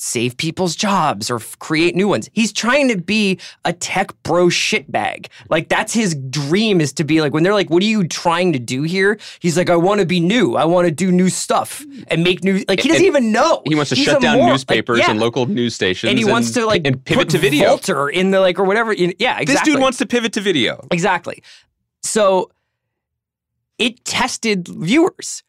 save 0.01 0.35
people's 0.35 0.75
jobs 0.75 1.29
or 1.29 1.35
f- 1.35 1.57
create 1.59 1.95
new 1.95 2.07
ones. 2.07 2.29
He's 2.33 2.51
trying 2.51 2.87
to 2.89 2.97
be 2.97 3.39
a 3.65 3.71
tech 3.71 4.11
bro 4.23 4.47
shitbag. 4.47 5.27
Like 5.49 5.69
that's 5.69 5.93
his 5.93 6.15
dream 6.15 6.81
is 6.81 6.91
to 6.93 7.03
be 7.03 7.21
like 7.21 7.33
when 7.33 7.43
they're 7.43 7.53
like, 7.53 7.69
"What 7.69 7.83
are 7.83 7.85
you 7.85 8.07
trying 8.07 8.53
to 8.53 8.59
do 8.59 8.81
here?" 8.81 9.19
He's 9.39 9.57
like, 9.57 9.69
"I 9.69 9.75
want 9.75 9.99
to 9.99 10.05
be 10.07 10.19
new. 10.19 10.55
I 10.55 10.65
want 10.65 10.85
to 10.85 10.91
do 10.91 11.11
new 11.11 11.29
stuff 11.29 11.85
and 12.07 12.23
make 12.23 12.43
new." 12.43 12.63
Like 12.67 12.79
he 12.79 12.89
doesn't 12.89 13.05
And 13.05 13.15
even 13.15 13.31
know. 13.31 13.61
He 13.65 13.75
wants 13.75 13.89
to 13.89 13.95
He's 13.95 14.05
shut 14.05 14.21
down. 14.21 14.39
Like, 14.39 14.49
newspapers 14.49 14.99
yeah. 14.99 15.11
and 15.11 15.19
local 15.19 15.45
news 15.45 15.75
stations. 15.75 16.09
And 16.09 16.17
he 16.17 16.25
wants 16.25 16.51
to 16.51 16.65
like 16.65 16.81
and 16.85 17.03
pivot 17.03 17.29
to 17.29 17.37
video. 17.37 17.67
Vaulter 17.69 18.09
in 18.09 18.31
the 18.31 18.39
like 18.39 18.57
or 18.59 18.63
whatever. 18.63 18.93
Yeah, 18.93 19.39
exactly. 19.39 19.45
This 19.45 19.61
dude 19.61 19.79
wants 19.79 19.99
to 19.99 20.05
pivot 20.05 20.33
to 20.33 20.41
video. 20.41 20.87
Exactly. 20.91 21.43
So 22.01 22.51
it 23.77 24.03
tested 24.03 24.67
viewers. 24.67 25.43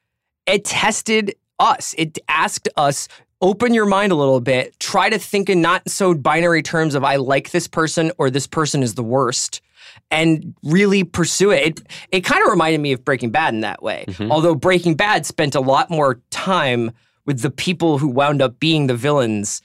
It 0.47 0.65
tested 0.65 1.35
us. 1.59 1.95
It 1.97 2.19
asked 2.29 2.69
us 2.77 3.09
open 3.43 3.75
your 3.75 3.87
mind 3.87 4.13
a 4.13 4.15
little 4.15 4.41
bit. 4.41 4.79
Try 4.79 5.11
to 5.11 5.19
think 5.19 5.51
in 5.51 5.61
not 5.61 5.89
so 5.91 6.15
binary 6.15 6.63
terms 6.63 6.95
of 6.95 7.05
I 7.05 7.17
like 7.17 7.51
this 7.51 7.67
person 7.67 8.13
or 8.17 8.31
this 8.31 8.47
person 8.47 8.83
is 8.83 8.95
the 8.95 9.03
worst. 9.03 9.61
And 10.11 10.55
really 10.63 11.05
pursue 11.05 11.51
it. 11.51 11.67
It, 11.67 11.87
it 12.11 12.21
kind 12.21 12.43
of 12.43 12.51
reminded 12.51 12.81
me 12.81 12.93
of 12.93 13.05
Breaking 13.05 13.31
Bad 13.31 13.53
in 13.53 13.61
that 13.61 13.83
way. 13.83 14.05
Mm-hmm. 14.09 14.31
Although 14.31 14.55
Breaking 14.55 14.95
Bad 14.95 15.27
spent 15.27 15.55
a 15.55 15.61
lot 15.61 15.91
more 15.91 16.21
time 16.31 16.93
with 17.27 17.41
the 17.41 17.51
people 17.51 17.99
who 17.99 18.09
wound 18.09 18.41
up 18.41 18.59
being 18.61 18.87
the 18.87 18.95
villains 18.95 19.61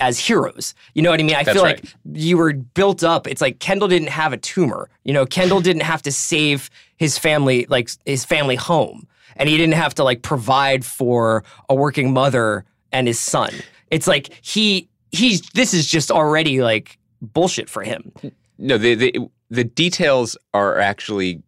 as 0.00 0.18
heroes. 0.18 0.74
You 0.94 1.02
know 1.02 1.10
what 1.10 1.20
I 1.20 1.22
mean? 1.22 1.36
I 1.36 1.44
That's 1.44 1.56
feel 1.56 1.64
right. 1.64 1.84
like 1.84 1.94
you 2.12 2.36
were 2.36 2.52
built 2.52 3.04
up. 3.04 3.26
It's 3.26 3.40
like 3.40 3.58
Kendall 3.60 3.88
didn't 3.88 4.08
have 4.08 4.32
a 4.32 4.36
tumor. 4.36 4.88
You 5.04 5.12
know, 5.12 5.26
Kendall 5.26 5.60
didn't 5.60 5.82
have 5.82 6.02
to 6.02 6.12
save 6.12 6.70
his 6.96 7.18
family, 7.18 7.66
like 7.68 7.90
his 8.04 8.24
family 8.24 8.56
home, 8.56 9.06
and 9.36 9.48
he 9.48 9.56
didn't 9.56 9.74
have 9.74 9.94
to 9.94 10.04
like 10.04 10.22
provide 10.22 10.84
for 10.84 11.44
a 11.68 11.74
working 11.74 12.12
mother 12.12 12.64
and 12.92 13.06
his 13.06 13.18
son. 13.18 13.50
It's 13.90 14.06
like 14.06 14.38
he 14.42 14.88
he's 15.10 15.42
this 15.50 15.74
is 15.74 15.86
just 15.86 16.10
already 16.10 16.62
like 16.62 16.98
bullshit 17.20 17.68
for 17.68 17.82
him. 17.82 18.12
No, 18.58 18.78
the 18.78 18.94
the, 18.94 19.18
the 19.50 19.64
details 19.64 20.36
are 20.54 20.78
actually 20.78 21.42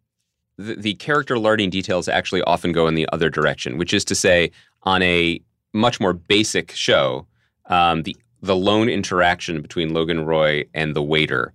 the, 0.57 0.75
the 0.77 0.95
character 0.95 1.39
learning 1.39 1.71
details 1.71 2.09
actually 2.09 2.43
often 2.43 2.73
go 2.73 2.87
in 2.87 2.95
the 2.95 3.09
other 3.13 3.31
direction, 3.31 3.79
which 3.79 3.93
is 3.93 4.05
to 4.07 4.15
say, 4.15 4.51
on 4.83 5.03
a 5.03 5.41
much 5.73 6.01
more 6.01 6.13
basic 6.13 6.73
show, 6.73 7.27
um, 7.67 8.03
the 8.03 8.17
the 8.43 8.57
lone 8.57 8.89
interaction 8.89 9.63
between 9.63 9.95
Logan 9.95 10.25
Roy 10.27 10.65
and 10.75 10.95
the 10.95 11.03
waiter 11.03 11.53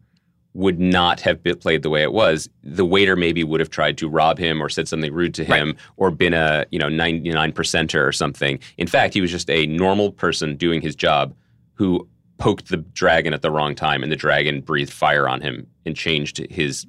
would 0.54 0.80
not 0.80 1.20
have 1.22 1.42
played 1.60 1.84
the 1.84 1.90
way 1.90 2.02
it 2.02 2.12
was. 2.12 2.50
The 2.64 2.86
waiter 2.86 3.16
maybe 3.16 3.44
would 3.44 3.60
have 3.60 3.70
tried 3.70 3.98
to 4.00 4.10
rob 4.10 4.40
him 4.40 4.62
or 4.62 4.70
said 4.70 4.88
something 4.88 5.14
rude 5.14 5.34
to 5.36 5.44
him 5.44 5.76
or 5.98 6.12
been 6.12 6.34
a 6.34 6.66
you 6.72 6.80
know 6.80 6.90
ninety 6.90 7.30
nine 7.30 7.52
percenter 7.52 8.06
or 8.06 8.12
something. 8.12 8.60
In 8.78 8.88
fact, 8.88 9.14
he 9.14 9.22
was 9.22 9.32
just 9.32 9.50
a 9.50 9.68
normal 9.68 10.12
person 10.12 10.56
doing 10.56 10.82
his 10.82 10.96
job 10.96 11.36
who 11.74 12.08
poked 12.40 12.70
the 12.70 12.78
dragon 12.78 13.34
at 13.34 13.42
the 13.42 13.52
wrong 13.52 13.76
time, 13.76 14.02
and 14.02 14.12
the 14.12 14.16
dragon 14.16 14.62
breathed 14.62 14.92
fire 14.92 15.28
on 15.28 15.42
him 15.42 15.68
and 15.86 15.96
changed 15.96 16.38
his 16.50 16.88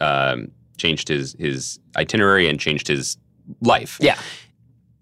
um, 0.00 0.50
changed 0.76 1.08
his 1.08 1.36
his 1.38 1.78
itinerary 1.96 2.48
and 2.48 2.58
changed 2.58 2.88
his 2.88 3.16
life. 3.60 3.98
Yeah. 4.00 4.18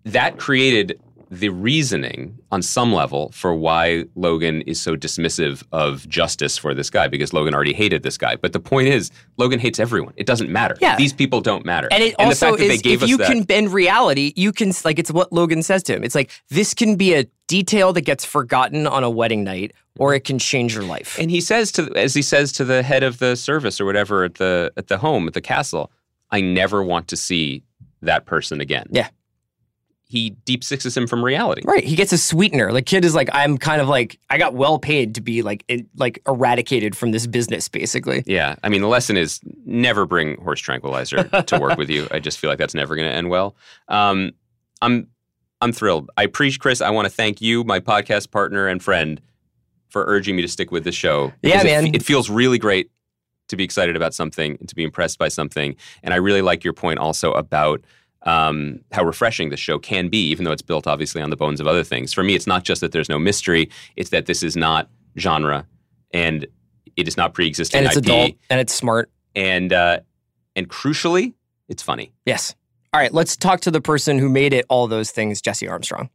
That 0.05 0.39
created 0.39 1.01
the 1.31 1.49
reasoning 1.49 2.39
on 2.51 2.63
some 2.63 2.93
level 2.93 3.31
for 3.33 3.55
why 3.55 4.05
Logan 4.15 4.63
is 4.63 4.81
so 4.81 4.97
dismissive 4.97 5.63
of 5.73 6.09
justice 6.09 6.57
for 6.57 6.75
this 6.75 6.91
guy 6.91 7.09
because 7.09 7.33
Logan 7.33 7.55
already 7.55 7.73
hated 7.73 8.03
this 8.03 8.19
guy. 8.19 8.37
But 8.37 8.53
the 8.53 8.61
point 8.61 8.89
is, 8.89 9.11
Logan 9.37 9.61
hates 9.61 9.79
everyone. 9.79 10.15
It 10.17 10.27
doesn't 10.27 10.51
matter. 10.51 10.77
Yeah. 10.81 10.97
These 10.97 11.13
people 11.13 11.41
don't 11.41 11.65
matter. 11.65 11.89
And 11.91 12.03
it 12.03 12.17
the 12.17 12.25
also 12.25 12.47
fact 12.47 12.59
that 12.59 12.69
they 12.69 12.75
is 12.75 12.83
gave 12.83 13.03
if 13.03 13.09
you 13.09 13.17
that, 13.19 13.29
can 13.29 13.43
bend 13.43 13.73
reality, 13.73 14.33
you 14.37 14.53
can 14.53 14.73
like 14.85 14.99
it's 14.99 15.11
what 15.11 15.33
Logan 15.33 15.63
says 15.63 15.83
to 15.85 15.95
him. 15.95 16.05
It's 16.05 16.15
like 16.15 16.31
this 16.51 16.75
can 16.75 16.97
be 16.97 17.15
a 17.15 17.25
detail 17.47 17.93
that 17.93 18.03
gets 18.03 18.25
forgotten 18.25 18.87
on 18.87 19.05
a 19.05 19.11
wedding 19.11 19.45
night, 19.45 19.73
or 19.99 20.15
it 20.15 20.25
can 20.25 20.39
change 20.39 20.75
your 20.75 20.85
life. 20.85 21.19
And 21.19 21.31
he 21.31 21.41
says 21.41 21.73
to 21.73 21.93
as 21.97 22.15
he 22.15 22.23
says 22.23 22.53
to 22.53 22.65
the 22.65 22.83
head 22.83 23.03
of 23.03 23.19
the 23.19 23.37
service 23.37 23.81
or 23.81 23.85
whatever 23.85 24.25
at 24.25 24.35
the 24.35 24.73
at 24.77 24.89
the 24.89 24.99
home 24.99 25.27
at 25.27 25.35
the 25.35 25.41
castle, 25.41 25.91
I 26.31 26.41
never 26.41 26.83
want 26.83 27.09
to 27.09 27.17
see 27.17 27.63
that 28.03 28.27
person 28.27 28.61
again. 28.61 28.87
Yeah. 28.91 29.09
He 30.07 30.31
deep 30.31 30.63
sixes 30.63 30.97
him 30.97 31.07
from 31.07 31.25
reality. 31.25 31.63
Right. 31.65 31.83
He 31.83 31.97
gets 31.97 32.13
a 32.13 32.19
sweetener. 32.19 32.73
The 32.73 32.83
kid 32.83 33.05
is 33.05 33.15
like, 33.15 33.29
I'm 33.33 33.59
kind 33.59 33.81
of 33.81 33.89
like, 33.89 34.21
I 34.31 34.39
got 34.39 34.55
well 34.55 34.79
paid 34.79 35.15
to 35.17 35.21
be 35.21 35.43
like, 35.43 35.65
like 35.97 36.21
eradicated 36.29 36.97
from 36.97 37.11
this 37.11 37.27
business, 37.27 37.69
basically. 37.69 38.23
Yeah. 38.27 38.57
I 38.63 38.69
mean 38.69 38.83
the 38.83 38.89
lesson 38.89 39.17
is 39.17 39.41
never 39.65 40.07
bring 40.07 40.41
horse 40.43 40.61
tranquilizer 40.61 41.25
to 41.47 41.59
work 41.59 41.79
with 41.79 41.91
you. 41.91 42.07
I 42.11 42.21
just 42.21 42.39
feel 42.39 42.51
like 42.51 42.59
that's 42.59 42.75
never 42.75 42.95
gonna 42.97 43.09
end 43.09 43.31
well. 43.31 43.57
Um, 43.89 44.33
I'm 44.83 45.09
I'm 45.61 45.73
thrilled. 45.73 46.11
I 46.17 46.27
preach, 46.27 46.61
Chris, 46.61 46.81
I 46.83 46.91
want 46.91 47.07
to 47.07 47.11
thank 47.11 47.41
you, 47.41 47.65
my 47.65 47.81
podcast 47.81 48.31
partner 48.31 48.69
and 48.69 48.83
friend, 48.83 49.21
for 49.89 50.05
urging 50.07 50.37
me 50.37 50.43
to 50.43 50.49
stick 50.49 50.71
with 50.71 50.85
the 50.85 50.93
show. 50.93 51.33
Yeah, 51.43 51.63
Because 51.63 51.65
it, 51.65 51.67
man. 51.67 51.95
It 51.95 52.03
feels 52.03 52.29
really 52.29 52.59
great 52.59 52.91
to 53.49 53.57
be 53.57 53.65
excited 53.65 53.97
about 53.97 54.13
something 54.15 54.57
and 54.61 54.69
to 54.69 54.75
be 54.75 54.85
impressed 54.85 55.19
by 55.19 55.29
something. 55.29 55.77
And 56.03 56.13
I 56.13 56.19
really 56.19 56.43
like 56.43 56.65
your 56.65 56.73
point 56.73 56.99
also 56.99 57.33
about 57.33 57.83
um, 58.25 58.81
how 58.93 59.05
refreshing 59.05 59.51
the 59.51 59.57
show 59.57 59.79
can 59.79 60.09
be, 60.09 60.29
even 60.29 60.45
though 60.45 60.53
it's 60.53 60.63
built 60.63 60.87
obviously 60.87 61.21
on 61.23 61.31
the 61.31 61.37
bones 61.37 61.61
of 61.61 61.67
other 61.67 61.85
things. 61.85 62.13
For 62.13 62.23
me, 62.23 62.35
it's 62.35 62.47
not 62.47 62.65
just 62.65 62.81
that 62.81 62.93
there's 62.93 63.09
no 63.09 63.19
mystery; 63.19 63.71
it's 63.97 64.11
that 64.11 64.27
this 64.27 64.43
is 64.43 64.57
not 64.57 64.89
genre, 65.19 65.67
and 66.13 66.47
it 66.97 67.09
is 67.09 67.17
not 67.17 67.35
pre-existing 67.35 67.79
And 67.79 67.87
it's 67.87 67.97
IP, 67.97 68.05
adult 68.05 68.33
and 68.51 68.61
it's 68.61 68.73
smart. 68.75 69.11
and 69.35 69.73
uh, 69.73 70.01
and 70.57 70.69
crucially, 70.69 71.35
it's 71.69 71.83
funny. 71.83 72.13
Yes. 72.27 72.55
All 72.93 73.01
right. 73.01 73.13
Let's 73.13 73.37
talk 73.37 73.61
to 73.63 73.71
the 73.73 73.81
person 73.81 74.19
who 74.19 74.29
made 74.29 74.53
it 74.53 74.65
all 74.69 74.87
those 74.87 75.11
things, 75.11 75.43
Jesse 75.43 75.67
Armstrong. 75.67 76.11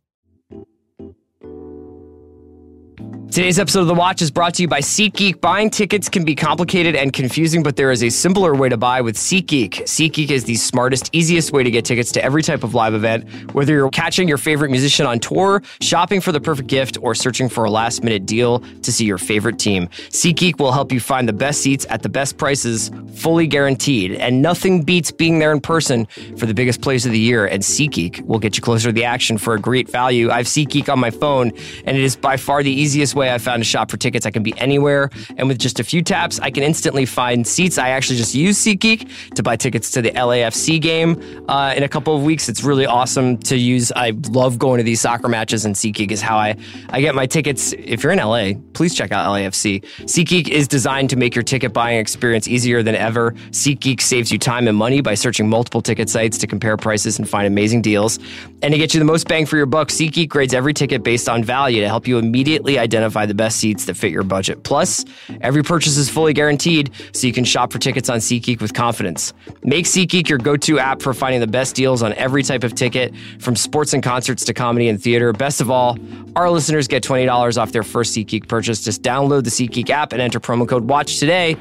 Today's 3.31 3.59
episode 3.59 3.81
of 3.81 3.87
The 3.87 3.93
Watch 3.93 4.23
is 4.23 4.31
brought 4.31 4.55
to 4.55 4.63
you 4.63 4.67
by 4.67 4.79
SeatGeek. 4.79 5.39
Buying 5.39 5.69
tickets 5.69 6.09
can 6.09 6.25
be 6.25 6.33
complicated 6.33 6.95
and 6.95 7.13
confusing, 7.13 7.61
but 7.61 7.75
there 7.75 7.91
is 7.91 8.03
a 8.03 8.09
simpler 8.09 8.55
way 8.55 8.69
to 8.69 8.75
buy 8.75 9.01
with 9.01 9.15
SeatGeek. 9.15 9.83
SeatGeek 9.83 10.31
is 10.31 10.45
the 10.45 10.55
smartest, 10.55 11.11
easiest 11.13 11.51
way 11.51 11.61
to 11.61 11.69
get 11.69 11.85
tickets 11.85 12.11
to 12.13 12.23
every 12.23 12.41
type 12.41 12.63
of 12.63 12.73
live 12.73 12.95
event. 12.95 13.53
Whether 13.53 13.73
you're 13.73 13.91
catching 13.91 14.27
your 14.27 14.39
favorite 14.39 14.71
musician 14.71 15.05
on 15.05 15.19
tour, 15.19 15.61
shopping 15.79 16.21
for 16.21 16.31
the 16.31 16.41
perfect 16.41 16.69
gift, 16.69 16.97
or 17.03 17.13
searching 17.13 17.49
for 17.49 17.65
a 17.65 17.69
last 17.69 18.03
minute 18.03 18.25
deal 18.25 18.61
to 18.81 18.91
see 18.91 19.05
your 19.05 19.19
favorite 19.19 19.59
team, 19.59 19.89
SeatGeek 20.09 20.57
will 20.57 20.71
help 20.71 20.91
you 20.91 20.99
find 20.99 21.29
the 21.29 21.33
best 21.33 21.61
seats 21.61 21.85
at 21.91 22.01
the 22.01 22.09
best 22.09 22.35
prices, 22.35 22.89
fully 23.13 23.45
guaranteed. 23.45 24.13
And 24.13 24.41
nothing 24.41 24.81
beats 24.81 25.11
being 25.11 25.37
there 25.37 25.51
in 25.51 25.61
person 25.61 26.07
for 26.35 26.47
the 26.47 26.55
biggest 26.55 26.81
plays 26.81 27.05
of 27.05 27.11
the 27.11 27.19
year. 27.19 27.45
And 27.45 27.61
SeatGeek 27.61 28.21
will 28.21 28.39
get 28.39 28.57
you 28.57 28.63
closer 28.63 28.89
to 28.89 28.93
the 28.93 29.05
action 29.05 29.37
for 29.37 29.53
a 29.53 29.59
great 29.59 29.87
value. 29.87 30.31
I 30.31 30.37
have 30.37 30.47
SeatGeek 30.47 30.91
on 30.91 30.97
my 30.97 31.11
phone, 31.11 31.51
and 31.85 31.95
it 31.95 32.03
is 32.03 32.15
by 32.15 32.35
far 32.35 32.63
the 32.63 32.71
easiest 32.71 33.13
way 33.13 33.18
way 33.19 33.31
I 33.31 33.37
found 33.37 33.61
to 33.61 33.65
shop 33.65 33.91
for 33.91 33.97
tickets. 33.97 34.25
I 34.25 34.31
can 34.31 34.43
be 34.43 34.57
anywhere, 34.57 35.09
and 35.37 35.47
with 35.47 35.59
just 35.59 35.79
a 35.79 35.83
few 35.83 36.01
taps, 36.01 36.39
I 36.39 36.49
can 36.49 36.63
instantly 36.63 37.05
find 37.05 37.45
seats. 37.45 37.77
I 37.77 37.89
actually 37.89 38.17
just 38.17 38.33
use 38.33 38.57
SeatGeek 38.57 39.35
to 39.35 39.43
buy 39.43 39.55
tickets 39.55 39.91
to 39.91 40.01
the 40.01 40.11
LAFC 40.11 40.81
game 40.81 41.45
uh, 41.47 41.73
in 41.75 41.83
a 41.83 41.89
couple 41.89 42.15
of 42.15 42.23
weeks. 42.23 42.49
It's 42.49 42.63
really 42.63 42.85
awesome 42.85 43.37
to 43.39 43.57
use. 43.57 43.91
I 43.95 44.13
love 44.29 44.57
going 44.57 44.77
to 44.79 44.83
these 44.83 45.01
soccer 45.01 45.27
matches, 45.27 45.65
and 45.65 45.75
SeatGeek 45.75 46.11
is 46.11 46.21
how 46.21 46.37
I, 46.37 46.55
I 46.89 47.01
get 47.01 47.13
my 47.13 47.25
tickets. 47.25 47.73
If 47.73 48.03
you're 48.03 48.13
in 48.13 48.19
LA, 48.19 48.53
please 48.73 48.95
check 48.95 49.11
out 49.11 49.27
LAFC. 49.27 49.83
SeatGeek 50.05 50.47
is 50.47 50.67
designed 50.67 51.09
to 51.09 51.17
make 51.17 51.35
your 51.35 51.43
ticket 51.43 51.73
buying 51.73 51.99
experience 51.99 52.47
easier 52.47 52.81
than 52.81 52.95
ever. 52.95 53.31
SeatGeek 53.51 54.01
saves 54.01 54.31
you 54.31 54.39
time 54.39 54.67
and 54.67 54.77
money 54.77 55.01
by 55.01 55.13
searching 55.13 55.49
multiple 55.49 55.81
ticket 55.81 56.09
sites 56.09 56.37
to 56.37 56.47
compare 56.47 56.77
prices 56.77 57.19
and 57.19 57.29
find 57.29 57.45
amazing 57.45 57.81
deals. 57.81 58.17
And 58.61 58.71
to 58.71 58.77
get 58.77 58.93
you 58.93 58.99
the 58.99 59.05
most 59.05 59.27
bang 59.27 59.45
for 59.45 59.57
your 59.57 59.65
buck, 59.65 59.89
SeatGeek 59.89 60.29
grades 60.29 60.53
every 60.53 60.73
ticket 60.73 61.03
based 61.03 61.27
on 61.27 61.43
value 61.43 61.81
to 61.81 61.87
help 61.87 62.07
you 62.07 62.17
immediately 62.17 62.79
identify 62.79 63.08
the 63.25 63.33
best 63.33 63.57
seats 63.57 63.85
that 63.85 63.95
fit 63.95 64.11
your 64.11 64.23
budget. 64.23 64.63
Plus, 64.63 65.05
every 65.41 65.63
purchase 65.63 65.97
is 65.97 66.09
fully 66.09 66.33
guaranteed, 66.33 66.91
so 67.13 67.27
you 67.27 67.33
can 67.33 67.43
shop 67.43 67.71
for 67.71 67.79
tickets 67.79 68.09
on 68.09 68.19
SeatGeek 68.19 68.61
with 68.61 68.73
confidence. 68.73 69.33
Make 69.63 69.85
SeatGeek 69.85 70.29
your 70.29 70.37
go-to 70.37 70.79
app 70.79 71.01
for 71.01 71.13
finding 71.13 71.41
the 71.41 71.47
best 71.47 71.75
deals 71.75 72.03
on 72.03 72.13
every 72.13 72.43
type 72.43 72.63
of 72.63 72.75
ticket, 72.75 73.13
from 73.39 73.55
sports 73.55 73.93
and 73.93 74.03
concerts 74.03 74.45
to 74.45 74.53
comedy 74.53 74.87
and 74.89 75.01
theater. 75.01 75.33
Best 75.33 75.61
of 75.61 75.69
all, 75.69 75.97
our 76.35 76.49
listeners 76.49 76.87
get 76.87 77.03
$20 77.03 77.61
off 77.61 77.71
their 77.71 77.83
first 77.83 78.15
SeatGeek 78.15 78.47
purchase. 78.47 78.83
Just 78.83 79.01
download 79.01 79.43
the 79.43 79.49
SeatGeek 79.49 79.89
app 79.89 80.13
and 80.13 80.21
enter 80.21 80.39
promo 80.39 80.67
code 80.67 80.87
WATCH 80.87 81.19
today. 81.19 81.57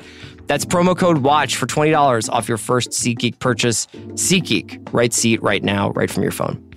That's 0.47 0.65
promo 0.65 0.97
code 0.97 1.19
WATCH 1.19 1.57
for 1.57 1.67
$20 1.67 2.31
off 2.31 2.49
your 2.49 2.59
first 2.59 2.91
SeatGeek 2.91 3.39
purchase. 3.39 3.87
SeatGeek, 4.15 4.93
right 4.93 5.13
seat, 5.13 5.43
right 5.43 5.63
now, 5.63 5.91
right 5.91 6.11
from 6.11 6.23
your 6.23 6.33
phone. 6.33 6.67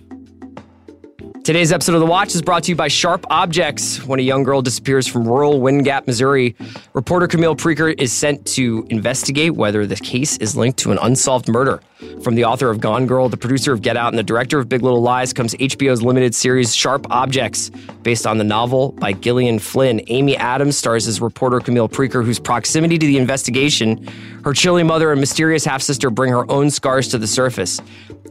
Today's 1.44 1.72
episode 1.72 1.96
of 1.96 2.02
The 2.02 2.06
Watch 2.06 2.36
is 2.36 2.42
brought 2.44 2.66
to 2.66 2.70
you 2.72 2.76
by 2.76 2.88
Sharp 2.88 3.26
Objects. 3.32 4.06
When 4.06 4.20
a 4.20 4.22
young 4.22 4.44
girl 4.44 4.62
disappears 4.62 5.08
from 5.08 5.28
rural 5.28 5.60
Wind 5.60 5.86
Gap, 5.86 6.06
Missouri, 6.06 6.56
reporter 6.94 7.28
Camille 7.28 7.56
Preaker 7.56 7.90
is 8.00 8.14
sent 8.14 8.46
to 8.50 8.86
investigate 8.92 9.56
whether 9.56 9.88
the 9.88 9.96
case 9.96 10.38
is 10.38 10.56
linked 10.56 10.78
to 10.80 10.92
an 10.92 11.00
unsolved 11.02 11.48
murder. 11.48 11.82
From 12.24 12.36
the 12.36 12.46
author 12.46 12.70
of 12.70 12.80
Gone 12.80 13.08
Girl, 13.08 13.28
the 13.28 13.38
producer 13.38 13.74
of 13.74 13.82
Get 13.82 13.98
Out, 13.98 14.10
and 14.10 14.20
the 14.20 14.24
director 14.24 14.60
of 14.60 14.70
Big 14.70 14.84
Little 14.84 15.02
Lies 15.02 15.34
comes 15.34 15.56
HBO's 15.56 16.04
limited 16.04 16.36
series 16.36 16.76
Sharp 16.76 17.08
Objects, 17.10 17.72
based 18.04 18.28
on 18.28 18.38
the 18.38 18.44
novel 18.44 18.92
by 18.92 19.12
Gillian 19.12 19.58
Flynn. 19.58 20.02
Amy 20.08 20.38
Adams 20.38 20.78
stars 20.78 21.08
as 21.08 21.22
reporter 21.22 21.60
Camille 21.60 21.90
Preaker, 21.90 22.24
whose 22.24 22.40
proximity 22.40 23.00
to 23.00 23.06
the 23.06 23.18
investigation, 23.18 24.08
her 24.44 24.54
chilly 24.54 24.84
mother 24.84 25.12
and 25.12 25.20
mysterious 25.20 25.66
half 25.66 25.82
sister 25.82 26.12
bring 26.12 26.32
her 26.32 26.50
own 26.52 26.70
scars 26.70 27.08
to 27.10 27.18
the 27.18 27.28
surface. 27.28 27.82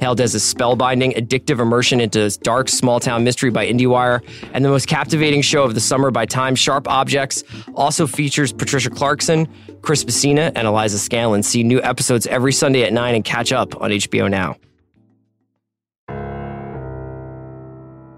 Hailed 0.00 0.20
as 0.20 0.35
a 0.35 0.38
spellbinding, 0.38 1.16
addictive 1.16 1.61
immersion 1.61 2.00
into 2.00 2.31
dark, 2.42 2.68
small 2.68 3.00
town 3.00 3.24
mystery 3.24 3.50
by 3.50 3.66
IndieWire, 3.66 4.22
and 4.55 4.64
the 4.64 4.68
most 4.68 4.87
captivating 4.87 5.42
show 5.42 5.62
of 5.64 5.74
the 5.74 5.81
summer 5.81 6.11
by 6.11 6.26
Time, 6.26 6.55
Sharp 6.55 6.88
Objects 6.88 7.44
also 7.74 8.07
features 8.07 8.53
Patricia 8.53 8.90
Clarkson, 8.90 9.46
Chris 9.83 10.05
Messina, 10.05 10.53
and 10.55 10.66
Eliza 10.66 10.96
Scanlen. 10.96 11.44
See 11.44 11.62
new 11.62 11.83
episodes 11.83 12.26
every 12.26 12.53
Sunday 12.53 12.83
at 12.85 12.92
9 12.92 13.14
and 13.14 13.24
catch 13.24 13.53
up 13.53 13.81
on 13.81 13.90
HBO 13.90 14.31
Now. 14.31 14.57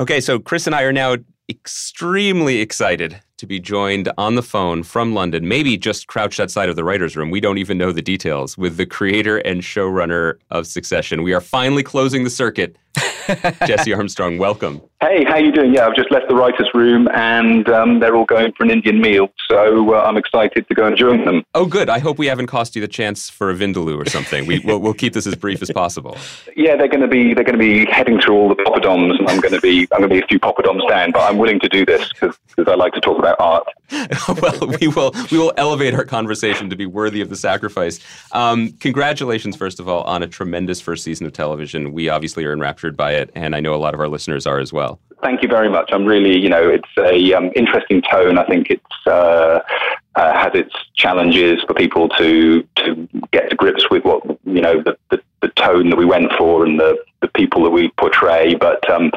Okay, 0.00 0.20
so 0.20 0.38
Chris 0.38 0.66
and 0.66 0.74
I 0.74 0.82
are 0.82 0.92
now 0.92 1.16
extremely 1.48 2.60
excited 2.60 3.20
to 3.42 3.46
be 3.48 3.58
joined 3.58 4.08
on 4.18 4.36
the 4.36 4.42
phone 4.42 4.84
from 4.84 5.14
London, 5.14 5.48
maybe 5.48 5.76
just 5.76 6.06
crouched 6.06 6.38
outside 6.38 6.68
of 6.68 6.76
the 6.76 6.84
writer's 6.84 7.16
room. 7.16 7.28
We 7.28 7.40
don't 7.40 7.58
even 7.58 7.76
know 7.76 7.90
the 7.90 8.00
details 8.00 8.56
with 8.56 8.76
the 8.76 8.86
creator 8.86 9.38
and 9.38 9.62
showrunner 9.62 10.38
of 10.50 10.64
Succession. 10.68 11.24
We 11.24 11.34
are 11.34 11.40
finally 11.40 11.82
closing 11.82 12.22
the 12.22 12.30
circuit. 12.30 12.76
Jesse 13.66 13.92
Armstrong, 13.92 14.38
welcome. 14.38 14.82
Hey, 15.00 15.24
how 15.24 15.36
you 15.36 15.50
doing? 15.50 15.74
Yeah, 15.74 15.86
I've 15.86 15.96
just 15.96 16.12
left 16.12 16.28
the 16.28 16.34
writers' 16.34 16.70
room, 16.74 17.08
and 17.12 17.68
um, 17.68 17.98
they're 17.98 18.14
all 18.14 18.24
going 18.24 18.52
for 18.52 18.62
an 18.62 18.70
Indian 18.70 19.00
meal, 19.00 19.32
so 19.50 19.94
uh, 19.94 20.02
I'm 20.02 20.16
excited 20.16 20.68
to 20.68 20.74
go 20.74 20.86
and 20.86 20.96
join 20.96 21.24
them. 21.24 21.42
Oh, 21.54 21.66
good. 21.66 21.88
I 21.88 21.98
hope 21.98 22.18
we 22.18 22.26
haven't 22.26 22.46
cost 22.46 22.76
you 22.76 22.80
the 22.80 22.88
chance 22.88 23.28
for 23.28 23.50
a 23.50 23.54
vindaloo 23.54 24.00
or 24.00 24.08
something. 24.08 24.46
We, 24.46 24.60
we'll, 24.60 24.78
we'll 24.78 24.94
keep 24.94 25.12
this 25.12 25.26
as 25.26 25.34
brief 25.34 25.60
as 25.60 25.72
possible. 25.72 26.16
Yeah, 26.54 26.76
they're 26.76 26.86
going 26.86 27.00
to 27.00 27.08
be 27.08 27.34
they're 27.34 27.42
going 27.42 27.58
to 27.58 27.64
be 27.64 27.84
heading 27.90 28.20
through 28.20 28.36
all 28.36 28.48
the 28.48 28.54
poppadoms, 28.54 29.18
and 29.18 29.28
I'm 29.28 29.40
going 29.40 29.54
to 29.54 29.60
be 29.60 29.88
I'm 29.92 29.98
going 29.98 30.10
to 30.10 30.14
be 30.14 30.20
a 30.20 30.26
few 30.26 30.38
poppadoms 30.38 30.88
down, 30.88 31.10
but 31.10 31.22
I'm 31.22 31.38
willing 31.38 31.58
to 31.60 31.68
do 31.68 31.84
this 31.84 32.12
because 32.12 32.38
I 32.58 32.74
like 32.74 32.92
to 32.92 33.00
talk 33.00 33.18
about 33.18 33.36
art. 33.40 33.66
well, 34.40 34.76
we 34.80 34.86
will 34.86 35.12
we 35.30 35.38
will 35.38 35.52
elevate 35.56 35.94
our 35.94 36.04
conversation 36.04 36.70
to 36.70 36.76
be 36.76 36.86
worthy 36.86 37.20
of 37.20 37.28
the 37.28 37.36
sacrifice. 37.36 37.98
Um, 38.30 38.72
congratulations, 38.78 39.56
first 39.56 39.80
of 39.80 39.88
all, 39.88 40.02
on 40.04 40.22
a 40.22 40.28
tremendous 40.28 40.80
first 40.80 41.02
season 41.02 41.26
of 41.26 41.32
television. 41.32 41.92
We 41.92 42.08
obviously 42.08 42.44
are 42.44 42.52
enraptured 42.52 42.81
by 42.96 43.12
it, 43.12 43.30
and 43.34 43.54
I 43.54 43.60
know 43.60 43.74
a 43.74 43.76
lot 43.76 43.94
of 43.94 44.00
our 44.00 44.08
listeners 44.08 44.46
are 44.46 44.58
as 44.58 44.72
well. 44.72 44.98
Thank 45.22 45.42
you 45.42 45.48
very 45.48 45.68
much. 45.68 45.90
I'm 45.92 46.04
really, 46.04 46.36
you 46.36 46.48
know, 46.48 46.68
it's 46.68 46.88
a 46.98 47.32
um, 47.34 47.50
interesting 47.54 48.02
tone. 48.02 48.38
I 48.38 48.44
think 48.44 48.70
it's 48.70 49.06
uh, 49.06 49.60
uh, 50.16 50.32
has 50.34 50.50
its 50.54 50.74
challenges 50.94 51.62
for 51.66 51.74
people 51.74 52.08
to 52.10 52.66
to 52.76 53.08
get 53.30 53.50
to 53.50 53.56
grips 53.56 53.88
with 53.88 54.04
what 54.04 54.24
you 54.44 54.60
know 54.60 54.82
the, 54.82 54.96
the, 55.10 55.22
the 55.40 55.48
tone 55.48 55.90
that 55.90 55.96
we 55.96 56.04
went 56.04 56.32
for 56.36 56.66
and 56.66 56.80
the, 56.80 56.96
the 57.20 57.28
people 57.28 57.62
that 57.62 57.70
we 57.70 57.90
portray. 57.98 58.54
But 58.54 58.88
um, 58.90 59.12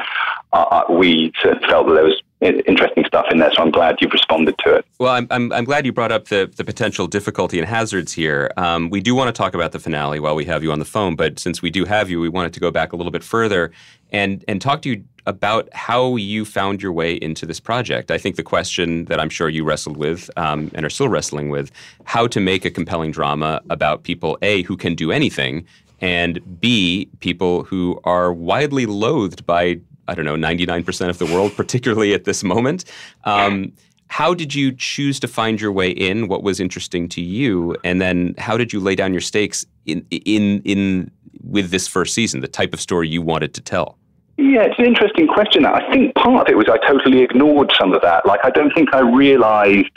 uh, 0.52 0.84
we 0.88 1.32
felt 1.42 1.88
that 1.88 1.94
there 1.94 2.04
was 2.04 2.22
interesting 2.40 3.04
stuff 3.06 3.26
in 3.30 3.38
there, 3.38 3.50
so 3.52 3.62
I'm 3.62 3.70
glad 3.70 3.96
you've 4.00 4.12
responded 4.12 4.56
to 4.58 4.74
it. 4.74 4.86
Well, 4.98 5.12
I'm, 5.12 5.26
I'm, 5.30 5.52
I'm 5.52 5.64
glad 5.64 5.86
you 5.86 5.92
brought 5.92 6.12
up 6.12 6.26
the, 6.26 6.50
the 6.54 6.64
potential 6.64 7.06
difficulty 7.06 7.58
and 7.58 7.66
hazards 7.66 8.12
here. 8.12 8.50
Um, 8.56 8.90
we 8.90 9.00
do 9.00 9.14
want 9.14 9.28
to 9.28 9.32
talk 9.32 9.54
about 9.54 9.72
the 9.72 9.78
finale 9.78 10.20
while 10.20 10.34
we 10.34 10.44
have 10.44 10.62
you 10.62 10.70
on 10.70 10.78
the 10.78 10.84
phone, 10.84 11.16
but 11.16 11.38
since 11.38 11.62
we 11.62 11.70
do 11.70 11.84
have 11.84 12.10
you, 12.10 12.20
we 12.20 12.28
wanted 12.28 12.52
to 12.52 12.60
go 12.60 12.70
back 12.70 12.92
a 12.92 12.96
little 12.96 13.12
bit 13.12 13.24
further 13.24 13.72
and, 14.12 14.44
and 14.48 14.60
talk 14.60 14.82
to 14.82 14.90
you 14.90 15.04
about 15.26 15.68
how 15.72 16.16
you 16.16 16.44
found 16.44 16.80
your 16.80 16.92
way 16.92 17.14
into 17.14 17.46
this 17.46 17.58
project. 17.58 18.10
I 18.10 18.18
think 18.18 18.36
the 18.36 18.44
question 18.44 19.06
that 19.06 19.18
I'm 19.18 19.30
sure 19.30 19.48
you 19.48 19.64
wrestled 19.64 19.96
with 19.96 20.30
um, 20.36 20.70
and 20.74 20.86
are 20.86 20.90
still 20.90 21.08
wrestling 21.08 21.48
with 21.48 21.72
how 22.04 22.26
to 22.28 22.38
make 22.38 22.64
a 22.64 22.70
compelling 22.70 23.10
drama 23.10 23.60
about 23.70 24.04
people, 24.04 24.38
A, 24.42 24.62
who 24.62 24.76
can 24.76 24.94
do 24.94 25.10
anything, 25.10 25.66
and 26.00 26.60
B, 26.60 27.08
people 27.20 27.64
who 27.64 27.98
are 28.04 28.32
widely 28.32 28.86
loathed 28.86 29.46
by 29.46 29.80
I 30.08 30.14
don't 30.14 30.24
know, 30.24 30.36
99% 30.36 31.08
of 31.08 31.18
the 31.18 31.26
world, 31.26 31.56
particularly 31.56 32.14
at 32.14 32.24
this 32.24 32.44
moment. 32.44 32.84
Um, 33.24 33.72
how 34.08 34.34
did 34.34 34.54
you 34.54 34.72
choose 34.72 35.18
to 35.20 35.28
find 35.28 35.60
your 35.60 35.72
way 35.72 35.90
in? 35.90 36.28
What 36.28 36.42
was 36.42 36.60
interesting 36.60 37.08
to 37.10 37.20
you? 37.20 37.76
And 37.82 38.00
then 38.00 38.34
how 38.38 38.56
did 38.56 38.72
you 38.72 38.80
lay 38.80 38.94
down 38.94 39.12
your 39.12 39.20
stakes 39.20 39.66
in, 39.84 40.06
in, 40.10 40.62
in 40.62 41.10
with 41.42 41.70
this 41.70 41.88
first 41.88 42.14
season, 42.14 42.40
the 42.40 42.48
type 42.48 42.72
of 42.72 42.80
story 42.80 43.08
you 43.08 43.22
wanted 43.22 43.54
to 43.54 43.60
tell? 43.60 43.98
Yeah, 44.38 44.62
it's 44.62 44.78
an 44.78 44.84
interesting 44.84 45.26
question. 45.26 45.64
I 45.64 45.90
think 45.90 46.14
part 46.14 46.48
of 46.48 46.52
it 46.52 46.56
was 46.56 46.66
I 46.68 46.78
totally 46.86 47.22
ignored 47.22 47.72
some 47.78 47.92
of 47.92 48.02
that. 48.02 48.26
Like, 48.26 48.40
I 48.44 48.50
don't 48.50 48.72
think 48.74 48.94
I 48.94 49.00
realized 49.00 49.90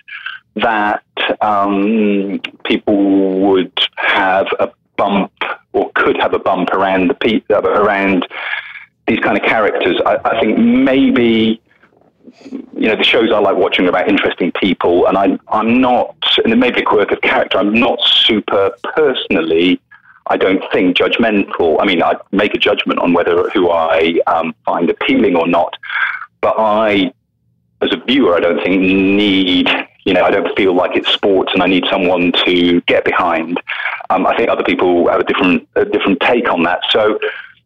that 0.56 1.04
um, 1.41 2.39
people 2.63 3.39
would 3.41 3.78
have 3.95 4.48
a 4.60 4.72
bump 4.98 5.32
or 5.74 5.91
could 5.95 6.17
have 6.17 6.34
a 6.34 6.39
bump 6.39 6.69
around 6.69 7.10
the 7.10 7.13
pe- 7.13 7.41
around 7.54 8.28
these 9.10 9.19
kind 9.19 9.38
of 9.38 9.43
characters. 9.43 10.00
I, 10.06 10.17
I 10.24 10.39
think 10.39 10.58
maybe 10.58 11.62
you 12.74 12.88
know, 12.88 12.95
the 12.95 13.04
shows 13.04 13.32
I 13.32 13.39
like 13.39 13.58
watching 13.58 13.86
are 13.86 13.89
about 13.89 14.08
interesting 14.08 14.52
people, 14.54 15.08
and 15.08 15.17
I'm 15.17 15.39
I'm 15.50 15.82
not, 15.82 16.15
and 16.43 16.54
it 16.54 16.58
may 16.58 16.72
be 16.72 16.82
a 16.82 16.86
quirk 16.86 17.12
of 17.12 17.22
character. 17.22 17.58
I'm 17.58 17.74
not 17.74 18.00
super 18.02 18.72
personally. 18.95 19.82
I 20.28 20.38
don't 20.38 20.63
think 20.72 20.95
judgmental. 20.95 21.78
I 21.82 21.86
mean, 21.86 22.04
I 22.04 22.15
make 22.32 22.54
a 22.54 22.58
judgment 22.60 23.00
on 23.00 23.13
whether 23.13 23.50
who 23.50 23.72
I 23.72 24.19
um, 24.28 24.54
find 24.63 24.89
appealing 24.89 25.36
or 25.36 25.48
not, 25.48 25.76
but 26.41 26.56
I, 26.58 27.12
as 27.82 27.91
a 27.91 27.98
viewer, 28.06 28.36
I 28.36 28.39
don't 28.39 28.62
think 28.63 28.82
need. 28.82 29.67
You 30.06 30.13
know, 30.13 30.24
I 30.24 30.32
don't 30.32 30.56
feel 30.58 30.74
like 30.74 30.95
it's 30.95 31.10
sports, 31.10 31.52
and 31.54 31.62
I 31.62 31.67
need 31.67 31.84
someone 31.89 32.32
to 32.45 32.82
get 32.82 33.04
behind. 33.06 33.60
Um, 34.10 34.26
I 34.26 34.36
think 34.36 34.50
other 34.50 34.63
people 34.63 35.10
have 35.10 35.19
a 35.19 35.24
different 35.24 35.67
a 35.76 35.86
different 35.86 36.19
take 36.22 36.50
on 36.50 36.63
that. 36.63 36.82
So 36.89 37.19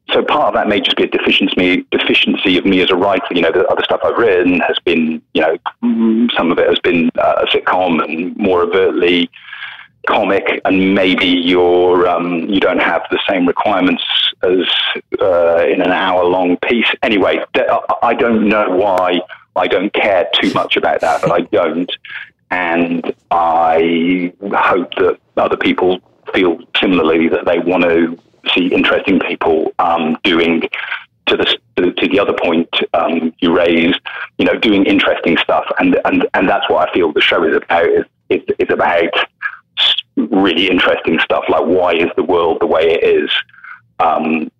so 0.09 0.23
part 0.23 0.49
of 0.49 0.53
that 0.55 0.67
may 0.67 0.79
just 0.79 0.97
be 0.97 1.03
a 1.03 1.07
deficiency 1.07 1.85
deficiency 1.91 2.57
of 2.57 2.65
me 2.65 2.81
as 2.81 2.91
a 2.91 2.95
writer. 2.95 3.25
You 3.31 3.41
know, 3.41 3.51
the 3.51 3.65
other 3.67 3.83
stuff 3.83 4.01
I've 4.03 4.17
written 4.17 4.59
has 4.59 4.77
been, 4.83 5.21
you 5.33 5.41
know, 5.41 5.57
some 6.35 6.51
of 6.51 6.59
it 6.59 6.67
has 6.67 6.79
been 6.79 7.09
uh, 7.17 7.43
a 7.43 7.45
sitcom 7.47 8.03
and 8.03 8.35
more 8.35 8.61
overtly 8.61 9.29
comic, 10.07 10.61
and 10.65 10.93
maybe 10.93 11.25
you're 11.25 12.07
um, 12.07 12.47
you 12.49 12.59
don't 12.59 12.81
have 12.81 13.03
the 13.11 13.19
same 13.29 13.47
requirements 13.47 14.03
as 14.43 14.67
uh, 15.21 15.65
in 15.65 15.81
an 15.81 15.91
hour 15.91 16.25
long 16.25 16.57
piece. 16.57 16.91
Anyway, 17.01 17.39
I 18.01 18.13
don't 18.13 18.49
know 18.49 18.75
why 18.75 19.21
I 19.55 19.67
don't 19.67 19.93
care 19.93 20.29
too 20.41 20.51
much 20.53 20.75
about 20.75 20.99
that, 21.01 21.21
but 21.21 21.31
I 21.31 21.41
don't, 21.41 21.91
and 22.51 23.13
I 23.31 24.33
hope 24.41 24.93
that 24.95 25.17
other 25.37 25.57
people 25.57 25.99
feel 26.33 26.59
similarly 26.79 27.29
that 27.29 27.45
they 27.45 27.59
want 27.59 27.83
to 27.83 28.19
see 28.53 28.67
interesting 28.73 29.19
people 29.19 29.71
um, 29.79 30.17
doing 30.23 30.61
to 31.27 31.37
the 31.37 31.57
to 31.75 32.07
the 32.07 32.19
other 32.19 32.33
point 32.33 32.69
um, 32.93 33.33
you 33.39 33.55
raised, 33.55 33.99
you 34.37 34.45
know, 34.45 34.57
doing 34.59 34.85
interesting 34.85 35.37
stuff, 35.37 35.65
and 35.79 35.97
and 36.05 36.27
and 36.33 36.49
that's 36.49 36.69
what 36.69 36.89
I 36.89 36.93
feel 36.93 37.11
the 37.11 37.21
show 37.21 37.43
is 37.43 37.55
about. 37.55 37.87
Is 37.87 38.05
it's 38.29 38.73
about 38.73 39.13
really 40.17 40.69
interesting 40.69 41.19
stuff, 41.19 41.43
like 41.49 41.65
why 41.65 41.93
is 41.93 42.09
the 42.15 42.23
world 42.23 42.57
the 42.61 42.67
way 42.67 42.83
it 42.83 43.03
is? 43.03 43.31
Um, 43.99 44.51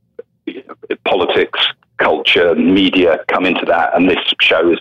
politics, 1.06 1.60
culture, 1.98 2.56
media 2.56 3.20
come 3.28 3.46
into 3.46 3.66
that, 3.66 3.96
and 3.96 4.10
this 4.10 4.18
show 4.42 4.72
is 4.72 4.80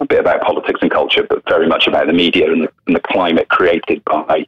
a 0.00 0.06
bit 0.06 0.20
about 0.20 0.42
politics 0.42 0.80
and 0.82 0.90
culture, 0.90 1.24
but 1.28 1.42
very 1.48 1.66
much 1.66 1.86
about 1.86 2.06
the 2.06 2.12
media 2.12 2.50
and 2.50 2.64
the, 2.64 2.72
and 2.86 2.96
the 2.96 3.00
climate 3.00 3.48
created 3.48 4.04
by 4.04 4.46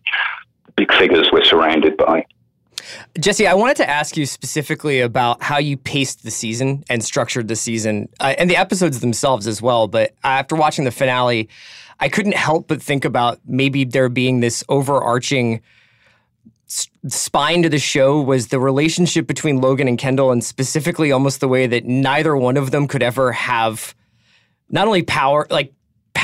big 0.77 0.93
figures 0.95 1.29
we're 1.33 1.45
surrounded 1.45 1.97
by. 1.97 2.25
Jesse, 3.19 3.47
I 3.47 3.55
wanted 3.55 3.77
to 3.79 3.89
ask 3.89 4.17
you 4.17 4.27
specifically 4.27 5.01
about 5.01 5.43
how 5.43 5.59
you 5.59 5.77
paced 5.77 6.23
the 6.23 6.31
season 6.31 6.85
and 6.89 7.03
structured 7.05 7.49
the 7.49 7.57
season 7.57 8.09
uh, 8.21 8.35
and 8.39 8.51
the 8.51 8.57
episodes 8.57 9.01
themselves 9.01 9.47
as 9.47 9.61
well. 9.61 9.89
But 9.89 10.15
after 10.25 10.55
watching 10.55 10.85
the 10.85 10.91
finale, 10.91 11.49
I 12.01 12.09
couldn't 12.09 12.37
help 12.37 12.69
but 12.69 12.83
think 12.83 13.05
about 13.05 13.41
maybe 13.47 13.85
there 13.85 14.09
being 14.09 14.41
this 14.41 14.63
overarching 14.69 15.63
spine 16.67 17.63
to 17.63 17.69
the 17.69 17.79
show 17.79 18.21
was 18.21 18.49
the 18.49 18.59
relationship 18.59 19.27
between 19.27 19.61
Logan 19.61 19.89
and 19.89 19.99
Kendall, 19.99 20.33
and 20.33 20.43
specifically 20.43 21.13
almost 21.13 21.41
the 21.41 21.49
way 21.49 21.67
that 21.67 21.85
neither 21.85 22.37
one 22.37 22.57
of 22.57 22.71
them 22.71 22.89
could 22.89 23.03
ever 23.03 23.33
have 23.33 23.95
not 24.69 24.87
only 24.89 25.03
power, 25.03 25.47
like 25.49 25.73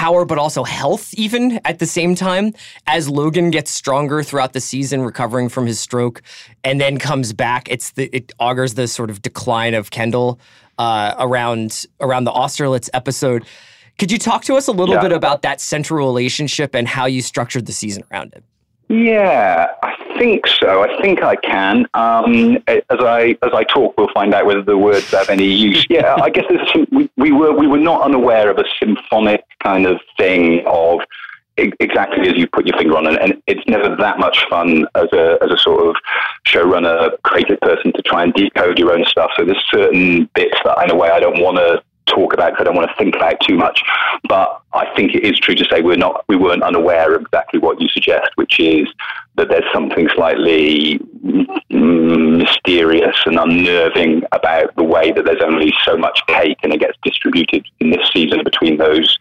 power, 0.02 0.24
but 0.24 0.36
also 0.38 0.64
health, 0.64 1.14
even 1.14 1.60
at 1.64 1.78
the 1.78 1.86
same 1.86 2.14
time. 2.14 2.52
As 2.86 3.08
Logan 3.08 3.50
gets 3.50 3.70
stronger 3.70 4.22
throughout 4.22 4.52
the 4.52 4.60
season, 4.60 5.02
recovering 5.02 5.48
from 5.48 5.66
his 5.66 5.78
stroke, 5.78 6.22
and 6.64 6.80
then 6.80 6.98
comes 6.98 7.32
back, 7.32 7.68
it's 7.70 7.92
the 7.92 8.06
it 8.12 8.32
augurs 8.40 8.74
the 8.74 8.88
sort 8.88 9.10
of 9.10 9.22
decline 9.22 9.74
of 9.74 9.90
Kendall 9.90 10.40
uh, 10.78 11.14
around 11.18 11.86
around 12.00 12.24
the 12.24 12.32
Austerlitz 12.32 12.88
episode. 12.92 13.44
Could 13.98 14.10
you 14.10 14.18
talk 14.18 14.42
to 14.44 14.54
us 14.56 14.66
a 14.68 14.72
little 14.72 14.94
Yeah. 14.96 15.02
bit 15.02 15.12
about 15.12 15.42
that 15.42 15.60
central 15.60 16.04
relationship 16.06 16.74
and 16.74 16.88
how 16.88 17.06
you 17.06 17.22
structured 17.22 17.66
the 17.66 17.72
season 17.72 18.02
around 18.10 18.32
it? 18.34 18.42
Yeah, 18.88 19.68
I 19.82 20.18
think 20.18 20.46
so. 20.46 20.82
I 20.82 21.00
think 21.00 21.22
I 21.22 21.36
can. 21.36 21.86
Um, 21.94 22.58
as 22.66 22.82
I 22.90 23.36
as 23.42 23.52
I 23.54 23.64
talk, 23.64 23.96
we'll 23.96 24.12
find 24.12 24.34
out 24.34 24.44
whether 24.44 24.62
the 24.62 24.76
words 24.76 25.10
have 25.12 25.30
any 25.30 25.46
use. 25.46 25.86
Yeah, 25.88 26.16
I 26.20 26.28
guess 26.28 26.44
we, 26.90 27.08
we 27.16 27.32
were 27.32 27.52
we 27.56 27.66
were 27.66 27.78
not 27.78 28.02
unaware 28.02 28.50
of 28.50 28.58
a 28.58 28.64
symphonic 28.78 29.44
kind 29.62 29.86
of 29.86 30.00
thing 30.18 30.62
of 30.66 31.00
exactly 31.56 32.28
as 32.28 32.36
you 32.36 32.46
put 32.46 32.66
your 32.66 32.76
finger 32.78 32.96
on 32.96 33.06
it, 33.06 33.20
and 33.20 33.40
it's 33.46 33.66
never 33.66 33.94
that 33.96 34.18
much 34.18 34.44
fun 34.50 34.86
as 34.94 35.08
a 35.12 35.38
as 35.42 35.50
a 35.50 35.58
sort 35.58 35.86
of 35.86 35.96
showrunner, 36.46 37.12
creative 37.22 37.60
person 37.60 37.92
to 37.94 38.02
try 38.02 38.22
and 38.24 38.34
decode 38.34 38.78
your 38.78 38.92
own 38.92 39.04
stuff. 39.06 39.30
So 39.36 39.44
there's 39.44 39.64
certain 39.70 40.28
bits 40.34 40.58
that 40.64 40.82
in 40.84 40.90
a 40.90 40.94
way 40.94 41.10
I 41.10 41.20
don't 41.20 41.40
want 41.40 41.56
to 41.56 41.82
talk 42.06 42.34
about 42.34 42.52
because 42.52 42.62
I 42.62 42.64
don't 42.64 42.76
want 42.76 42.90
to 42.90 42.96
think 42.96 43.14
about 43.16 43.40
too 43.40 43.56
much. 43.56 43.82
But 44.28 44.60
I 44.72 44.86
think 44.94 45.14
it 45.14 45.24
is 45.24 45.38
true 45.38 45.54
to 45.54 45.64
say 45.70 45.80
we're 45.82 45.96
not 45.96 46.24
we 46.28 46.36
weren't 46.36 46.62
unaware 46.62 47.14
of 47.14 47.22
exactly 47.22 47.58
what 47.60 47.80
you 47.80 47.88
suggest, 47.88 48.30
which 48.36 48.58
is 48.60 48.88
that 49.36 49.48
there's 49.48 49.70
something 49.72 50.08
slightly 50.14 51.00
mysterious 51.70 53.16
and 53.24 53.38
unnerving 53.38 54.22
about 54.32 54.74
the 54.76 54.84
way 54.84 55.12
that 55.12 55.24
there's 55.24 55.42
only 55.42 55.72
so 55.84 55.96
much 55.96 56.20
cake 56.26 56.58
and 56.62 56.72
it 56.72 56.80
gets 56.80 56.98
distributed 57.02 57.64
in 57.80 57.90
this 57.90 58.08
season 58.12 58.44
between 58.44 58.76
those 58.76 59.16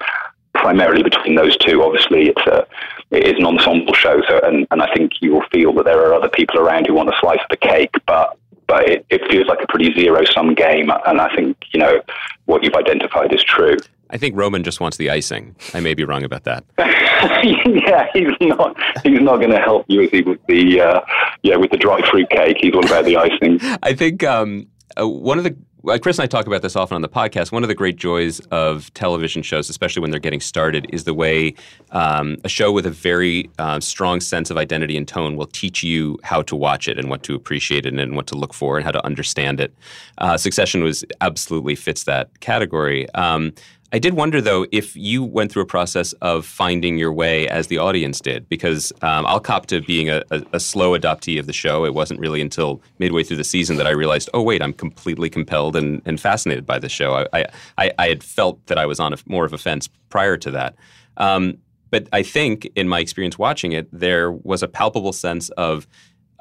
primarily 0.54 1.04
between 1.04 1.36
those 1.36 1.56
two. 1.58 1.82
Obviously, 1.82 2.30
it's 2.30 2.46
a 2.48 2.66
it 3.12 3.26
is 3.26 3.34
an 3.38 3.46
ensemble 3.46 3.94
show, 3.94 4.22
so 4.28 4.40
and, 4.44 4.68
and 4.72 4.82
I 4.82 4.94
think 4.94 5.14
you 5.22 5.34
will 5.34 5.46
feel 5.52 5.74
that 5.74 5.86
there 5.86 6.00
are 6.00 6.14
other 6.14 6.30
people 6.30 6.60
around 6.60 6.88
who 6.88 6.94
want 6.94 7.10
a 7.10 7.18
slice 7.20 7.40
of 7.40 7.50
the 7.50 7.58
cake, 7.58 7.94
but 8.06 8.38
but 8.72 8.88
it, 8.88 9.06
it 9.10 9.22
feels 9.30 9.48
like 9.48 9.60
a 9.62 9.68
pretty 9.68 9.94
zero 9.94 10.24
sum 10.34 10.56
game, 10.56 10.90
and 11.06 11.20
I 11.20 11.36
think 11.36 11.58
you 11.74 11.80
know 11.82 12.02
what 12.46 12.64
you've 12.64 12.74
identified 12.74 13.36
is 13.36 13.44
true. 13.44 13.76
I 14.10 14.18
think 14.18 14.38
Roman 14.38 14.64
just 14.64 14.80
wants 14.80 14.96
the 14.96 15.10
icing. 15.10 15.58
I 15.74 15.82
may 15.82 15.94
be 15.94 16.06
wrong 16.06 16.24
about 16.24 16.46
that. 16.46 16.64
yeah, 16.80 18.08
he's 18.14 18.32
not 18.40 18.78
he's 19.04 19.20
not 19.20 19.38
going 19.38 19.52
to 19.52 19.60
help 19.60 19.86
you 19.90 20.04
as 20.04 20.10
he 20.12 20.22
with 20.22 20.40
the 20.48 20.80
uh, 20.80 21.02
yeah 21.44 21.58
with 21.58 21.72
the 21.72 21.78
dry 21.78 22.00
fruit 22.10 22.30
cake. 22.30 22.58
He's 22.62 22.74
all 22.74 22.86
about 22.86 23.04
the 23.04 23.18
icing. 23.18 23.60
I 23.84 23.94
think 23.94 24.24
um, 24.24 24.68
uh, 24.98 25.06
one 25.06 25.38
of 25.38 25.44
the 25.44 25.58
Chris 26.02 26.20
and 26.20 26.24
I 26.24 26.28
talk 26.28 26.46
about 26.46 26.62
this 26.62 26.76
often 26.76 26.96
on 26.96 27.02
the 27.02 27.10
podcast. 27.10 27.52
One 27.52 27.64
of 27.64 27.68
the 27.68 27.76
great 27.76 27.96
joys 27.96 28.40
of 28.52 28.94
television 28.94 29.42
shows, 29.42 29.68
especially 29.68 30.02
when 30.02 30.12
they're 30.12 30.20
getting 30.20 30.40
started, 30.40 30.86
is 30.94 31.06
the 31.06 31.14
way 31.14 31.56
um, 31.92 32.38
a 32.44 32.50
show 32.50 32.72
with 32.72 32.86
a 32.86 32.92
very 32.92 33.50
uh, 33.58 33.80
strong 33.80 34.20
sense 34.20 34.52
of 34.52 34.58
identity 34.58 34.96
and 34.96 35.08
tone 35.08 35.36
will 35.36 35.48
teach 35.48 35.82
you 35.82 36.20
how 36.24 36.44
to 36.44 36.56
watch 36.56 36.88
it 36.88 37.00
and 37.00 37.10
what 37.10 37.24
to 37.24 37.34
appreciate 37.34 37.88
it 37.88 37.94
and 37.94 38.16
what 38.16 38.28
to 38.28 38.36
look 38.36 38.54
for 38.54 38.78
and 38.78 38.86
how 38.86 38.92
to 38.92 39.04
understand 39.04 39.60
it. 39.60 39.74
Uh, 40.20 40.38
Succession 40.38 40.84
was 40.84 41.04
absolutely 41.20 41.76
fits 41.76 42.04
that 42.04 42.40
category. 42.42 43.10
Um, 43.14 43.52
I 43.94 44.00
did 44.00 44.14
wonder 44.14 44.40
though 44.40 44.66
if 44.72 44.96
you 44.96 45.22
went 45.24 45.52
through 45.52 45.64
a 45.64 45.68
process 45.68 46.14
of 46.22 46.46
finding 46.46 46.98
your 46.98 47.12
way 47.12 47.48
as 47.50 47.68
the 47.68 47.78
audience 47.78 48.22
did, 48.22 48.48
because 48.48 48.94
um, 49.02 49.26
I'll 49.26 49.42
cop 49.42 49.66
to 49.68 49.82
being 49.82 50.10
a, 50.10 50.24
a, 50.32 50.44
a 50.54 50.60
slow 50.60 50.98
adoptee 50.98 51.38
of 51.40 51.46
the 51.46 51.54
show. 51.54 51.86
It 51.86 51.94
wasn't 51.94 52.20
really 52.20 52.42
until 52.42 52.82
midway 53.00 53.24
through 53.24 53.38
the 53.38 53.44
season 53.44 53.76
that 53.78 53.88
I 53.88 53.92
realized, 53.92 54.30
oh 54.34 54.42
wait, 54.42 54.62
I'm 54.62 54.74
completely 54.74 55.30
compelled 55.30 55.76
and, 55.76 56.02
and 56.06 56.22
fascinated 56.22 56.66
by 56.66 56.80
the 56.80 56.90
show. 56.90 57.26
I, 57.34 57.46
I 57.78 57.92
I 57.98 58.08
had 58.08 58.24
felt 58.24 58.66
that 58.68 58.78
I 58.78 58.86
was 58.86 59.00
on 59.00 59.14
a, 59.14 59.18
more 59.26 59.44
of 59.44 59.52
a 59.52 59.58
fence 59.58 59.90
prior 60.10 60.38
to 60.38 60.52
that. 60.52 60.76
Um, 61.18 61.58
but 61.90 62.08
I 62.14 62.24
think 62.24 62.70
in 62.76 62.88
my 62.88 63.00
experience 63.00 63.38
watching 63.38 63.74
it, 63.74 63.90
there 63.92 64.32
was 64.32 64.64
a 64.64 64.68
palpable 64.70 65.12
sense 65.12 65.50
of 65.52 65.86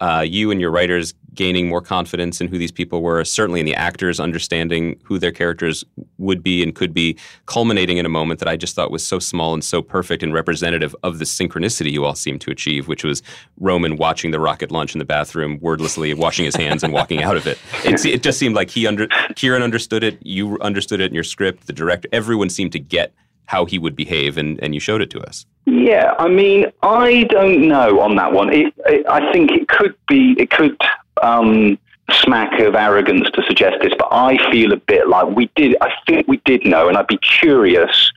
uh, 0.01 0.25
you 0.27 0.51
and 0.51 0.61
your 0.61 0.71
writers 0.71 1.15
gaining 1.35 1.69
more 1.69 1.81
confidence 1.81 2.41
in 2.41 2.49
who 2.49 2.59
these 2.59 2.73
people 2.73 3.03
were, 3.03 3.25
certainly 3.25 3.61
in 3.61 3.67
the 3.67 3.75
actors 3.75 4.19
understanding 4.19 5.01
who 5.05 5.19
their 5.19 5.31
characters 5.31 5.85
would 6.19 6.43
be 6.43 6.63
and 6.63 6.75
could 6.75 6.93
be, 6.93 7.17
culminating 7.47 7.99
in 7.99 8.07
a 8.07 8.09
moment 8.09 8.41
that 8.41 8.49
I 8.49 8.57
just 8.57 8.75
thought 8.75 8.91
was 8.91 9.07
so 9.07 9.19
small 9.19 9.55
and 9.55 9.63
so 9.63 9.83
perfect 9.83 10.23
and 10.23 10.35
representative 10.35 10.95
of 11.03 11.19
the 11.19 11.25
synchronicity 11.25 11.93
you 11.93 12.05
all 12.05 12.15
seemed 12.15 12.41
to 12.43 12.51
achieve, 12.51 12.89
which 12.89 13.05
was 13.05 13.23
Roman 13.59 13.97
watching 13.97 14.31
the 14.31 14.41
rocket 14.41 14.71
launch 14.71 14.95
in 14.95 14.99
the 14.99 15.05
bathroom 15.05 15.59
wordlessly, 15.61 16.13
washing 16.15 16.45
his 16.45 16.57
hands 16.57 16.83
and 16.83 16.93
walking 16.93 17.23
out 17.23 17.37
of 17.37 17.47
it. 17.47 17.59
It, 17.91 18.05
it 18.05 18.23
just 18.23 18.39
seemed 18.39 18.55
like 18.55 18.71
he 18.71 18.87
under 18.87 19.09
Kieran 19.37 19.63
understood 19.63 20.05
it, 20.05 20.19
you 20.23 20.59
understood 20.61 21.01
it 21.01 21.07
in 21.07 21.15
your 21.15 21.25
script, 21.25 21.67
the 21.67 21.73
director, 21.73 22.09
everyone 22.13 22.51
seemed 22.51 22.73
to 22.73 22.79
get 22.79 23.13
how 23.51 23.65
he 23.65 23.81
would 23.81 23.97
behave, 23.97 24.39
and, 24.39 24.63
and 24.63 24.75
you 24.75 24.81
showed 24.81 25.03
it 25.03 25.11
to 25.11 25.21
us. 25.21 25.45
Yeah, 25.67 26.15
I 26.21 26.29
mean, 26.29 26.67
I 26.85 27.25
don't 27.25 27.67
know 27.67 27.99
on 27.99 28.15
that 28.15 28.33
one. 28.33 28.49
It, 28.53 28.73
it, 28.87 29.05
I 29.09 29.33
think 29.33 29.51
it 29.51 29.67
could 29.67 29.97
be, 30.09 30.37
it 30.39 30.51
could 30.51 30.81
um, 31.21 31.77
smack 32.13 32.61
of 32.61 32.77
arrogance 32.77 33.29
to 33.33 33.43
suggest 33.49 33.79
this, 33.83 33.93
but 33.99 34.07
I 34.13 34.39
feel 34.53 34.73
a 34.73 34.77
bit 34.77 35.09
like 35.09 35.35
we 35.35 35.51
did. 35.57 35.77
I 35.81 35.91
think 36.07 36.29
we 36.29 36.37
did 36.45 36.65
know, 36.65 36.87
and 36.87 36.97
I'd 36.97 37.09
be 37.09 37.19
curious. 37.19 38.13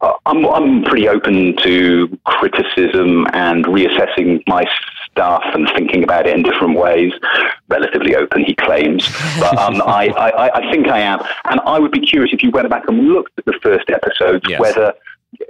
Uh, 0.00 0.14
I'm, 0.24 0.46
I'm 0.46 0.84
pretty 0.84 1.06
open 1.06 1.54
to 1.58 2.18
criticism 2.24 3.26
and 3.34 3.66
reassessing 3.66 4.42
my 4.46 4.64
stuff 5.18 5.42
and 5.52 5.68
thinking 5.76 6.04
about 6.04 6.26
it 6.26 6.34
in 6.36 6.42
different 6.44 6.78
ways. 6.78 7.12
Relatively 7.68 8.14
open, 8.14 8.44
he 8.44 8.54
claims, 8.54 9.08
but 9.40 9.58
um, 9.58 9.82
I, 9.86 10.08
I, 10.16 10.58
I 10.58 10.70
think 10.70 10.86
I 10.86 11.00
am. 11.00 11.18
And 11.50 11.60
I 11.66 11.78
would 11.78 11.90
be 11.90 12.00
curious 12.00 12.32
if 12.32 12.42
you 12.42 12.50
went 12.50 12.70
back 12.70 12.84
and 12.88 13.08
looked 13.08 13.36
at 13.38 13.44
the 13.44 13.58
first 13.62 13.90
episodes, 13.90 14.44
Yes. 14.48 14.60
whether 14.60 14.94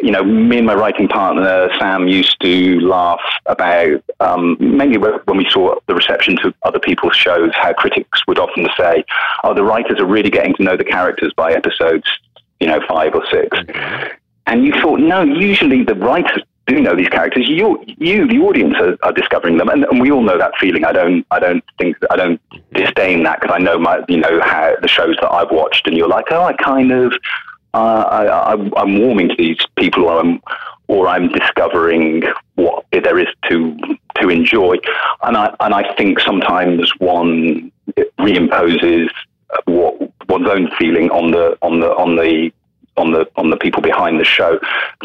you 0.00 0.10
know, 0.10 0.24
me 0.24 0.58
and 0.58 0.66
my 0.66 0.74
writing 0.74 1.06
partner 1.06 1.68
Sam 1.78 2.08
used 2.08 2.40
to 2.40 2.80
laugh 2.80 3.20
about 3.46 4.02
um, 4.18 4.56
mainly 4.58 4.98
when 4.98 5.36
we 5.36 5.48
saw 5.50 5.76
the 5.86 5.94
reception 5.94 6.36
to 6.38 6.52
other 6.64 6.80
people's 6.80 7.14
shows, 7.14 7.52
how 7.54 7.72
critics 7.74 8.26
would 8.26 8.40
often 8.40 8.66
say, 8.76 9.04
"Oh, 9.44 9.54
the 9.54 9.62
writers 9.62 10.00
are 10.00 10.06
really 10.06 10.30
getting 10.30 10.54
to 10.54 10.64
know 10.64 10.76
the 10.76 10.84
characters 10.84 11.32
by 11.36 11.52
episodes, 11.52 12.08
you 12.58 12.66
know, 12.66 12.80
five 12.88 13.14
or 13.14 13.24
6 13.30 13.56
And 14.48 14.64
you 14.64 14.72
thought, 14.80 14.98
no, 14.98 15.22
usually 15.22 15.84
the 15.84 15.94
writers 15.94 16.42
do 16.68 16.80
know 16.80 16.94
these 16.94 17.08
characters. 17.08 17.48
You, 17.48 17.82
you, 17.86 18.28
the 18.28 18.38
audience, 18.38 18.74
are, 18.80 18.96
are 19.02 19.12
discovering 19.12 19.56
them, 19.56 19.68
and, 19.68 19.84
and 19.84 20.00
we 20.00 20.10
all 20.10 20.22
know 20.22 20.38
that 20.38 20.52
feeling. 20.60 20.84
I 20.84 20.92
don't, 20.92 21.26
I 21.30 21.38
don't 21.38 21.64
think, 21.78 21.96
I 22.10 22.16
don't 22.16 22.40
disdain 22.72 23.24
that 23.24 23.40
because 23.40 23.54
I 23.54 23.58
know 23.58 23.78
my, 23.78 24.00
you 24.08 24.18
know, 24.18 24.40
how 24.42 24.74
the 24.80 24.88
shows 24.88 25.16
that 25.20 25.32
I've 25.32 25.50
watched, 25.50 25.86
and 25.86 25.96
you're 25.96 26.08
like, 26.08 26.26
oh, 26.30 26.44
I 26.44 26.52
kind 26.52 26.92
of 26.92 27.12
uh, 27.74 28.04
I, 28.10 28.24
I, 28.26 28.70
I'm 28.80 28.98
warming 28.98 29.28
to 29.28 29.34
these 29.36 29.58
people, 29.76 30.04
or 30.04 30.20
I'm, 30.20 30.40
or 30.86 31.08
I'm 31.08 31.28
discovering 31.28 32.24
what 32.54 32.84
there 32.92 33.18
is 33.18 33.28
to 33.50 33.76
to 34.20 34.28
enjoy, 34.28 34.76
and 35.22 35.36
I 35.36 35.54
and 35.60 35.74
I 35.74 35.94
think 35.96 36.18
sometimes 36.20 36.90
one 36.98 37.70
reimposes 38.18 39.08
what 39.66 40.10
one's 40.28 40.48
own 40.48 40.70
feeling 40.78 41.10
on 41.10 41.30
the 41.30 41.56
on 41.62 41.80
the 41.80 41.88
on 41.88 42.16
the 42.16 42.50
on 42.98 43.12
the 43.12 43.28
on 43.36 43.50
the 43.50 43.56
people 43.56 43.80
behind 43.82 44.20
the 44.20 44.24
show. 44.24 44.58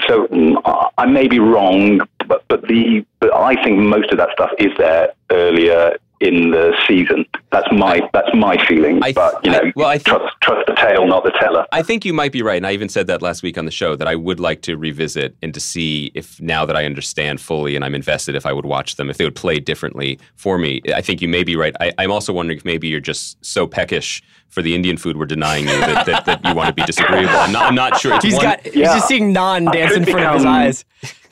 So 0.08 0.28
mm, 0.28 0.62
I- 0.66 1.06
may 1.06 1.28
be 1.28 1.39
wrong, 1.39 2.02
but 2.28 2.44
but 2.48 2.62
the 2.68 3.06
but 3.20 3.34
I 3.34 3.62
think 3.64 3.78
most 3.80 4.12
of 4.12 4.18
that 4.18 4.30
stuff 4.34 4.52
is 4.58 4.72
there 4.78 5.14
earlier 5.32 5.98
in 6.24 6.51
the 6.51 6.74
season. 6.88 7.26
That's 7.51 7.67
my 7.71 8.01
that's 8.13 8.34
my 8.34 8.55
feeling. 8.67 8.99
I- 9.03 9.11
but 9.13 9.43
you 9.45 9.51
know, 9.51 9.59
I- 9.59 9.74
well, 9.76 9.88
I 9.88 9.97
think- 9.97 10.07
trust 10.19 10.36
trust 10.41 10.65
the 10.67 10.74
tale, 10.76 11.05
not 11.07 11.24
the 11.24 11.32
teller. 11.32 11.65
I 11.71 11.84
think 11.84 12.05
you 12.05 12.13
might 12.13 12.32
be 12.32 12.41
right, 12.41 12.57
and 12.57 12.65
I 12.67 12.71
even 12.71 12.89
said 12.89 13.07
that 13.07 13.21
last 13.21 13.43
week 13.43 13.57
on 13.57 13.65
the 13.65 13.71
show 13.71 13.95
that 13.95 14.07
I 14.07 14.15
would 14.15 14.39
like 14.39 14.61
to 14.63 14.78
revisit 14.78 15.36
and 15.41 15.53
to 15.53 15.59
see 15.59 16.11
if 16.15 16.39
now 16.41 16.65
that 16.65 16.76
I 16.76 16.86
understand 16.86 17.41
fully 17.41 17.76
and 17.76 17.84
I'm 17.86 17.95
invested, 17.95 18.36
if 18.36 18.45
I 18.45 18.53
would 18.53 18.65
watch 18.65 18.95
them, 18.95 19.09
if 19.09 19.17
they 19.17 19.24
would 19.26 19.36
play 19.36 19.59
differently 19.59 20.19
for 20.36 20.57
me. 20.57 20.82
I 20.95 21.01
think 21.01 21.21
you 21.21 21.28
may 21.28 21.43
be 21.43 21.55
right. 21.55 21.76
I, 21.80 21.91
I'm 21.97 22.11
also 22.11 22.34
wondering 22.34 22.57
if 22.57 22.65
maybe 22.65 22.88
you're 22.88 22.99
just 22.99 23.43
so 23.45 23.67
peckish 23.67 24.21
for 24.49 24.61
the 24.61 24.76
Indian 24.76 24.97
food 24.97 25.17
we're 25.17 25.26
denying 25.26 25.63
you 25.65 25.71
that, 25.80 26.05
that, 26.05 26.26
that 26.26 26.45
you 26.45 26.53
want 26.53 26.67
to 26.67 26.74
be 26.74 26.84
disagreeable. 26.84 27.30
I'm 27.36 27.51
not, 27.51 27.63
I'm 27.65 27.76
not 27.76 27.99
sure. 27.99 28.13
It's 28.15 28.24
He's 28.24 28.36
one- 28.36 28.43
got. 28.43 28.61
He's 28.61 28.74
just 28.88 29.07
seeing 29.07 29.34
non 29.34 29.67
I 29.67 29.71
dance 29.71 29.93
in 29.95 30.03
could 30.05 30.11
front 30.13 30.28
of 30.28 30.34
his 30.36 30.45
eyes. 30.45 30.86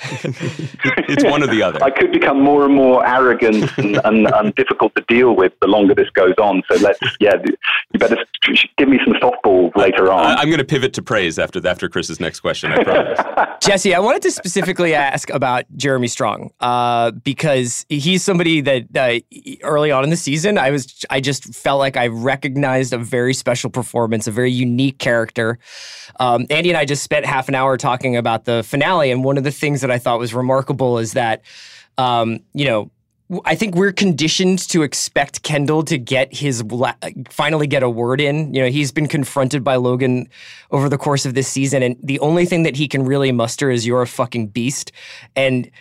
it's 0.24 1.24
one 1.24 1.43
or 1.43 1.47
the 1.47 1.62
other. 1.62 1.84
I 1.84 1.91
could 1.91 2.12
become 2.12 2.41
more 2.41 2.66
and 2.66 2.74
more 2.74 3.06
arrogant 3.06 3.78
and, 3.78 4.02
and, 4.04 4.28
and, 4.28 4.56
difficult 4.56 4.95
to 4.95 5.04
deal 5.08 5.36
with 5.36 5.54
the 5.62 5.68
longer 5.68 5.93
this 5.93 6.10
goes 6.10 6.34
on. 6.39 6.64
So 6.72 6.80
let's, 6.80 6.99
yeah, 7.20 7.36
you 7.93 7.99
better 7.99 8.18
give 8.78 8.89
me 8.89 8.99
some 9.06 9.14
softballs 9.14 9.76
later 9.76 10.12
on. 10.12 10.38
I'm 10.38 10.47
going 10.47 10.58
to 10.58 10.66
pivot 10.66 10.93
to 10.93 11.04
praise 11.04 11.38
after 11.38 11.66
after 11.68 11.88
Chris's 11.88 12.20
next 12.20 12.39
question. 12.39 12.72
I 12.72 12.84
promise. 12.84 13.20
Jesse, 13.62 13.93
I 13.93 13.99
wanted 13.99 14.24
to 14.24 14.32
specifically 14.32 14.95
ask 14.95 15.30
about 15.30 15.66
Jeremy 15.76 16.08
Strong 16.08 16.52
uh, 16.62 17.12
because 17.12 17.86
he's 17.89 18.24
somebody 18.24 18.62
that 18.62 18.97
uh, 18.97 19.20
early 19.62 19.91
on 19.91 20.04
in 20.04 20.10
the 20.10 20.18
season, 20.18 20.58
I 20.58 20.72
was 20.72 21.06
I 21.12 21.22
just 21.22 21.54
felt 21.54 21.78
like 21.78 21.95
I 21.95 22.08
recognized 22.08 22.93
a 22.93 22.97
very 22.97 23.36
special 23.36 23.70
performance, 23.70 24.26
a 24.26 24.32
very 24.32 24.52
unique 24.52 24.97
character. 24.97 25.60
Um, 26.20 26.47
Andy 26.49 26.70
and 26.70 26.78
I 26.78 26.86
just 26.86 27.04
spent 27.04 27.26
half 27.26 27.47
an 27.47 27.56
hour 27.56 27.78
talking 27.78 28.18
about 28.18 28.45
the 28.45 28.64
finale, 28.64 29.12
and 29.12 29.24
one 29.24 29.38
of 29.38 29.43
the 29.43 29.52
things 29.52 29.82
that 29.82 29.90
I 29.91 29.97
thought 29.97 30.19
was 30.19 30.33
remarkable 30.33 30.97
is 30.97 31.13
that, 31.13 31.41
um, 31.97 32.39
you 32.53 32.65
know, 32.65 32.91
I 33.45 33.55
think 33.55 33.75
we're 33.75 33.93
conditioned 33.93 34.59
to 34.69 34.83
expect 34.83 35.43
Kendall 35.43 35.83
to 35.83 35.97
get 35.97 36.33
his 36.33 36.63
finally 37.29 37.65
get 37.65 37.81
a 37.81 37.89
word 37.89 38.19
in. 38.19 38.53
You 38.53 38.63
know, 38.63 38.69
he's 38.69 38.91
been 38.91 39.07
confronted 39.07 39.63
by 39.63 39.77
Logan 39.77 40.27
over 40.71 40.89
the 40.89 40.97
course 40.97 41.25
of 41.25 41.33
this 41.33 41.47
season, 41.47 41.81
and 41.81 41.95
the 42.03 42.19
only 42.19 42.45
thing 42.45 42.63
that 42.63 42.75
he 42.75 42.89
can 42.89 43.05
really 43.05 43.31
muster 43.31 43.71
is 43.71 43.87
"You're 43.87 44.01
a 44.01 44.07
fucking 44.07 44.47
beast." 44.47 44.91
And 45.35 45.71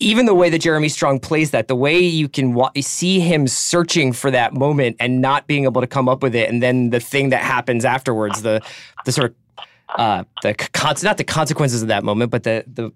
even 0.00 0.26
the 0.26 0.34
way 0.34 0.50
that 0.50 0.60
Jeremy 0.60 0.88
Strong 0.88 1.20
plays 1.20 1.52
that, 1.52 1.68
the 1.68 1.76
way 1.76 2.00
you 2.00 2.28
can 2.28 2.54
wa- 2.54 2.72
see 2.80 3.20
him 3.20 3.46
searching 3.46 4.12
for 4.12 4.32
that 4.32 4.52
moment 4.52 4.96
and 4.98 5.20
not 5.20 5.46
being 5.46 5.62
able 5.62 5.80
to 5.80 5.86
come 5.86 6.08
up 6.08 6.20
with 6.20 6.34
it, 6.34 6.50
and 6.50 6.60
then 6.60 6.90
the 6.90 6.98
thing 6.98 7.28
that 7.28 7.42
happens 7.42 7.84
afterwards, 7.84 8.42
the 8.42 8.60
the 9.04 9.12
sort 9.12 9.30
of 9.30 9.64
uh, 10.00 10.24
the 10.42 10.54
con- 10.54 10.96
not 11.04 11.16
the 11.16 11.24
consequences 11.24 11.82
of 11.82 11.88
that 11.88 12.02
moment, 12.02 12.32
but 12.32 12.42
the 12.42 12.64
the 12.66 12.92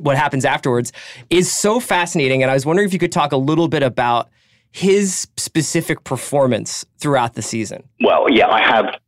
what 0.00 0.16
happens 0.16 0.44
afterwards 0.44 0.92
is 1.30 1.50
so 1.50 1.80
fascinating. 1.80 2.42
And 2.42 2.50
I 2.50 2.54
was 2.54 2.66
wondering 2.66 2.86
if 2.86 2.92
you 2.92 2.98
could 2.98 3.12
talk 3.12 3.32
a 3.32 3.36
little 3.36 3.68
bit 3.68 3.82
about 3.82 4.28
his 4.72 5.26
specific 5.36 6.04
performance 6.04 6.84
throughout 6.98 7.34
the 7.34 7.42
season. 7.42 7.82
Well, 8.00 8.26
yeah, 8.30 8.48
I 8.48 8.60
have 8.60 9.00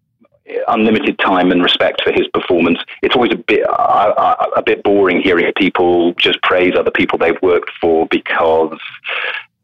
unlimited 0.69 1.19
time 1.19 1.51
and 1.51 1.63
respect 1.63 2.03
for 2.03 2.13
his 2.13 2.27
performance. 2.33 2.79
It's 3.03 3.15
always 3.15 3.33
a 3.33 3.37
bit 3.37 3.69
uh, 3.69 4.37
a 4.57 4.63
bit 4.63 4.83
boring 4.83 5.21
hearing 5.21 5.53
people 5.57 6.15
just 6.15 6.41
praise 6.43 6.73
other 6.79 6.91
people 6.91 7.19
they've 7.19 7.41
worked 7.43 7.71
for 7.81 8.07
because 8.11 8.79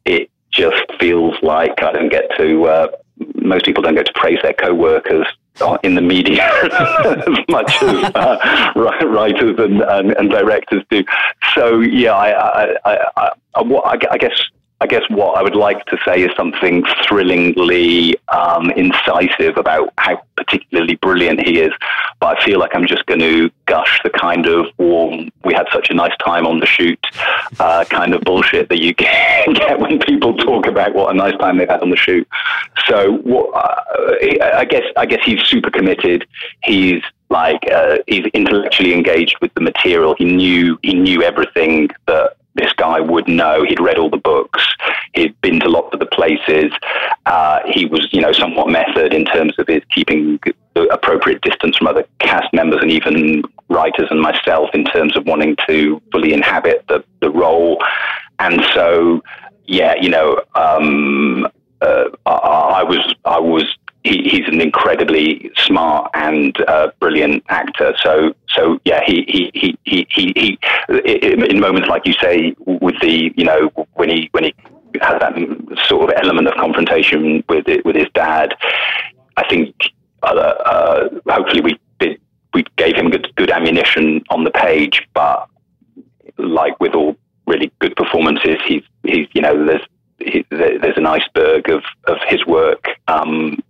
it 0.05 0.31
just 0.51 0.85
feels 1.01 1.37
like 1.43 1.83
I 1.83 1.93
don't 1.93 2.11
get 2.11 2.31
to. 2.37 2.65
Uh, 2.65 2.89
most 3.37 3.65
people 3.65 3.83
don't 3.83 3.95
get 3.95 4.07
to 4.07 4.13
praise 4.15 4.39
their 4.43 4.53
co-workers 4.53 5.27
in 5.83 5.95
the 5.95 6.01
media 6.01 6.51
as 6.65 7.39
much 7.49 7.73
as 7.83 8.11
uh, 8.15 8.73
writers 8.75 9.55
and, 9.59 9.83
and, 9.83 10.13
and, 10.13 10.31
directors 10.31 10.83
do. 10.91 11.05
So 11.55 11.81
yeah, 11.81 12.13
I, 12.13 12.75
I, 12.85 12.99
I, 13.55 13.97
I, 14.11 14.19
guess 14.19 14.43
I 14.85 14.87
guess 14.87 15.09
what 15.09 15.39
I 15.39 15.43
would 15.43 15.57
like 15.57 15.83
to 15.87 15.97
say 16.05 16.21
is 16.21 16.31
something 16.37 16.85
thrillingly 17.09 18.15
um, 18.29 18.71
incisive 18.73 19.57
about 19.57 19.95
how 19.97 20.23
particularly 20.37 20.97
brilliant 20.97 21.41
he 21.41 21.59
is. 21.59 21.73
But 22.21 22.37
I 22.37 22.45
feel 22.45 22.59
like 22.59 22.73
I'm 22.75 22.87
just 22.87 23.07
going 23.07 23.21
to 23.21 23.51
gush 23.65 23.99
the 24.05 24.11
kind 24.11 24.45
of 24.45 24.67
warm, 24.77 25.31
we 25.43 25.55
had 25.55 25.65
such 25.73 25.89
a 25.89 25.95
nice 25.95 26.15
time 26.23 26.47
on 26.47 26.61
the 26.61 26.67
shoot 26.67 27.03
uh, 27.61 27.87
kind 27.89 28.13
of 28.13 28.21
bullshit 28.25 28.69
that 28.69 28.83
you 28.83 28.93
get 29.55 29.81
when 29.81 30.01
people 30.01 30.37
talk 30.37 30.67
about 30.67 30.95
what 30.95 31.15
a 31.15 31.17
nice 31.17 31.37
time 31.39 31.57
they've 31.57 31.67
had 31.67 31.81
on 31.81 31.89
the 31.89 31.97
shoot. 31.97 32.29
So 32.87 33.15
what, 33.23 33.55
uh, 33.55 34.17
I 34.55 34.67
guess 34.67 34.85
I 34.99 35.07
guess 35.07 35.25
he's 35.25 35.41
super 35.45 35.71
committed. 35.71 36.27
He's 36.63 37.03
like 37.31 37.65
uh, 37.73 38.01
he's 38.07 38.27
intellectually 38.35 38.93
engaged 38.93 39.39
with 39.41 39.55
the 39.55 39.63
material. 39.63 40.15
He 40.19 40.27
knew 40.27 40.79
he 40.83 40.93
knew 40.93 41.23
everything 41.23 41.89
that 42.07 42.37
this 42.55 42.73
guy 42.75 43.01
would 43.01 43.29
know. 43.29 43.65
He'd 43.65 43.81
read 43.81 43.99
all 43.99 44.11
the 44.11 44.17
books. 44.17 44.65
He'd 45.15 45.39
been 45.41 45.61
to 45.61 45.69
lots 45.69 45.93
of 45.93 46.01
the 46.01 46.07
places. 46.07 46.73
Uh, 47.27 47.61
he 47.67 47.87
was, 47.87 48.09
you 48.13 48.21
know, 48.21 48.33
somewhat 48.33 48.69
method 48.69 49.13
in 49.13 49.25
terms 49.25 49.55
of 49.59 49.67
his 49.67 49.83
keeping 49.91 50.39
the 50.75 50.83
appropriate 50.93 51.41
distance 51.43 51.77
from 51.77 51.87
other 51.87 52.05
cast 52.19 52.53
members 52.53 52.81
and 52.83 52.91
even 52.91 53.43
writers 53.69 54.09
and 54.11 54.21
myself 54.21 54.71
in 54.75 54.85
terms 54.85 55.17
of 55.17 55.27
wanting 55.27 55.57
to 55.69 56.01
fully 56.13 56.33
inhabit 56.33 56.85
the, 56.89 57.05
the 57.21 57.31
role. 57.31 57.83
And 58.39 58.65
so, 58.75 59.23
yeah, 59.67 59.95
you 60.01 60.09
know, 60.09 60.41
um, 60.55 61.47
uh, 61.81 62.05
I, 62.27 62.31
I 62.31 62.83
was 62.83 63.15
I 63.25 63.39
was 63.39 63.65
he, 64.05 64.29
he's 64.29 64.47
an 64.49 64.61
incredibly 64.61 65.51
smart 65.57 66.11
and 66.15 66.55
uh, 66.69 66.91
brilliant 67.01 67.43
actor. 67.49 67.95
So, 68.03 68.35
so 68.49 68.79
yeah, 68.85 69.01
he, 69.05 69.25
he, 69.27 69.51
he, 69.55 69.79
he, 69.85 70.07
he, 70.11 70.33
he, 70.37 70.59
in 71.51 71.59
moments 71.59 71.89
like 71.89 72.07
you 72.07 72.13
say, 72.23 72.55
with 72.67 73.01
the, 73.01 73.33
you 73.35 73.45
know, 73.45 73.71
when 73.95 74.11
he, 74.11 74.29
when 74.33 74.45
he 74.45 74.55
has 75.01 75.19
that 75.21 75.35
sort 75.87 76.11
of 76.11 76.19
element 76.23 76.47
of 76.47 76.55
confrontation 76.55 77.43
with 77.49 77.67
it, 77.67 77.85
with 77.85 77.97
his 77.97 78.07
dad, 78.15 78.55
I 79.39 79.49
think, 79.49 79.75
uh, 80.23 80.27
uh, 80.27 81.09
hopefully 81.27 81.63
we 81.63 81.81
did, 81.99 82.21
we 82.53 82.65
gave 82.77 82.95
him 82.97 83.11
good, 83.11 83.35
good 83.37 83.51
ammunition 83.51 84.23
on 84.29 84.45
the 84.45 84.51
page, 84.51 85.03
but 85.15 85.49
like 86.37 86.79
with 86.79 86.95
all 86.95 87.17
really 87.47 87.73
good 87.79 87.97
performances, 87.97 88.59
he's, 88.67 88.83
he's, 89.03 89.29
you 89.33 89.41
know, 89.41 89.67
there's, 89.67 89.83
he, 90.19 90.45
there's 90.51 90.97
an 90.97 91.07
iceberg 91.07 91.71
of, 91.71 91.83
of 92.05 92.19
his 92.29 92.45
work 92.47 92.85
um, 93.09 93.63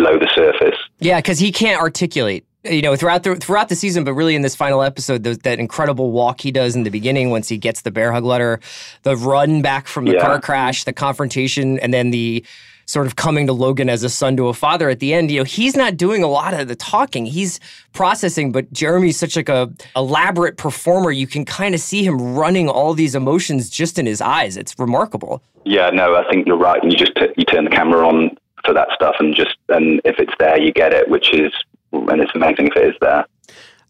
below 0.00 0.18
the 0.18 0.30
surface. 0.34 0.78
Yeah, 0.98 1.18
because 1.18 1.38
he 1.38 1.52
can't 1.52 1.80
articulate. 1.80 2.44
You 2.64 2.82
know, 2.82 2.94
throughout 2.94 3.22
the 3.22 3.36
throughout 3.36 3.70
the 3.70 3.74
season, 3.74 4.04
but 4.04 4.12
really 4.12 4.34
in 4.34 4.42
this 4.42 4.54
final 4.54 4.82
episode, 4.82 5.24
that 5.24 5.58
incredible 5.58 6.12
walk 6.12 6.42
he 6.42 6.52
does 6.52 6.76
in 6.76 6.82
the 6.82 6.90
beginning 6.90 7.30
once 7.30 7.48
he 7.48 7.56
gets 7.56 7.80
the 7.82 7.90
bear 7.90 8.12
hug 8.12 8.24
letter, 8.24 8.60
the 9.02 9.16
run 9.16 9.62
back 9.62 9.86
from 9.86 10.04
the 10.04 10.12
yeah. 10.12 10.20
car 10.20 10.40
crash, 10.40 10.84
the 10.84 10.92
confrontation, 10.92 11.78
and 11.78 11.94
then 11.94 12.10
the 12.10 12.44
sort 12.84 13.06
of 13.06 13.16
coming 13.16 13.46
to 13.46 13.52
Logan 13.52 13.88
as 13.88 14.02
a 14.02 14.10
son 14.10 14.36
to 14.36 14.48
a 14.48 14.54
father 14.54 14.90
at 14.90 14.98
the 14.98 15.14
end, 15.14 15.30
you 15.30 15.38
know, 15.38 15.44
he's 15.44 15.76
not 15.76 15.96
doing 15.96 16.24
a 16.24 16.26
lot 16.26 16.52
of 16.52 16.66
the 16.66 16.74
talking. 16.74 17.24
He's 17.24 17.60
processing, 17.92 18.50
but 18.50 18.70
Jeremy's 18.72 19.16
such 19.16 19.36
like 19.36 19.48
a 19.48 19.72
elaborate 19.94 20.56
performer. 20.56 21.12
You 21.12 21.28
can 21.28 21.44
kind 21.44 21.74
of 21.74 21.80
see 21.80 22.04
him 22.04 22.34
running 22.34 22.68
all 22.68 22.92
these 22.94 23.14
emotions 23.14 23.70
just 23.70 23.98
in 23.98 24.06
his 24.06 24.20
eyes. 24.20 24.56
It's 24.56 24.76
remarkable. 24.76 25.40
Yeah, 25.64 25.90
no, 25.90 26.16
I 26.16 26.28
think 26.30 26.46
you're 26.48 26.58
right. 26.58 26.82
And 26.82 26.92
You 26.92 26.98
just 26.98 27.14
t- 27.14 27.32
you 27.36 27.44
turn 27.44 27.64
the 27.64 27.70
camera 27.70 28.06
on 28.06 28.36
for 28.64 28.74
that 28.74 28.88
stuff 28.94 29.16
and 29.18 29.34
just 29.34 29.56
and 29.68 30.00
if 30.04 30.18
it's 30.18 30.32
there 30.38 30.60
you 30.60 30.72
get 30.72 30.92
it 30.92 31.08
which 31.08 31.32
is 31.32 31.52
and 31.92 32.20
it's 32.20 32.32
amazing 32.34 32.66
if 32.66 32.76
it 32.76 32.88
is 32.88 32.94
there 33.00 33.24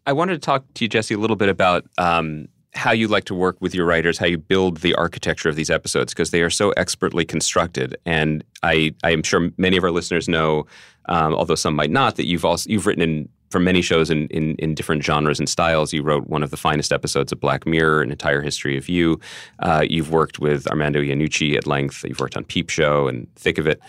i 0.07 0.13
wanted 0.13 0.35
to 0.35 0.39
talk 0.39 0.65
to 0.75 0.85
you 0.85 0.89
jesse 0.89 1.15
a 1.15 1.19
little 1.19 1.37
bit 1.37 1.49
about 1.49 1.85
um, 1.99 2.49
how 2.75 2.93
you 2.93 3.09
like 3.09 3.25
to 3.25 3.35
work 3.35 3.57
with 3.61 3.75
your 3.75 3.85
writers 3.85 4.19
how 4.19 4.27
you 4.27 4.39
build 4.39 4.79
the 4.79 4.95
architecture 4.95 5.49
of 5.49 5.57
these 5.57 5.71
episodes 5.71 6.13
because 6.13 6.31
they 6.31 6.43
are 6.43 6.51
so 6.51 6.71
expertly 6.73 7.25
constructed 7.25 7.97
and 8.07 8.45
i 8.63 8.95
i 9.05 9.11
am 9.11 9.23
sure 9.23 9.51
many 9.57 9.77
of 9.77 9.85
our 9.85 9.91
listeners 9.91 10.29
know 10.29 10.67
um, 11.09 11.35
although 11.35 11.55
some 11.55 11.75
might 11.75 11.91
not 11.91 12.17
that 12.17 12.27
you've 12.27 12.45
also 12.45 12.69
you've 12.71 12.87
written 12.87 13.03
in 13.03 13.29
for 13.51 13.59
many 13.59 13.83
shows 13.83 14.11
in, 14.11 14.29
in, 14.29 14.55
in, 14.57 14.75
different 14.75 15.03
genres 15.03 15.39
and 15.41 15.49
styles. 15.49 15.93
You 15.93 16.03
wrote 16.03 16.29
one 16.29 16.43
of 16.43 16.51
the 16.51 16.57
finest 16.57 16.93
episodes 16.93 17.33
of 17.33 17.41
Black 17.41 17.67
Mirror, 17.67 18.03
An 18.03 18.11
Entire 18.13 18.43
History 18.43 18.79
of 18.79 18.89
You. 18.89 19.21
Uh, 19.59 19.85
you've 19.87 20.11
worked 20.11 20.39
with 20.39 20.69
Armando 20.69 21.01
Iannucci 21.01 21.57
at 21.57 21.67
length. 21.67 22.05
You've 22.07 22.21
worked 22.21 22.37
on 22.37 22.45
Peep 22.45 22.71
Show 22.71 23.09
and 23.09 23.27
Thick 23.35 23.59
of 23.59 23.67
It. 23.67 23.81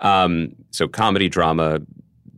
Um, 0.00 0.54
so 0.70 0.88
comedy, 0.88 1.28
drama, 1.28 1.80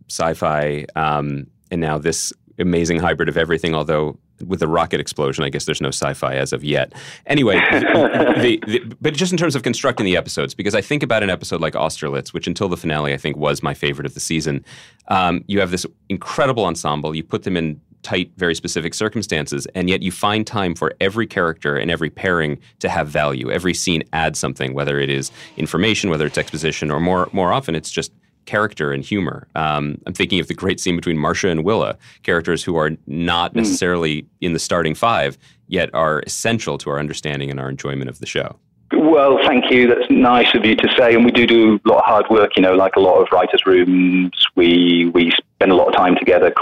sci-fi, 0.09 0.87
um, 0.97 1.47
and 1.71 1.81
now 1.81 1.99
this 1.99 2.33
amazing 2.59 2.99
hybrid 2.99 3.29
of 3.29 3.37
everything. 3.37 3.75
Although 3.75 4.19
with 4.47 4.61
the 4.61 4.69
rocket 4.69 5.01
explosion, 5.01 5.45
I 5.45 5.49
guess 5.49 5.65
there's 5.65 5.81
no 5.81 5.89
sci-fi 5.89 6.35
as 6.35 6.53
of 6.53 6.65
yet. 6.65 6.93
Anyway, 7.27 7.55
the, 7.71 8.59
the, 8.67 8.97
but 9.01 9.15
just 9.15 9.33
in 9.33 9.39
terms 9.39 9.55
of 9.55 9.63
constructing 9.63 10.05
the 10.05 10.17
episodes, 10.17 10.55
because 10.55 10.75
I 10.75 10.81
think 10.81 11.03
about 11.03 11.23
an 11.23 11.31
episode 11.31 11.61
like 11.61 11.75
Austerlitz, 11.75 12.33
which 12.33 12.47
until 12.47 12.69
the 12.69 12.77
finale 12.77 13.13
I 13.15 13.17
think 13.17 13.37
was 13.37 13.63
my 13.63 13.75
favorite 13.75 14.07
of 14.07 14.15
the 14.15 14.21
season. 14.21 14.65
Um, 15.09 15.45
you 15.47 15.61
have 15.61 15.71
this 15.71 15.87
incredible 16.09 16.65
ensemble. 16.65 17.15
You 17.15 17.23
put 17.23 17.45
them 17.45 17.57
in 17.57 17.81
tight, 18.03 18.31
very 18.37 18.55
specific 18.55 18.95
circumstances, 18.95 19.67
and 19.75 19.89
yet 19.89 20.03
you 20.03 20.11
find 20.11 20.47
time 20.47 20.75
for 20.75 20.95
every 21.01 21.27
character 21.27 21.77
and 21.77 21.91
every 21.91 22.11
pairing 22.11 22.59
to 22.81 22.89
have 22.89 23.09
value. 23.09 23.51
Every 23.51 23.75
scene 23.75 24.03
adds 24.13 24.39
something, 24.39 24.75
whether 24.75 24.99
it 24.99 25.11
is 25.11 25.31
information, 25.57 26.11
whether 26.11 26.27
it's 26.27 26.39
exposition, 26.39 26.91
or 26.91 27.01
more 27.01 27.29
more 27.33 27.53
often 27.53 27.75
it's 27.75 27.91
just 27.91 28.13
character 28.45 28.93
and 28.93 29.05
humor. 29.05 29.47
Um, 29.55 29.99
I'm 30.07 30.15
thinking 30.15 30.41
of 30.41 30.49
the 30.49 30.55
great 30.55 30.81
scene 30.81 30.97
between 30.97 31.19
Marcia 31.19 31.49
and 31.49 31.65
Willa, 31.65 31.97
characters 32.23 32.65
who 32.65 32.77
are 32.77 32.91
not 33.07 33.53
hmm. 33.53 33.59
necessarily 33.59 34.27
in 34.41 34.53
the 34.53 34.59
starting 34.59 34.95
five, 34.95 35.39
yet 35.69 35.91
are 35.95 36.21
essential 36.27 36.79
to 36.79 36.91
our 36.91 36.99
understanding 36.99 37.51
and 37.51 37.61
our 37.61 37.69
enjoyment 37.69 38.11
of 38.11 38.19
the 38.19 38.27
show. 38.27 38.57
Well, 38.95 39.39
thank 39.47 39.71
you. 39.71 39.89
That's 39.89 40.11
nice 40.11 40.55
of 40.55 40.67
you 40.67 40.77
to 40.77 40.89
say. 40.99 41.15
And 41.15 41.25
we 41.25 41.31
do 41.31 41.47
do 41.47 41.81
a 41.87 41.89
lot 41.89 41.99
of 41.99 42.05
hard 42.05 42.27
work, 42.31 42.57
you 42.57 42.63
know, 42.63 42.75
like 42.75 42.97
a 42.97 43.01
lot 43.01 43.23
of 43.23 43.29
writers' 43.33 43.63
rooms. 43.65 44.33
We 44.55 45.11
we 45.15 45.33
spend 45.55 45.73
a 45.73 45.75
lot 45.75 45.89
of 45.89 45.95
time 45.95 46.15
together 46.17 46.53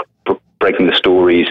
breaking 0.61 0.87
the 0.87 0.95
stories. 0.95 1.47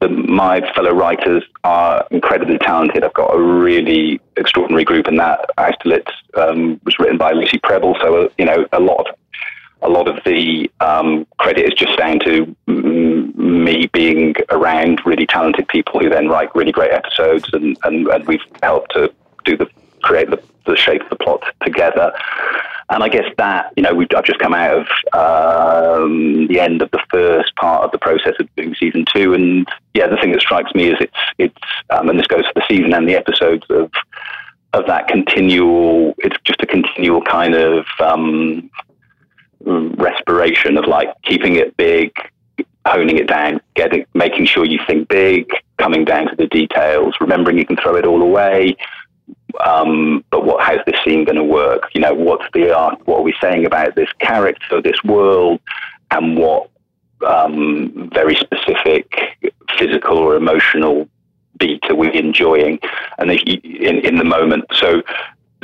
that 0.00 0.10
my 0.10 0.60
fellow 0.74 0.92
writers 0.92 1.44
are 1.62 2.06
incredibly 2.10 2.58
talented. 2.58 3.04
I've 3.04 3.14
got 3.14 3.32
a 3.32 3.40
really 3.40 4.20
extraordinary 4.36 4.84
group, 4.84 5.06
and 5.06 5.18
that 5.20 5.38
Austerlitz 5.56 6.10
um, 6.36 6.80
was 6.84 6.98
written 6.98 7.18
by 7.18 7.30
Lucy 7.32 7.58
Prebble. 7.58 7.96
So 8.00 8.24
uh, 8.24 8.28
you 8.38 8.44
know, 8.44 8.66
a 8.72 8.80
lot 8.80 9.08
of 9.08 9.14
a 9.82 9.88
lot 9.88 10.08
of 10.08 10.16
the 10.24 10.70
um, 10.80 11.26
credit 11.38 11.64
is 11.70 11.74
just 11.74 11.96
down 11.98 12.18
to 12.20 12.56
me 12.66 13.44
me 13.64 13.86
being 13.92 14.34
around 14.50 15.00
really 15.06 15.26
talented 15.26 15.66
people 15.68 16.00
who 16.00 16.08
then 16.10 16.28
write 16.28 16.54
really 16.54 16.72
great 16.72 16.92
episodes, 16.92 17.48
and, 17.52 17.76
and, 17.84 18.06
and 18.08 18.26
we've 18.26 18.44
helped 18.62 18.92
to 18.92 19.12
do 19.44 19.56
the 19.56 19.66
create 20.02 20.28
the, 20.30 20.42
the 20.66 20.76
shape 20.76 21.02
of 21.02 21.10
the 21.10 21.16
plot 21.16 21.42
together. 21.62 22.12
And 22.90 23.02
I 23.02 23.08
guess 23.08 23.24
that, 23.38 23.72
you 23.76 23.82
know, 23.82 23.98
I've 24.16 24.24
just 24.24 24.38
come 24.40 24.52
out 24.52 24.86
of 25.14 26.02
um, 26.02 26.46
the 26.48 26.60
end 26.60 26.82
of 26.82 26.90
the 26.90 27.00
first 27.10 27.54
part 27.56 27.82
of 27.82 27.92
the 27.92 27.98
process 27.98 28.34
of 28.38 28.54
doing 28.56 28.74
season 28.74 29.04
two. 29.12 29.32
And 29.32 29.66
yeah, 29.94 30.06
the 30.06 30.16
thing 30.16 30.32
that 30.32 30.42
strikes 30.42 30.74
me 30.74 30.88
is 30.88 30.96
it's, 31.00 31.16
it's 31.38 31.54
um, 31.90 32.10
and 32.10 32.18
this 32.18 32.26
goes 32.26 32.44
for 32.44 32.52
the 32.54 32.64
season 32.68 32.92
and 32.92 33.08
the 33.08 33.16
episodes 33.16 33.64
of, 33.70 33.90
of 34.74 34.86
that 34.86 35.08
continual, 35.08 36.14
it's 36.18 36.36
just 36.44 36.62
a 36.62 36.66
continual 36.66 37.22
kind 37.22 37.54
of 37.54 37.86
um, 38.00 38.70
respiration 39.64 40.76
of 40.76 40.86
like 40.86 41.08
keeping 41.22 41.56
it 41.56 41.74
big, 41.78 42.12
honing 42.86 43.16
it 43.16 43.26
down, 43.26 43.60
getting, 43.74 44.04
making 44.12 44.44
sure 44.44 44.66
you 44.66 44.78
think 44.86 45.08
big, 45.08 45.48
coming 45.78 46.04
down 46.04 46.28
to 46.28 46.36
the 46.36 46.46
details, 46.48 47.14
remembering 47.18 47.56
you 47.56 47.64
can 47.64 47.76
throw 47.76 47.96
it 47.96 48.04
all 48.04 48.20
away, 48.20 48.76
um, 49.64 50.24
but 50.30 50.44
what 50.44 50.62
how's 50.62 50.84
this 50.86 50.96
scene 51.04 51.24
going 51.24 51.36
to 51.36 51.44
work? 51.44 51.88
You 51.94 52.00
know, 52.00 52.14
what's 52.14 52.46
the 52.52 52.74
art? 52.76 53.00
What 53.06 53.18
are 53.18 53.22
we 53.22 53.34
saying 53.40 53.66
about 53.66 53.94
this 53.94 54.10
character, 54.18 54.80
this 54.82 55.02
world, 55.04 55.60
and 56.10 56.36
what 56.36 56.70
um, 57.26 58.10
very 58.12 58.34
specific 58.34 59.12
physical 59.78 60.18
or 60.18 60.36
emotional 60.36 61.08
beat 61.58 61.84
are 61.88 61.94
we 61.94 62.14
enjoying? 62.14 62.78
And 63.18 63.30
in 63.30 63.98
in 64.00 64.16
the 64.16 64.24
moment, 64.24 64.64
so 64.72 65.02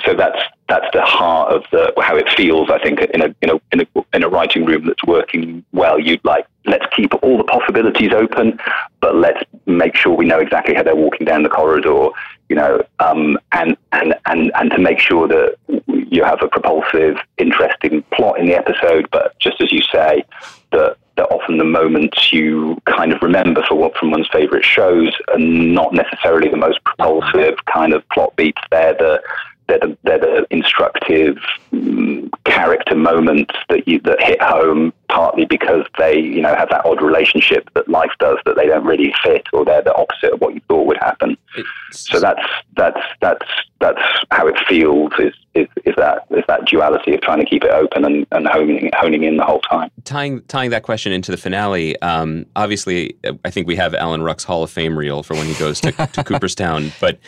so 0.04 0.14
that's 0.14 0.40
that's 0.68 0.86
the 0.92 1.02
heart 1.02 1.52
of 1.52 1.64
the 1.72 1.92
how 2.00 2.16
it 2.16 2.28
feels. 2.36 2.70
I 2.70 2.78
think 2.78 3.00
in 3.00 3.22
a 3.22 3.34
in 3.42 3.50
a 3.50 3.60
in 3.72 3.80
a 3.80 3.86
in 4.14 4.22
a 4.22 4.28
writing 4.28 4.64
room 4.64 4.86
that's 4.86 5.04
working 5.04 5.64
well, 5.72 5.98
you'd 5.98 6.24
like 6.24 6.46
let's 6.66 6.86
keep 6.94 7.12
all 7.22 7.36
the 7.36 7.44
possibilities 7.44 8.12
open, 8.12 8.58
but 9.00 9.16
let's 9.16 9.42
make 9.66 9.96
sure 9.96 10.14
we 10.14 10.26
know 10.26 10.38
exactly 10.38 10.74
how 10.74 10.82
they're 10.82 10.96
walking 10.96 11.26
down 11.26 11.42
the 11.42 11.48
corridor. 11.48 12.08
You 12.50 12.56
know, 12.56 12.82
um, 12.98 13.38
and 13.52 13.76
and 13.92 14.14
and 14.26 14.50
and 14.56 14.70
to 14.72 14.78
make 14.78 14.98
sure 14.98 15.28
that 15.28 15.56
you 15.86 16.24
have 16.24 16.42
a 16.42 16.48
propulsive, 16.48 17.16
interesting 17.38 18.02
plot 18.12 18.40
in 18.40 18.46
the 18.46 18.54
episode, 18.54 19.08
but 19.12 19.38
just 19.38 19.60
as 19.62 19.70
you 19.70 19.82
say, 19.82 20.24
that 20.72 20.96
that 21.16 21.28
often 21.30 21.58
the 21.58 21.64
moments 21.64 22.32
you 22.32 22.76
kind 22.86 23.12
of 23.12 23.22
remember 23.22 23.62
for 23.68 23.76
what 23.76 23.96
from 23.96 24.10
one's 24.10 24.28
favorite 24.32 24.64
shows 24.64 25.12
are 25.28 25.38
not 25.38 25.92
necessarily 25.92 26.48
the 26.48 26.56
most 26.56 26.82
propulsive 26.82 27.54
kind 27.72 27.92
of 27.92 28.02
plot 28.08 28.34
beats. 28.36 28.60
They're 28.70 28.94
the 28.94 29.22
they're 29.70 29.78
the, 29.78 29.98
they're 30.02 30.18
the 30.18 30.46
instructive 30.50 31.38
um, 31.72 32.30
character 32.44 32.96
moments 32.96 33.54
that 33.68 33.86
you 33.86 34.00
that 34.00 34.20
hit 34.20 34.42
home 34.42 34.92
partly 35.08 35.44
because 35.44 35.84
they 35.98 36.18
you 36.18 36.40
know 36.40 36.54
have 36.54 36.68
that 36.70 36.84
odd 36.84 37.00
relationship 37.02 37.70
that 37.74 37.88
life 37.88 38.10
does 38.18 38.38
that 38.44 38.56
they 38.56 38.66
don't 38.66 38.84
really 38.84 39.12
fit 39.22 39.46
or 39.52 39.64
they're 39.64 39.82
the 39.82 39.94
opposite 39.94 40.32
of 40.32 40.40
what 40.40 40.54
you 40.54 40.60
thought 40.68 40.86
would 40.86 40.98
happen. 40.98 41.36
It's, 41.56 42.10
so 42.10 42.20
that's 42.20 42.42
that's 42.76 43.00
that's 43.20 43.46
that's 43.80 44.02
how 44.30 44.46
it 44.46 44.58
feels 44.68 45.12
is, 45.18 45.34
is 45.54 45.68
is 45.84 45.94
that 45.96 46.26
is 46.30 46.44
that 46.48 46.66
duality 46.66 47.14
of 47.14 47.20
trying 47.20 47.38
to 47.38 47.46
keep 47.46 47.64
it 47.64 47.70
open 47.70 48.04
and, 48.04 48.26
and 48.32 48.46
honing 48.46 48.90
honing 48.94 49.24
in 49.24 49.36
the 49.36 49.44
whole 49.44 49.60
time. 49.60 49.90
Tying 50.04 50.42
tying 50.42 50.70
that 50.70 50.82
question 50.82 51.12
into 51.12 51.30
the 51.30 51.36
finale 51.36 52.00
um, 52.02 52.46
obviously 52.56 53.16
I 53.44 53.50
think 53.50 53.66
we 53.66 53.76
have 53.76 53.94
Alan 53.94 54.22
Ruck's 54.22 54.44
Hall 54.44 54.62
of 54.62 54.70
Fame 54.70 54.98
reel 54.98 55.22
for 55.22 55.34
when 55.34 55.46
he 55.46 55.54
goes 55.54 55.80
to, 55.82 55.92
to 55.92 56.24
Cooperstown 56.24 56.92
but 57.00 57.18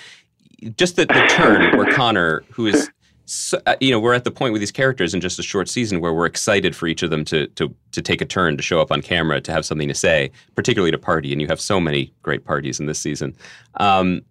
just 0.77 0.97
the, 0.97 1.07
the 1.07 1.27
turn 1.31 1.77
where 1.77 1.93
Connor, 1.93 2.45
who 2.51 2.67
is, 2.67 2.91
so, 3.25 3.61
uh, 3.67 3.77
you 3.81 3.91
know, 3.91 4.01
we're 4.01 4.15
at 4.15 4.25
the 4.25 4.31
point 4.31 4.53
with 4.53 4.61
these 4.61 4.73
characters 4.73 5.15
in 5.15 5.21
just 5.21 5.39
a 5.39 5.43
short 5.43 5.69
season 5.69 6.01
where 6.01 6.13
we're 6.13 6.27
excited 6.27 6.75
for 6.75 6.87
each 6.87 7.03
of 7.03 7.11
them 7.11 7.25
to 7.27 7.47
to 7.49 7.75
to 7.93 8.03
take 8.03 8.21
a 8.21 8.25
turn, 8.25 8.57
to 8.57 8.63
show 8.63 8.81
up 8.81 8.91
on 8.91 9.01
camera, 9.01 9.41
to 9.41 9.53
have 9.53 9.65
something 9.65 9.89
to 9.89 9.95
say, 9.95 10.31
particularly 10.55 10.91
to 10.91 10.99
party. 10.99 11.33
And 11.33 11.41
you 11.41 11.47
have 11.47 11.61
so 11.61 11.81
many 11.81 12.13
great 12.23 12.45
parties 12.45 12.81
in 12.81 12.87
this 12.87 12.99
season. 12.99 13.35
Um, 13.75 14.23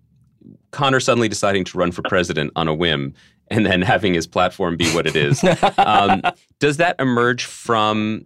Connor 0.71 0.99
suddenly 0.99 1.29
deciding 1.29 1.63
to 1.65 1.77
run 1.77 1.91
for 1.91 2.01
president 2.03 2.51
on 2.55 2.67
a 2.67 2.73
whim 2.73 3.13
and 3.49 3.65
then 3.65 3.81
having 3.81 4.13
his 4.13 4.25
platform 4.25 4.77
be 4.77 4.89
what 4.91 5.05
it 5.05 5.15
is. 5.15 5.43
Um, 5.77 6.21
does 6.59 6.77
that 6.77 6.95
emerge 6.99 7.43
from 7.43 8.25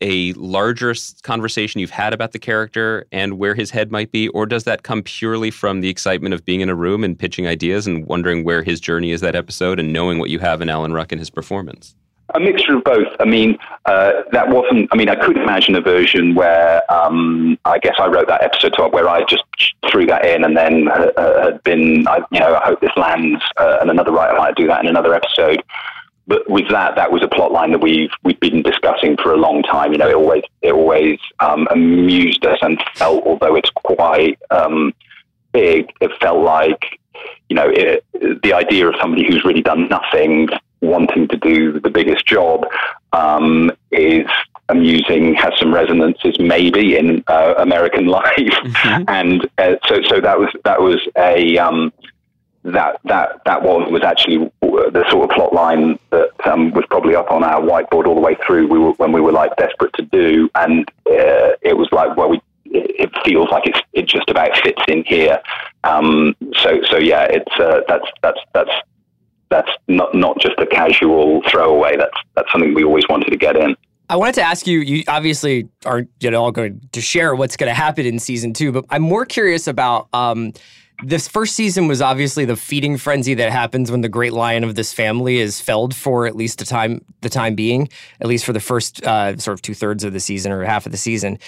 a 0.00 0.32
larger 0.34 0.94
conversation 1.22 1.80
you've 1.80 1.90
had 1.90 2.12
about 2.12 2.32
the 2.32 2.38
character 2.38 3.06
and 3.12 3.38
where 3.38 3.54
his 3.54 3.70
head 3.70 3.90
might 3.90 4.12
be, 4.12 4.28
or 4.28 4.46
does 4.46 4.64
that 4.64 4.82
come 4.82 5.02
purely 5.02 5.50
from 5.50 5.80
the 5.80 5.88
excitement 5.88 6.34
of 6.34 6.44
being 6.44 6.60
in 6.60 6.68
a 6.68 6.74
room 6.74 7.04
and 7.04 7.18
pitching 7.18 7.46
ideas 7.46 7.86
and 7.86 8.06
wondering 8.06 8.44
where 8.44 8.62
his 8.62 8.80
journey 8.80 9.10
is 9.10 9.20
that 9.20 9.34
episode 9.34 9.78
and 9.78 9.92
knowing 9.92 10.18
what 10.18 10.30
you 10.30 10.38
have 10.38 10.60
in 10.60 10.68
Alan 10.68 10.92
Ruck 10.92 11.12
and 11.12 11.20
his 11.20 11.30
performance? 11.30 11.94
A 12.34 12.40
mixture 12.40 12.76
of 12.76 12.84
both. 12.84 13.08
I 13.20 13.24
mean, 13.24 13.56
uh, 13.86 14.12
that 14.32 14.50
wasn't. 14.50 14.90
I 14.92 14.96
mean, 14.96 15.08
I 15.08 15.14
could 15.14 15.38
imagine 15.38 15.74
a 15.74 15.80
version 15.80 16.34
where 16.34 16.82
um, 16.92 17.58
I 17.64 17.78
guess 17.78 17.94
I 17.98 18.06
wrote 18.06 18.28
that 18.28 18.42
episode 18.42 18.74
to, 18.74 18.88
where 18.88 19.08
I 19.08 19.24
just 19.24 19.44
threw 19.90 20.04
that 20.06 20.26
in, 20.26 20.44
and 20.44 20.54
then 20.54 20.88
uh, 20.88 21.42
had 21.42 21.62
been, 21.62 22.06
I, 22.06 22.18
you 22.30 22.40
know, 22.40 22.54
I 22.54 22.66
hope 22.66 22.82
this 22.82 22.90
lands, 22.98 23.42
uh, 23.56 23.78
and 23.80 23.90
another 23.90 24.12
writer 24.12 24.36
might 24.36 24.56
do 24.56 24.66
that 24.66 24.82
in 24.82 24.88
another 24.88 25.14
episode 25.14 25.62
but 26.28 26.48
with 26.48 26.68
that, 26.68 26.94
that 26.96 27.10
was 27.10 27.22
a 27.22 27.28
plot 27.28 27.52
line 27.52 27.72
that 27.72 27.80
we've 27.80 28.10
we've 28.22 28.38
been 28.38 28.62
discussing 28.62 29.16
for 29.16 29.32
a 29.32 29.36
long 29.36 29.62
time. 29.62 29.92
You 29.92 29.98
know, 29.98 30.08
it 30.08 30.14
always 30.14 30.44
it 30.62 30.72
always 30.72 31.18
um, 31.40 31.66
amused 31.70 32.44
us 32.44 32.58
and 32.60 32.78
felt, 32.94 33.24
although 33.24 33.56
it's 33.56 33.70
quite 33.70 34.38
um, 34.50 34.94
big, 35.52 35.90
it 36.00 36.10
felt 36.20 36.44
like 36.44 37.00
you 37.48 37.56
know 37.56 37.68
it, 37.68 38.04
the 38.42 38.52
idea 38.52 38.86
of 38.86 38.94
somebody 39.00 39.26
who's 39.26 39.42
really 39.42 39.62
done 39.62 39.88
nothing 39.88 40.48
wanting 40.80 41.26
to 41.28 41.36
do 41.36 41.80
the 41.80 41.90
biggest 41.90 42.24
job 42.26 42.64
um, 43.12 43.72
is 43.90 44.26
amusing, 44.68 45.34
has 45.34 45.52
some 45.58 45.74
resonances 45.74 46.38
maybe 46.38 46.96
in 46.96 47.24
uh, 47.26 47.54
American 47.58 48.06
life, 48.18 48.36
mm-hmm. 48.36 49.04
and 49.08 49.48
uh, 49.58 49.76
so 49.86 50.02
so 50.02 50.20
that 50.20 50.38
was 50.38 50.50
that 50.64 50.80
was 50.80 51.00
a 51.16 51.56
um, 51.58 51.92
that 52.64 53.00
that 53.04 53.40
that 53.44 53.62
one 53.62 53.92
was 53.92 54.02
actually 54.02 54.50
the 54.60 55.04
sort 55.10 55.30
of 55.30 55.36
plot 55.36 55.52
line 55.52 55.98
that 56.10 56.30
um, 56.46 56.72
was 56.72 56.84
probably 56.90 57.14
up 57.14 57.30
on 57.30 57.44
our 57.44 57.60
whiteboard 57.60 58.06
all 58.06 58.14
the 58.14 58.20
way 58.20 58.36
through. 58.46 58.68
We 58.68 58.78
were 58.78 58.92
when 58.92 59.12
we 59.12 59.20
were 59.20 59.32
like 59.32 59.56
desperate 59.56 59.92
to 59.94 60.02
do, 60.02 60.50
and 60.54 60.88
uh, 61.06 61.56
it 61.62 61.76
was 61.76 61.88
like, 61.92 62.16
well, 62.16 62.30
we 62.30 62.40
it 62.70 63.10
feels 63.24 63.48
like 63.50 63.66
it's 63.66 63.80
it 63.92 64.06
just 64.06 64.28
about 64.28 64.56
fits 64.58 64.82
in 64.88 65.04
here. 65.04 65.40
Um, 65.84 66.34
so 66.56 66.80
so 66.90 66.98
yeah, 66.98 67.24
it's 67.24 67.52
uh, 67.58 67.80
that's 67.88 68.06
that's 68.22 68.40
that's 68.52 68.70
that's 69.50 69.70
not 69.86 70.14
not 70.14 70.38
just 70.40 70.58
a 70.58 70.66
casual 70.66 71.42
throwaway. 71.48 71.96
That's 71.96 72.16
that's 72.34 72.50
something 72.52 72.74
we 72.74 72.84
always 72.84 73.04
wanted 73.08 73.30
to 73.30 73.36
get 73.36 73.56
in. 73.56 73.76
I 74.10 74.16
wanted 74.16 74.36
to 74.36 74.42
ask 74.42 74.66
you. 74.66 74.80
You 74.80 75.04
obviously 75.08 75.68
aren't 75.84 76.10
you 76.20 76.30
know, 76.30 76.42
all 76.42 76.52
going 76.52 76.80
to 76.92 77.00
share 77.00 77.34
what's 77.34 77.56
going 77.56 77.68
to 77.68 77.74
happen 77.74 78.06
in 78.06 78.18
season 78.18 78.52
two, 78.52 78.72
but 78.72 78.84
I'm 78.90 79.02
more 79.02 79.24
curious 79.24 79.66
about. 79.66 80.08
Um, 80.12 80.52
this 81.02 81.28
first 81.28 81.54
season 81.54 81.86
was 81.86 82.02
obviously 82.02 82.44
the 82.44 82.56
feeding 82.56 82.96
frenzy 82.96 83.34
that 83.34 83.52
happens 83.52 83.90
when 83.90 84.00
the 84.00 84.08
great 84.08 84.32
lion 84.32 84.64
of 84.64 84.74
this 84.74 84.92
family 84.92 85.38
is 85.38 85.60
felled 85.60 85.94
for 85.94 86.26
at 86.26 86.34
least 86.34 86.60
a 86.60 86.66
time 86.66 87.04
the 87.20 87.28
time 87.28 87.54
being, 87.54 87.88
at 88.20 88.26
least 88.26 88.44
for 88.44 88.52
the 88.52 88.60
first 88.60 89.04
uh, 89.04 89.36
sort 89.36 89.54
of 89.54 89.62
two 89.62 89.74
thirds 89.74 90.02
of 90.02 90.12
the 90.12 90.20
season 90.20 90.50
or 90.50 90.64
half 90.64 90.86
of 90.86 90.92
the 90.92 90.98
season. 90.98 91.38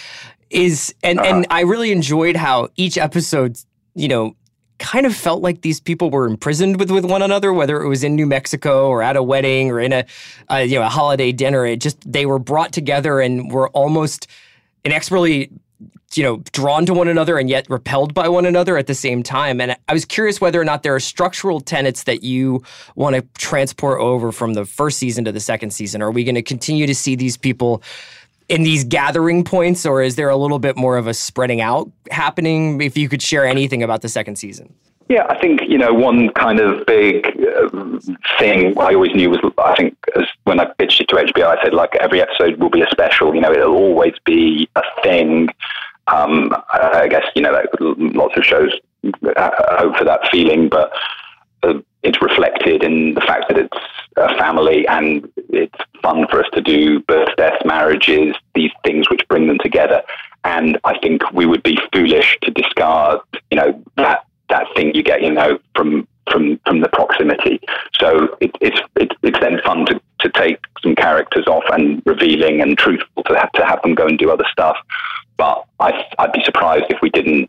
Is 0.51 0.95
and 1.03 1.19
uh-huh. 1.19 1.29
and 1.29 1.47
I 1.51 1.63
really 1.63 1.91
enjoyed 1.91 2.37
how 2.37 2.69
each 2.77 2.97
episode, 2.97 3.59
you 3.95 4.09
know, 4.09 4.37
kind 4.79 5.05
of 5.05 5.15
felt 5.15 5.43
like 5.43 5.63
these 5.63 5.81
people 5.81 6.11
were 6.11 6.27
imprisoned 6.27 6.79
with 6.79 6.91
with 6.91 7.05
one 7.05 7.23
another, 7.23 7.53
whether 7.53 7.83
it 7.83 7.89
was 7.89 8.05
in 8.05 8.15
New 8.15 8.27
Mexico 8.27 8.89
or 8.89 9.03
at 9.03 9.17
a 9.17 9.23
wedding 9.23 9.71
or 9.71 9.81
in 9.81 9.93
a, 9.93 10.05
a 10.49 10.65
you 10.65 10.79
know 10.79 10.85
a 10.85 10.89
holiday 10.89 11.33
dinner. 11.33 11.67
It 11.67 11.81
just 11.81 11.99
they 12.11 12.25
were 12.25 12.39
brought 12.39 12.73
together 12.73 13.21
and 13.21 13.51
were 13.51 13.69
almost 13.71 14.29
inexpertly 14.85 15.51
you 16.15 16.25
know, 16.25 16.39
drawn 16.53 16.87
to 16.87 16.95
one 16.95 17.09
another 17.09 17.39
and 17.39 17.49
yet 17.49 17.67
repelled 17.71 18.15
by 18.15 18.29
one 18.29 18.45
another 18.45 18.77
at 18.77 18.87
the 18.87 18.95
same 18.95 19.23
time. 19.23 19.61
And 19.61 19.77
I 19.89 19.93
was 19.93 20.05
curious 20.05 20.41
whether 20.41 20.61
or 20.61 20.65
not 20.65 20.83
there 20.83 20.95
are 20.95 21.01
structural 21.01 21.61
tenets 21.61 22.05
that 22.05 22.23
you 22.23 22.63
want 22.97 23.17
to 23.17 23.23
transport 23.39 24.01
over 24.01 24.33
from 24.33 24.55
the 24.55 24.65
first 24.65 24.99
season 24.99 25.25
to 25.25 25.33
the 25.33 25.41
second 25.41 25.71
season. 25.71 26.03
Are 26.03 26.11
we 26.11 26.25
going 26.25 26.35
to 26.35 26.43
continue 26.43 26.87
to 26.87 26.95
see 26.95 27.15
these 27.15 27.37
people 27.37 27.83
in 28.49 28.65
these 28.65 28.83
gathering 28.83 29.45
points, 29.45 29.87
or 29.87 30.03
is 30.03 30.17
there 30.17 30.29
a 30.29 30.37
little 30.37 30.59
bit 30.59 30.77
more 30.77 30.97
of 30.97 31.07
a 31.07 31.15
spreading 31.15 31.61
out 31.61 31.91
happening? 32.11 32.81
If 32.81 32.97
you 32.97 33.09
could 33.09 33.23
share 33.23 33.47
anything 33.47 33.83
about 33.83 34.03
the 34.03 34.09
second 34.09 34.37
season. 34.37 34.75
Yeah, 35.09 35.27
I 35.29 35.41
think 35.41 35.63
you 35.67 35.77
know 35.77 35.93
one 35.93 36.31
kind 36.31 36.61
of 36.61 36.87
big 36.87 37.27
uh, 37.27 37.99
thing 38.39 38.79
I 38.79 38.95
always 38.95 39.13
knew 39.13 39.31
was 39.31 39.41
I 39.59 39.75
think 39.75 39.97
as 40.17 40.25
when 40.45 40.61
I 40.61 40.67
pitched 40.79 41.01
it 41.01 41.09
to 41.09 41.17
HBO, 41.17 41.47
I 41.47 41.63
said 41.65 41.75
like 41.75 41.97
every 42.01 42.23
episode 42.23 42.61
will 42.61 42.71
be 42.71 42.83
a 42.83 42.87
special. 42.93 43.35
You 43.35 43.41
know, 43.41 43.51
it'll 43.51 43.75
always 43.75 44.15
be 44.25 44.69
a 44.77 44.83
thing 45.03 45.49
um, 46.07 46.55
I 46.73 47.09
guess 47.09 47.25
you 47.35 47.43
know 47.43 47.61
lots 47.99 48.37
of 48.37 48.45
shows 48.45 48.73
hope 49.05 49.97
for 49.97 50.05
that 50.05 50.29
feeling, 50.31 50.69
but 50.69 50.93
uh, 51.63 51.75
it's 52.03 52.21
reflected 52.23 52.83
in 52.83 53.15
the 53.15 53.21
fact 53.21 53.45
that 53.49 53.59
it's 53.59 53.77
a 54.17 54.29
family 54.39 54.87
and 54.89 55.31
it's 55.51 55.79
fun 56.03 56.27
for 56.29 56.41
us 56.41 56.51
to 56.53 56.61
do 56.61 57.01
birth, 57.01 57.29
death, 57.37 57.61
marriages, 57.65 58.35
these 58.55 58.71
things 58.85 59.09
which 59.11 59.27
bring 59.29 59.47
them 59.47 59.59
together. 59.59 60.03
And 60.45 60.79
I 60.85 60.99
think 60.99 61.31
we 61.33 61.47
would 61.47 61.63
be 61.63 61.79
foolish 61.93 62.39
to 62.43 62.51
discard, 62.51 63.21
you 63.51 63.57
know, 63.57 63.83
that 63.97 64.25
that 64.49 64.67
thing 64.75 64.95
you 64.95 65.03
get, 65.03 65.23
you 65.23 65.31
know, 65.31 65.59
from 65.77 66.09
from 66.31 66.59
from 66.65 66.81
the 66.81 66.89
proximity. 66.89 67.61
So 67.99 68.37
it, 68.41 68.51
it's 68.61 68.81
it, 68.97 69.13
it's 69.23 69.39
then 69.41 69.61
fun 69.65 69.87
to, 69.87 70.01
to 70.21 70.31
take 70.31 70.59
some 70.83 70.95
characters 70.95 71.47
off 71.47 71.65
and 71.71 72.03
revealing 72.07 72.61
and 72.61 72.77
truthful 72.79 73.23
to 73.25 73.35
have 73.39 73.53
to 73.53 73.65
have 73.65 73.83
them 73.83 73.95
go 73.95 74.07
and 74.07 74.19
do 74.19 74.31
other 74.31 74.47
stuff 74.51 74.77
but 75.41 75.65
I, 75.81 76.05
I'd 76.19 76.33
be 76.33 76.45
surprised 76.45 76.85
if 76.91 76.99
we 77.01 77.09
didn't 77.09 77.49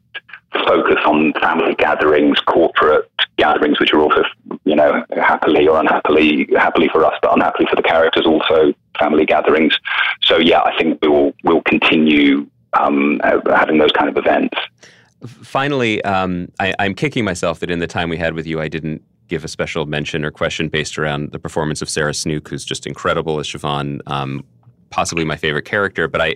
focus 0.65 0.95
on 1.05 1.33
family 1.41 1.75
gatherings, 1.75 2.39
corporate 2.39 3.11
gatherings, 3.37 3.81
which 3.81 3.91
are 3.93 3.99
also, 3.99 4.23
you 4.63 4.75
know, 4.75 5.03
happily 5.11 5.67
or 5.67 5.77
unhappily, 5.77 6.47
happily 6.57 6.87
for 6.89 7.05
us, 7.05 7.13
but 7.21 7.33
unhappily 7.33 7.67
for 7.69 7.75
the 7.75 7.83
characters, 7.83 8.25
also 8.25 8.73
family 8.97 9.25
gatherings. 9.25 9.77
So 10.23 10.37
yeah, 10.37 10.61
I 10.61 10.77
think 10.77 10.99
we 11.01 11.09
will 11.09 11.33
we'll 11.43 11.63
continue 11.63 12.47
um, 12.79 13.19
uh, 13.25 13.39
having 13.53 13.77
those 13.77 13.91
kind 13.91 14.07
of 14.07 14.15
events. 14.15 14.57
Finally, 15.25 16.01
um, 16.05 16.49
I, 16.61 16.73
I'm 16.79 16.95
kicking 16.95 17.25
myself 17.25 17.59
that 17.59 17.69
in 17.69 17.79
the 17.79 17.87
time 17.87 18.07
we 18.07 18.17
had 18.17 18.35
with 18.35 18.47
you, 18.47 18.61
I 18.61 18.69
didn't 18.69 19.03
give 19.27 19.43
a 19.43 19.49
special 19.49 19.85
mention 19.85 20.23
or 20.23 20.31
question 20.31 20.69
based 20.69 20.97
around 20.97 21.33
the 21.33 21.39
performance 21.39 21.81
of 21.81 21.89
Sarah 21.89 22.13
Snook, 22.13 22.47
who's 22.47 22.63
just 22.63 22.87
incredible 22.87 23.37
as 23.41 23.47
Siobhan. 23.47 23.99
Um, 24.07 24.45
possibly 24.91 25.23
my 25.23 25.37
favorite 25.37 25.65
character, 25.65 26.07
but 26.07 26.21
I 26.21 26.35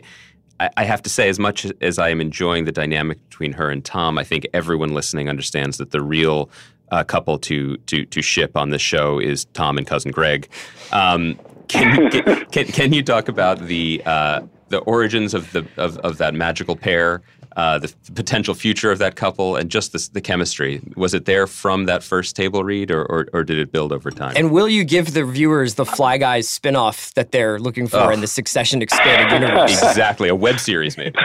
I 0.59 0.85
have 0.85 1.01
to 1.03 1.09
say, 1.09 1.27
as 1.27 1.37
much 1.37 1.67
as 1.81 1.99
I 1.99 2.09
am 2.09 2.21
enjoying 2.21 2.65
the 2.65 2.71
dynamic 2.71 3.17
between 3.29 3.53
her 3.53 3.69
and 3.69 3.83
Tom, 3.83 4.17
I 4.17 4.23
think 4.23 4.47
everyone 4.53 4.93
listening 4.93 5.27
understands 5.27 5.77
that 5.77 5.91
the 5.91 6.01
real 6.01 6.49
uh, 6.91 7.03
couple 7.03 7.37
to 7.39 7.77
to 7.77 8.05
to 8.05 8.21
ship 8.21 8.55
on 8.55 8.69
this 8.69 8.81
show 8.81 9.19
is 9.19 9.45
Tom 9.53 9.77
and 9.77 9.85
cousin 9.85 10.11
Greg. 10.11 10.47
Um, 10.91 11.39
can, 11.67 12.09
can, 12.11 12.45
can, 12.45 12.65
can 12.67 12.93
you 12.93 13.03
talk 13.03 13.27
about 13.27 13.59
the 13.59 14.01
uh, 14.05 14.41
the 14.69 14.79
origins 14.79 15.33
of 15.33 15.51
the 15.51 15.65
of, 15.77 15.97
of 15.99 16.17
that 16.17 16.33
magical 16.33 16.75
pair, 16.75 17.21
uh, 17.55 17.79
the 17.79 17.93
potential 18.13 18.53
future 18.53 18.91
of 18.91 18.99
that 18.99 19.15
couple, 19.15 19.55
and 19.55 19.69
just 19.69 19.91
the, 19.91 20.09
the 20.13 20.21
chemistry. 20.21 20.81
Was 20.95 21.13
it 21.13 21.25
there 21.25 21.47
from 21.47 21.85
that 21.85 22.03
first 22.03 22.35
table 22.35 22.63
read, 22.63 22.91
or, 22.91 23.05
or, 23.05 23.27
or 23.33 23.43
did 23.43 23.57
it 23.57 23.71
build 23.71 23.91
over 23.91 24.11
time? 24.11 24.33
And 24.35 24.51
will 24.51 24.67
you 24.69 24.83
give 24.83 25.13
the 25.13 25.25
viewers 25.25 25.75
the 25.75 25.85
Fly 25.85 26.17
Guys 26.17 26.47
spinoff 26.47 27.13
that 27.13 27.31
they're 27.31 27.59
looking 27.59 27.87
for 27.87 27.97
oh. 27.97 28.09
in 28.09 28.21
the 28.21 28.27
Succession 28.27 28.81
expanded 28.81 29.31
universe? 29.31 29.81
Exactly, 29.81 30.29
a 30.29 30.35
web 30.35 30.59
series 30.59 30.97
maybe. 30.97 31.17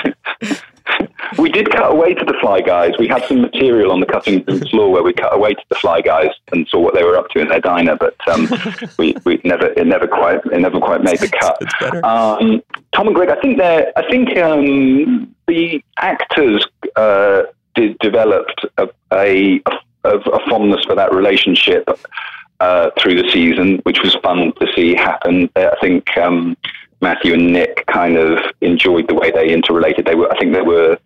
we 1.38 1.50
did 1.50 1.70
cut 1.70 1.90
away 1.90 2.14
to 2.14 2.24
the 2.24 2.34
Fly 2.40 2.60
Guys. 2.60 2.92
We 2.98 3.08
had 3.08 3.24
some 3.24 3.40
material 3.42 3.92
on 3.92 4.00
the 4.00 4.06
cutting 4.06 4.44
room 4.46 4.60
floor 4.68 4.90
where 4.90 5.02
we 5.02 5.12
cut 5.12 5.34
away 5.34 5.54
to 5.54 5.62
the 5.68 5.76
Fly 5.76 6.00
Guys 6.00 6.30
and 6.52 6.66
saw 6.68 6.80
what 6.80 6.94
they 6.94 7.04
were 7.04 7.16
up 7.16 7.28
to 7.30 7.40
in 7.40 7.48
their 7.48 7.60
diner, 7.60 7.96
but 7.96 8.16
um, 8.28 8.48
we, 8.98 9.14
we 9.24 9.40
never 9.44 9.66
it 9.66 9.86
never 9.86 10.06
quite 10.06 10.40
it 10.46 10.60
never 10.60 10.80
quite 10.80 11.02
made 11.02 11.18
the 11.18 11.28
cut. 11.28 12.04
Um, 12.04 12.62
Tom 12.92 13.06
and 13.06 13.14
Greg, 13.14 13.30
I 13.30 13.40
think 13.40 13.58
they 13.58 13.86
I 13.96 14.08
think 14.10 14.36
um, 14.38 15.34
the 15.46 15.82
actors 15.98 16.66
uh, 16.96 17.42
did 17.74 17.98
developed 17.98 18.64
a, 18.78 18.88
a, 19.12 19.60
a, 20.04 20.16
a 20.16 20.50
fondness 20.50 20.84
for 20.84 20.94
that 20.94 21.14
relationship. 21.14 21.88
Uh, 22.60 22.90
through 23.00 23.14
the 23.14 23.26
season, 23.30 23.78
which 23.84 24.02
was 24.02 24.14
fun 24.16 24.52
to 24.60 24.66
see 24.76 24.94
happen. 24.94 25.48
I 25.56 25.74
think 25.80 26.14
um, 26.18 26.54
Matthew 27.00 27.32
and 27.32 27.54
Nick 27.54 27.86
kind 27.86 28.18
of 28.18 28.38
enjoyed 28.60 29.08
the 29.08 29.14
way 29.14 29.30
they 29.30 29.48
interrelated. 29.48 30.04
They 30.04 30.14
were, 30.14 30.30
I 30.30 30.38
think, 30.38 30.52
they 30.52 30.60
were 30.60 30.98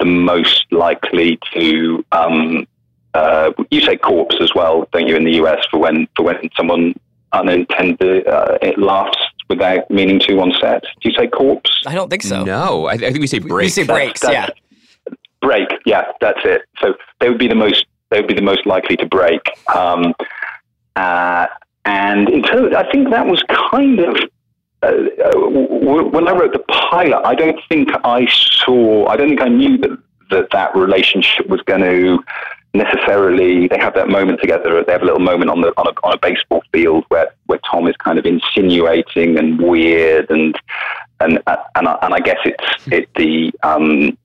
the 0.00 0.06
most 0.06 0.66
likely 0.72 1.38
to. 1.52 2.04
Um, 2.10 2.66
uh, 3.12 3.52
you 3.70 3.80
say 3.80 3.96
corpse 3.96 4.36
as 4.40 4.54
well, 4.54 4.88
don't 4.92 5.06
you? 5.06 5.16
In 5.16 5.24
the 5.24 5.34
US, 5.42 5.64
for 5.70 5.78
when 5.78 6.08
for 6.16 6.24
when 6.24 6.48
someone 6.56 6.94
unintended 7.32 8.26
uh, 8.26 8.58
it 8.62 8.78
laughs 8.78 9.18
without 9.48 9.90
meaning 9.90 10.18
to 10.20 10.40
on 10.40 10.52
set. 10.60 10.82
Do 10.82 11.08
you 11.08 11.12
say 11.12 11.26
corpse? 11.26 11.70
I 11.86 11.94
don't 11.94 12.08
think 12.08 12.22
so. 12.22 12.44
No, 12.44 12.86
I, 12.86 12.92
I 12.92 12.98
think 12.98 13.20
we 13.20 13.26
say 13.26 13.38
break. 13.38 13.64
We 13.64 13.68
say 13.68 13.84
breaks. 13.84 14.20
That's, 14.20 14.34
that's, 14.34 14.58
yeah, 15.06 15.14
break. 15.42 15.68
Yeah, 15.84 16.04
that's 16.20 16.40
it. 16.44 16.62
So 16.80 16.94
they 17.20 17.28
would 17.28 17.38
be 17.38 17.48
the 17.48 17.54
most. 17.54 17.86
They 18.10 18.20
would 18.20 18.28
be 18.28 18.34
the 18.34 18.42
most 18.42 18.66
likely 18.66 18.96
to 18.96 19.06
break. 19.06 19.40
Um, 19.74 20.14
uh, 20.96 21.46
and 21.84 22.28
in 22.28 22.42
terms, 22.42 22.74
I 22.74 22.90
think 22.90 23.10
that 23.10 23.26
was 23.26 23.42
kind 23.70 24.00
of 24.00 24.16
uh, 24.82 24.86
uh 24.86 25.50
when 26.12 26.28
I 26.28 26.32
wrote 26.32 26.52
the 26.52 26.64
pilot, 26.90 27.20
I 27.24 27.34
don't 27.34 27.58
think 27.68 27.90
I 28.04 28.26
saw, 28.26 29.06
I 29.06 29.16
don't 29.16 29.28
think 29.28 29.42
I 29.42 29.48
knew 29.48 29.78
that 29.78 29.98
that, 30.30 30.50
that 30.52 30.74
relationship 30.76 31.48
was 31.48 31.60
going 31.62 31.82
to 31.82 32.22
necessarily. 32.74 33.68
They 33.68 33.78
have 33.78 33.94
that 33.94 34.08
moment 34.08 34.40
together. 34.40 34.82
They 34.84 34.92
have 34.92 35.02
a 35.02 35.04
little 35.04 35.20
moment 35.20 35.50
on 35.50 35.60
the 35.60 35.68
on 35.76 35.86
a, 35.86 36.06
on 36.06 36.14
a 36.14 36.18
baseball 36.18 36.62
field 36.72 37.04
where 37.08 37.30
where 37.46 37.60
Tom 37.70 37.86
is 37.86 37.96
kind 37.96 38.18
of 38.18 38.26
insinuating 38.26 39.38
and 39.38 39.60
weird 39.60 40.30
and 40.30 40.58
and 41.20 41.42
and 41.46 41.88
I, 41.88 41.98
and 42.02 42.14
I 42.14 42.20
guess 42.20 42.38
it's 42.44 42.86
it 42.88 43.08
the 43.14 43.52
um, 43.62 44.16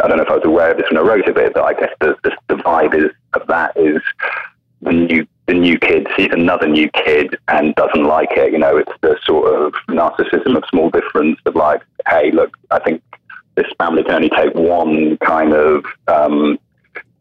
I 0.00 0.08
don't 0.08 0.16
know 0.16 0.24
if 0.24 0.30
I 0.30 0.36
was 0.36 0.44
aware 0.44 0.72
of 0.72 0.78
this 0.78 0.86
when 0.90 0.98
I 0.98 1.06
wrote 1.06 1.26
it, 1.26 1.34
but 1.34 1.56
I 1.58 1.74
guess 1.74 1.90
the 2.00 2.16
the, 2.22 2.32
the 2.48 2.54
vibe 2.56 2.94
is 2.94 3.10
of 3.34 3.46
that 3.48 3.76
is 3.76 4.02
the 4.82 4.92
new 4.92 5.26
the 5.50 5.54
new 5.54 5.76
kid 5.80 6.06
sees 6.16 6.28
another 6.30 6.68
new 6.68 6.88
kid 6.90 7.36
and 7.48 7.74
doesn't 7.74 8.04
like 8.04 8.30
it. 8.36 8.52
You 8.52 8.58
know, 8.58 8.76
it's 8.76 8.92
the 9.00 9.18
sort 9.24 9.52
of 9.52 9.72
narcissism 9.88 10.56
of 10.56 10.62
small 10.70 10.90
difference 10.90 11.40
of 11.44 11.56
like, 11.56 11.82
hey, 12.08 12.30
look, 12.30 12.56
I 12.70 12.78
think 12.78 13.02
this 13.56 13.66
family 13.76 14.04
can 14.04 14.14
only 14.14 14.28
take 14.28 14.54
one 14.54 15.16
kind 15.18 15.52
of 15.52 15.84
um, 16.06 16.56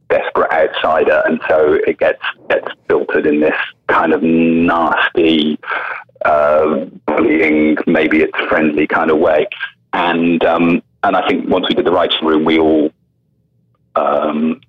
desperate 0.09 0.51
outsider, 0.51 1.23
and 1.25 1.41
so 1.49 1.79
it 1.87 1.97
gets 1.97 2.21
gets 2.51 2.67
filtered 2.87 3.25
in 3.25 3.39
this 3.39 3.55
kind 3.87 4.13
of 4.13 4.21
nasty, 4.21 5.57
uh, 6.23 6.85
bullying, 7.07 7.77
maybe 7.87 8.19
it's 8.19 8.37
friendly 8.47 8.85
kind 8.85 9.09
of 9.09 9.17
way. 9.17 9.47
And 9.93 10.45
um, 10.45 10.83
and 11.01 11.15
I 11.15 11.27
think 11.27 11.49
once 11.49 11.65
we 11.67 11.73
did 11.73 11.85
the 11.87 11.91
writing 11.91 12.27
room, 12.27 12.45
we 12.45 12.59
all 12.59 12.91
um, 13.95 14.61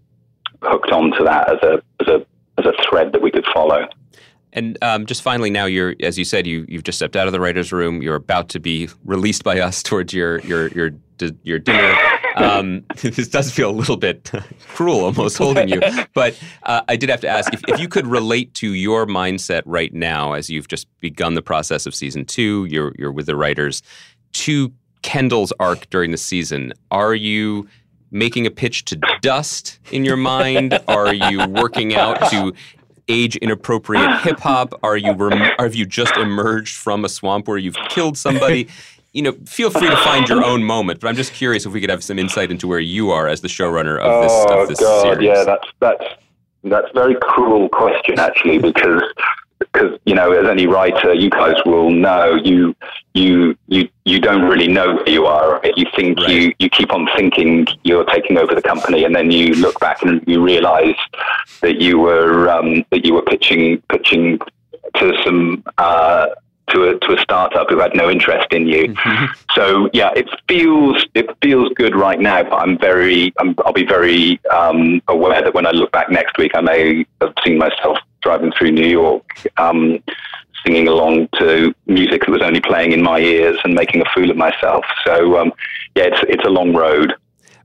hooked 0.62 0.92
onto 0.92 1.24
that 1.24 1.52
as 1.52 1.58
a 1.62 1.82
as 2.00 2.08
a 2.08 2.26
as 2.60 2.66
a 2.66 2.88
thread 2.88 3.12
that 3.12 3.22
we 3.22 3.30
could 3.30 3.46
follow. 3.52 3.88
And 4.52 4.76
um, 4.82 5.06
just 5.06 5.22
finally, 5.22 5.50
now 5.50 5.66
you're, 5.66 5.94
as 6.02 6.18
you 6.18 6.24
said, 6.24 6.46
you 6.46 6.66
you've 6.68 6.82
just 6.82 6.98
stepped 6.98 7.16
out 7.16 7.26
of 7.26 7.32
the 7.32 7.40
writers' 7.40 7.72
room. 7.72 8.02
You're 8.02 8.16
about 8.16 8.48
to 8.50 8.60
be 8.60 8.88
released 9.04 9.44
by 9.44 9.60
us 9.60 9.82
towards 9.90 10.12
your 10.12 10.40
your 10.40 10.68
your 10.68 10.90
your 11.42 11.58
dinner. 11.58 11.94
Um, 12.36 12.84
this 13.02 13.28
does 13.28 13.50
feel 13.50 13.70
a 13.70 13.72
little 13.72 13.96
bit 13.96 14.30
cruel, 14.68 15.04
almost 15.04 15.38
holding 15.38 15.68
you. 15.68 15.80
But 16.14 16.38
uh, 16.64 16.82
I 16.88 16.96
did 16.96 17.10
have 17.10 17.20
to 17.20 17.28
ask 17.28 17.52
if, 17.52 17.60
if 17.68 17.78
you 17.78 17.88
could 17.88 18.06
relate 18.06 18.54
to 18.54 18.72
your 18.72 19.06
mindset 19.06 19.62
right 19.66 19.92
now, 19.92 20.32
as 20.32 20.48
you've 20.48 20.68
just 20.68 20.86
begun 21.00 21.34
the 21.34 21.42
process 21.42 21.86
of 21.86 21.94
season 21.94 22.24
two. 22.24 22.66
You're 22.68 22.92
you're 22.98 23.12
with 23.12 23.26
the 23.26 23.36
writers 23.36 23.82
to 24.32 24.72
Kendall's 25.02 25.52
arc 25.60 25.88
during 25.90 26.10
the 26.10 26.18
season. 26.18 26.72
Are 26.90 27.14
you 27.14 27.68
making 28.10 28.46
a 28.46 28.50
pitch 28.50 28.84
to 28.86 29.00
dust 29.20 29.78
in 29.90 30.04
your 30.04 30.16
mind? 30.16 30.78
Are 30.88 31.14
you 31.14 31.46
working 31.48 31.94
out 31.94 32.30
to 32.30 32.52
age 33.08 33.36
inappropriate 33.36 34.20
hip 34.22 34.40
hop? 34.40 34.74
Are 34.82 34.96
you 34.96 35.12
rem- 35.12 35.52
have 35.58 35.74
you 35.74 35.86
just 35.86 36.16
emerged 36.16 36.76
from 36.76 37.04
a 37.04 37.08
swamp 37.08 37.48
where 37.48 37.58
you've 37.58 37.78
killed 37.88 38.16
somebody? 38.16 38.68
You 39.12 39.22
know, 39.22 39.32
feel 39.44 39.70
free 39.70 39.88
to 39.88 39.96
find 39.96 40.28
your 40.28 40.44
own 40.44 40.62
moment. 40.62 41.00
But 41.00 41.08
I'm 41.08 41.16
just 41.16 41.32
curious 41.32 41.66
if 41.66 41.72
we 41.72 41.80
could 41.80 41.90
have 41.90 42.04
some 42.04 42.18
insight 42.18 42.52
into 42.52 42.68
where 42.68 42.78
you 42.78 43.10
are 43.10 43.26
as 43.26 43.40
the 43.40 43.48
showrunner 43.48 43.98
of 43.98 44.22
this, 44.22 44.32
oh, 44.32 44.62
of 44.62 44.68
this 44.68 44.78
God, 44.78 45.02
series. 45.02 45.26
Yeah, 45.26 45.42
that's 45.44 45.66
that's 45.80 46.04
that's 46.62 46.88
a 46.90 46.94
very 46.94 47.16
cruel 47.20 47.68
question 47.70 48.18
actually 48.18 48.58
because 48.58 49.02
because 49.72 49.98
you 50.04 50.14
know, 50.14 50.32
as 50.32 50.48
any 50.48 50.66
writer, 50.66 51.14
you 51.14 51.30
guys 51.30 51.54
will 51.64 51.90
know 51.90 52.34
you 52.34 52.74
you 53.14 53.56
you 53.68 53.88
you 54.04 54.20
don't 54.20 54.42
really 54.42 54.68
know 54.68 54.96
where 54.96 55.08
you 55.08 55.26
are. 55.26 55.60
You 55.76 55.86
think 55.96 56.18
right. 56.18 56.28
you 56.28 56.54
you 56.58 56.68
keep 56.68 56.92
on 56.92 57.08
thinking 57.16 57.66
you're 57.84 58.04
taking 58.04 58.38
over 58.38 58.54
the 58.54 58.62
company, 58.62 59.04
and 59.04 59.14
then 59.14 59.30
you 59.30 59.54
look 59.54 59.78
back 59.80 60.02
and 60.02 60.22
you 60.26 60.42
realise 60.42 60.96
that 61.60 61.80
you 61.80 61.98
were 61.98 62.48
um, 62.48 62.84
that 62.90 63.04
you 63.04 63.14
were 63.14 63.22
pitching 63.22 63.82
pitching 63.88 64.40
to 64.96 65.12
some. 65.24 65.64
Uh, 65.78 66.28
to 66.68 66.90
a, 66.90 66.98
to 67.00 67.14
a 67.14 67.20
startup 67.20 67.68
who 67.68 67.80
had 67.80 67.96
no 67.96 68.08
interest 68.08 68.46
in 68.52 68.64
you. 68.64 68.94
Mm-hmm. 68.94 69.24
So 69.56 69.90
yeah, 69.92 70.12
it 70.14 70.28
feels 70.46 71.04
it 71.14 71.28
feels 71.42 71.72
good 71.74 71.96
right 71.96 72.20
now, 72.20 72.44
but 72.44 72.54
I'm 72.54 72.78
very 72.78 73.32
i 73.40 73.42
will 73.42 73.72
be 73.72 73.84
very 73.84 74.40
um, 74.50 75.02
aware 75.08 75.42
that 75.42 75.52
when 75.52 75.66
I 75.66 75.72
look 75.72 75.90
back 75.90 76.10
next 76.10 76.38
week, 76.38 76.52
I 76.54 76.60
may 76.60 77.06
have 77.20 77.34
seen 77.44 77.58
myself 77.58 77.98
driving 78.22 78.52
through 78.56 78.72
New 78.72 78.88
York, 78.88 79.46
um, 79.56 80.02
singing 80.64 80.88
along 80.88 81.28
to 81.38 81.74
music 81.86 82.22
that 82.22 82.30
was 82.30 82.42
only 82.42 82.60
playing 82.60 82.92
in 82.92 83.02
my 83.02 83.18
ears 83.18 83.58
and 83.64 83.74
making 83.74 84.00
a 84.02 84.04
fool 84.14 84.30
of 84.30 84.36
myself. 84.36 84.84
So, 85.06 85.38
um, 85.38 85.52
yeah, 85.94 86.04
it's, 86.04 86.20
it's 86.28 86.44
a 86.44 86.50
long 86.50 86.74
road. 86.74 87.14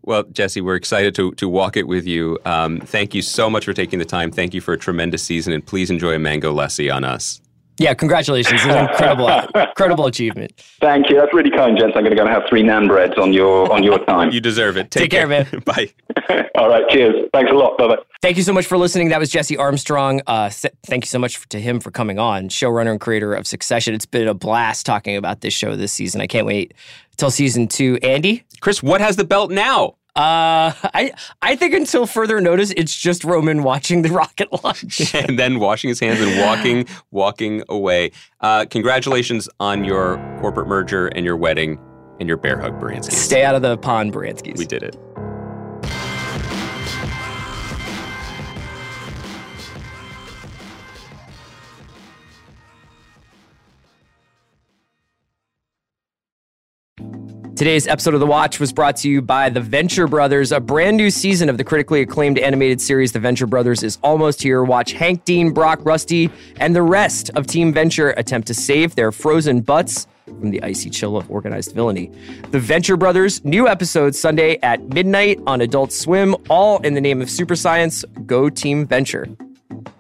Well, 0.04 0.24
Jesse, 0.24 0.62
we're 0.62 0.76
excited 0.76 1.16
to, 1.16 1.32
to 1.34 1.50
walk 1.50 1.78
it 1.78 1.88
with 1.88 2.06
you. 2.06 2.38
Um, 2.46 2.80
thank 2.80 3.16
you 3.16 3.24
so 3.24 3.50
much 3.50 3.66
for 3.66 3.74
taking 3.74 3.98
the 3.98 4.06
time. 4.06 4.32
Thank 4.32 4.54
you 4.54 4.62
for 4.62 4.74
a 4.74 4.78
tremendous 4.78 5.24
season, 5.24 5.52
and 5.52 5.66
please 5.66 5.90
enjoy 5.90 6.14
a 6.14 6.20
mango 6.20 6.54
lassi 6.54 6.94
on 6.94 7.04
us. 7.04 7.42
Yeah, 7.78 7.94
congratulations. 7.94 8.62
It's 8.64 8.66
an 8.74 8.90
incredible, 8.90 9.30
incredible 9.56 10.06
achievement. 10.06 10.54
Thank 10.80 11.10
you. 11.10 11.18
That's 11.18 11.34
really 11.34 11.52
kind, 11.52 11.78
gents. 11.78 11.94
I'm 11.96 12.04
going 12.04 12.12
to 12.12 12.16
go 12.16 12.24
and 12.26 12.32
have 12.34 12.44
three 12.50 12.64
nan 12.64 12.88
breads 12.88 13.16
on 13.18 13.34
your 13.34 13.72
on 13.74 13.84
your 13.84 14.00
time. 14.06 14.32
you 14.32 14.40
deserve 14.40 14.78
it. 14.78 14.92
Take, 14.92 15.04
Take 15.04 15.12
care. 15.12 15.28
care, 15.28 15.46
man. 15.52 15.62
Bye. 15.66 15.92
All 16.56 16.70
right. 16.70 16.88
Cheers. 16.90 17.30
Thanks 17.34 17.52
a 17.52 17.54
lot. 17.54 17.78
Bye 17.78 17.88
bye. 17.88 17.98
Thank 18.22 18.38
you 18.38 18.44
so 18.44 18.54
much 18.54 18.66
for 18.66 18.78
listening. 18.78 19.10
That 19.10 19.20
was 19.20 19.30
Jesse 19.30 19.58
Armstrong. 19.58 20.22
Uh, 20.26 20.50
thank 20.86 21.04
you 21.04 21.10
so 21.10 21.20
much 21.20 21.48
to 21.50 21.60
him 21.60 21.80
for 21.80 21.92
coming 21.92 22.18
on, 22.18 22.50
showrunner 22.50 22.92
and 22.92 23.00
creator 23.02 23.34
of 23.34 23.46
Succession. 23.46 23.94
It's 23.94 24.06
been 24.06 24.28
a 24.28 24.34
blast 24.34 24.86
talking 24.86 25.18
about 25.18 25.42
this 25.42 25.54
show 25.54 25.76
this 25.76 25.92
season. 25.92 26.22
I 26.22 26.28
can't 26.28 26.48
wait 26.48 26.74
till 27.18 27.30
season 27.30 27.68
two. 27.68 28.00
Andy? 28.02 28.44
Chris, 28.62 28.82
what 28.82 29.02
has 29.02 29.16
the 29.18 29.26
belt 29.26 29.52
now? 29.52 29.96
Uh, 30.16 30.72
I 30.94 31.12
I 31.42 31.58
think 31.58 31.74
until 31.74 32.06
further 32.08 32.40
notice, 32.40 32.72
it's 32.78 32.96
just 32.96 33.26
Roman 33.26 33.64
watching 33.64 34.02
the 34.02 34.10
rocket 34.14 34.48
launch 34.64 35.14
and 35.16 35.38
then 35.38 35.60
washing 35.60 35.90
his 35.90 36.00
hands 36.00 36.22
and 36.22 36.40
walking 36.40 36.86
walking 37.12 37.64
away. 37.68 38.12
Uh, 38.40 38.66
congratulations 38.70 39.50
on 39.60 39.84
your 39.84 40.18
corporate 40.40 40.68
merger 40.68 41.08
and 41.08 41.26
your 41.26 41.36
wedding 41.36 41.80
and 42.20 42.30
your 42.30 42.38
bear 42.38 42.60
hug, 42.60 42.80
Baranski. 42.80 43.12
Stay 43.12 43.44
out 43.44 43.56
of 43.56 43.62
the 43.62 43.78
pond, 43.78 44.14
Baranskis. 44.14 44.58
We 44.58 44.66
did 44.66 44.84
it. 44.84 44.96
Today's 57.56 57.88
episode 57.88 58.14
of 58.14 58.20
The 58.20 58.26
Watch 58.26 58.60
was 58.60 58.74
brought 58.74 58.98
to 58.98 59.10
you 59.10 59.22
by 59.22 59.48
The 59.48 59.62
Venture 59.62 60.08
Brothers. 60.08 60.52
A 60.52 60.60
brand 60.60 60.98
new 60.98 61.10
season 61.10 61.48
of 61.48 61.58
the 61.58 61.64
critically 61.64 62.02
acclaimed 62.02 62.38
animated 62.38 62.82
series 62.82 63.14
The 63.14 63.20
Venture 63.22 63.48
Brothers 63.48 63.82
is 63.82 63.98
almost 64.04 64.44
here. 64.44 64.62
Watch 64.66 64.92
Hank, 64.92 65.24
Dean, 65.24 65.54
Brock, 65.54 65.80
Rusty, 65.84 66.30
and 66.60 66.76
the 66.76 66.82
rest 66.82 67.30
of 67.36 67.48
Team 67.48 67.72
Venture 67.72 68.10
attempt 68.18 68.48
to 68.48 68.54
save 68.54 68.96
their 68.96 69.10
frozen 69.14 69.62
butts 69.62 70.06
from 70.26 70.52
the 70.52 70.62
icy 70.64 70.90
chill 70.90 71.16
of 71.16 71.32
organized 71.32 71.74
villainy. 71.74 72.12
The 72.52 72.60
Venture 72.60 72.98
Brothers, 72.98 73.46
new 73.46 73.70
episodes 73.70 74.20
Sunday 74.20 74.58
at 74.62 74.90
midnight 74.90 75.40
on 75.48 75.62
Adult 75.62 75.94
Swim, 75.94 76.36
all 76.50 76.80
in 76.82 76.94
the 76.94 77.02
name 77.02 77.22
of 77.22 77.30
super 77.30 77.56
science. 77.56 78.04
Go 78.26 78.50
Team 78.50 78.86
Venture. 78.86 79.30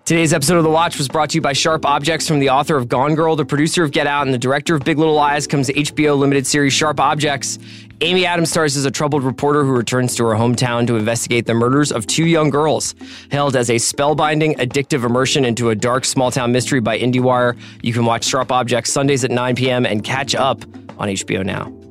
Today's 0.06 0.34
episode 0.34 0.58
of 0.58 0.64
The 0.64 0.70
Watch 0.70 0.99
was 0.99 1.08
brought 1.08 1.32
to 1.32 1.38
you 1.39 1.41
by 1.41 1.53
Sharp 1.53 1.84
Objects 1.84 2.28
from 2.28 2.38
the 2.38 2.49
author 2.49 2.78
of 2.78 2.88
Gone 2.88 3.16
Girl, 3.16 3.36
the 3.36 3.43
producer 3.43 3.84
of 3.84 3.89
Get 3.89 4.06
Out, 4.06 4.28
and 4.28 4.32
the 4.32 4.38
director 4.38 4.76
of 4.76 4.84
Big 4.84 4.99
Little 4.99 5.16
Lies 5.16 5.47
comes 5.47 5.66
the 5.66 5.74
HBO 5.74 6.16
limited 6.16 6.45
series 6.45 6.74
Sharp 6.74 6.99
Objects. 6.99 7.58
Amy 8.01 8.24
Adams 8.24 8.51
stars 8.51 8.78
as 8.78 8.86
a 8.86 8.91
troubled 8.91 9.24
reporter 9.24 9.64
who 9.64 9.72
returns 9.72 10.16
to 10.18 10.24
her 10.26 10.36
hometown 10.36 10.86
to 10.86 10.95
investigate 10.95 11.47
the 11.47 11.56
murders 11.56 11.91
of 11.91 12.06
two 12.06 12.28
young 12.28 12.51
girls. 12.51 12.93
Hailed 13.32 13.56
as 13.56 13.72
a 13.72 13.78
spellbinding, 13.78 14.56
addictive 14.58 15.03
immersion 15.03 15.43
into 15.43 15.72
a 15.72 15.76
dark 15.76 16.06
small 16.06 16.30
town 16.30 16.51
mystery 16.51 16.82
by 16.82 16.99
IndieWire, 16.99 17.58
you 17.82 17.91
can 17.91 18.06
watch 18.06 18.26
Sharp 18.26 18.51
Objects 18.51 18.93
Sundays 18.93 19.24
at 19.24 19.32
9 19.32 19.56
p.m. 19.56 19.88
and 19.88 20.03
catch 20.03 20.36
up 20.36 20.64
on 20.99 21.10
HBO 21.10 21.43
Now. 21.43 21.85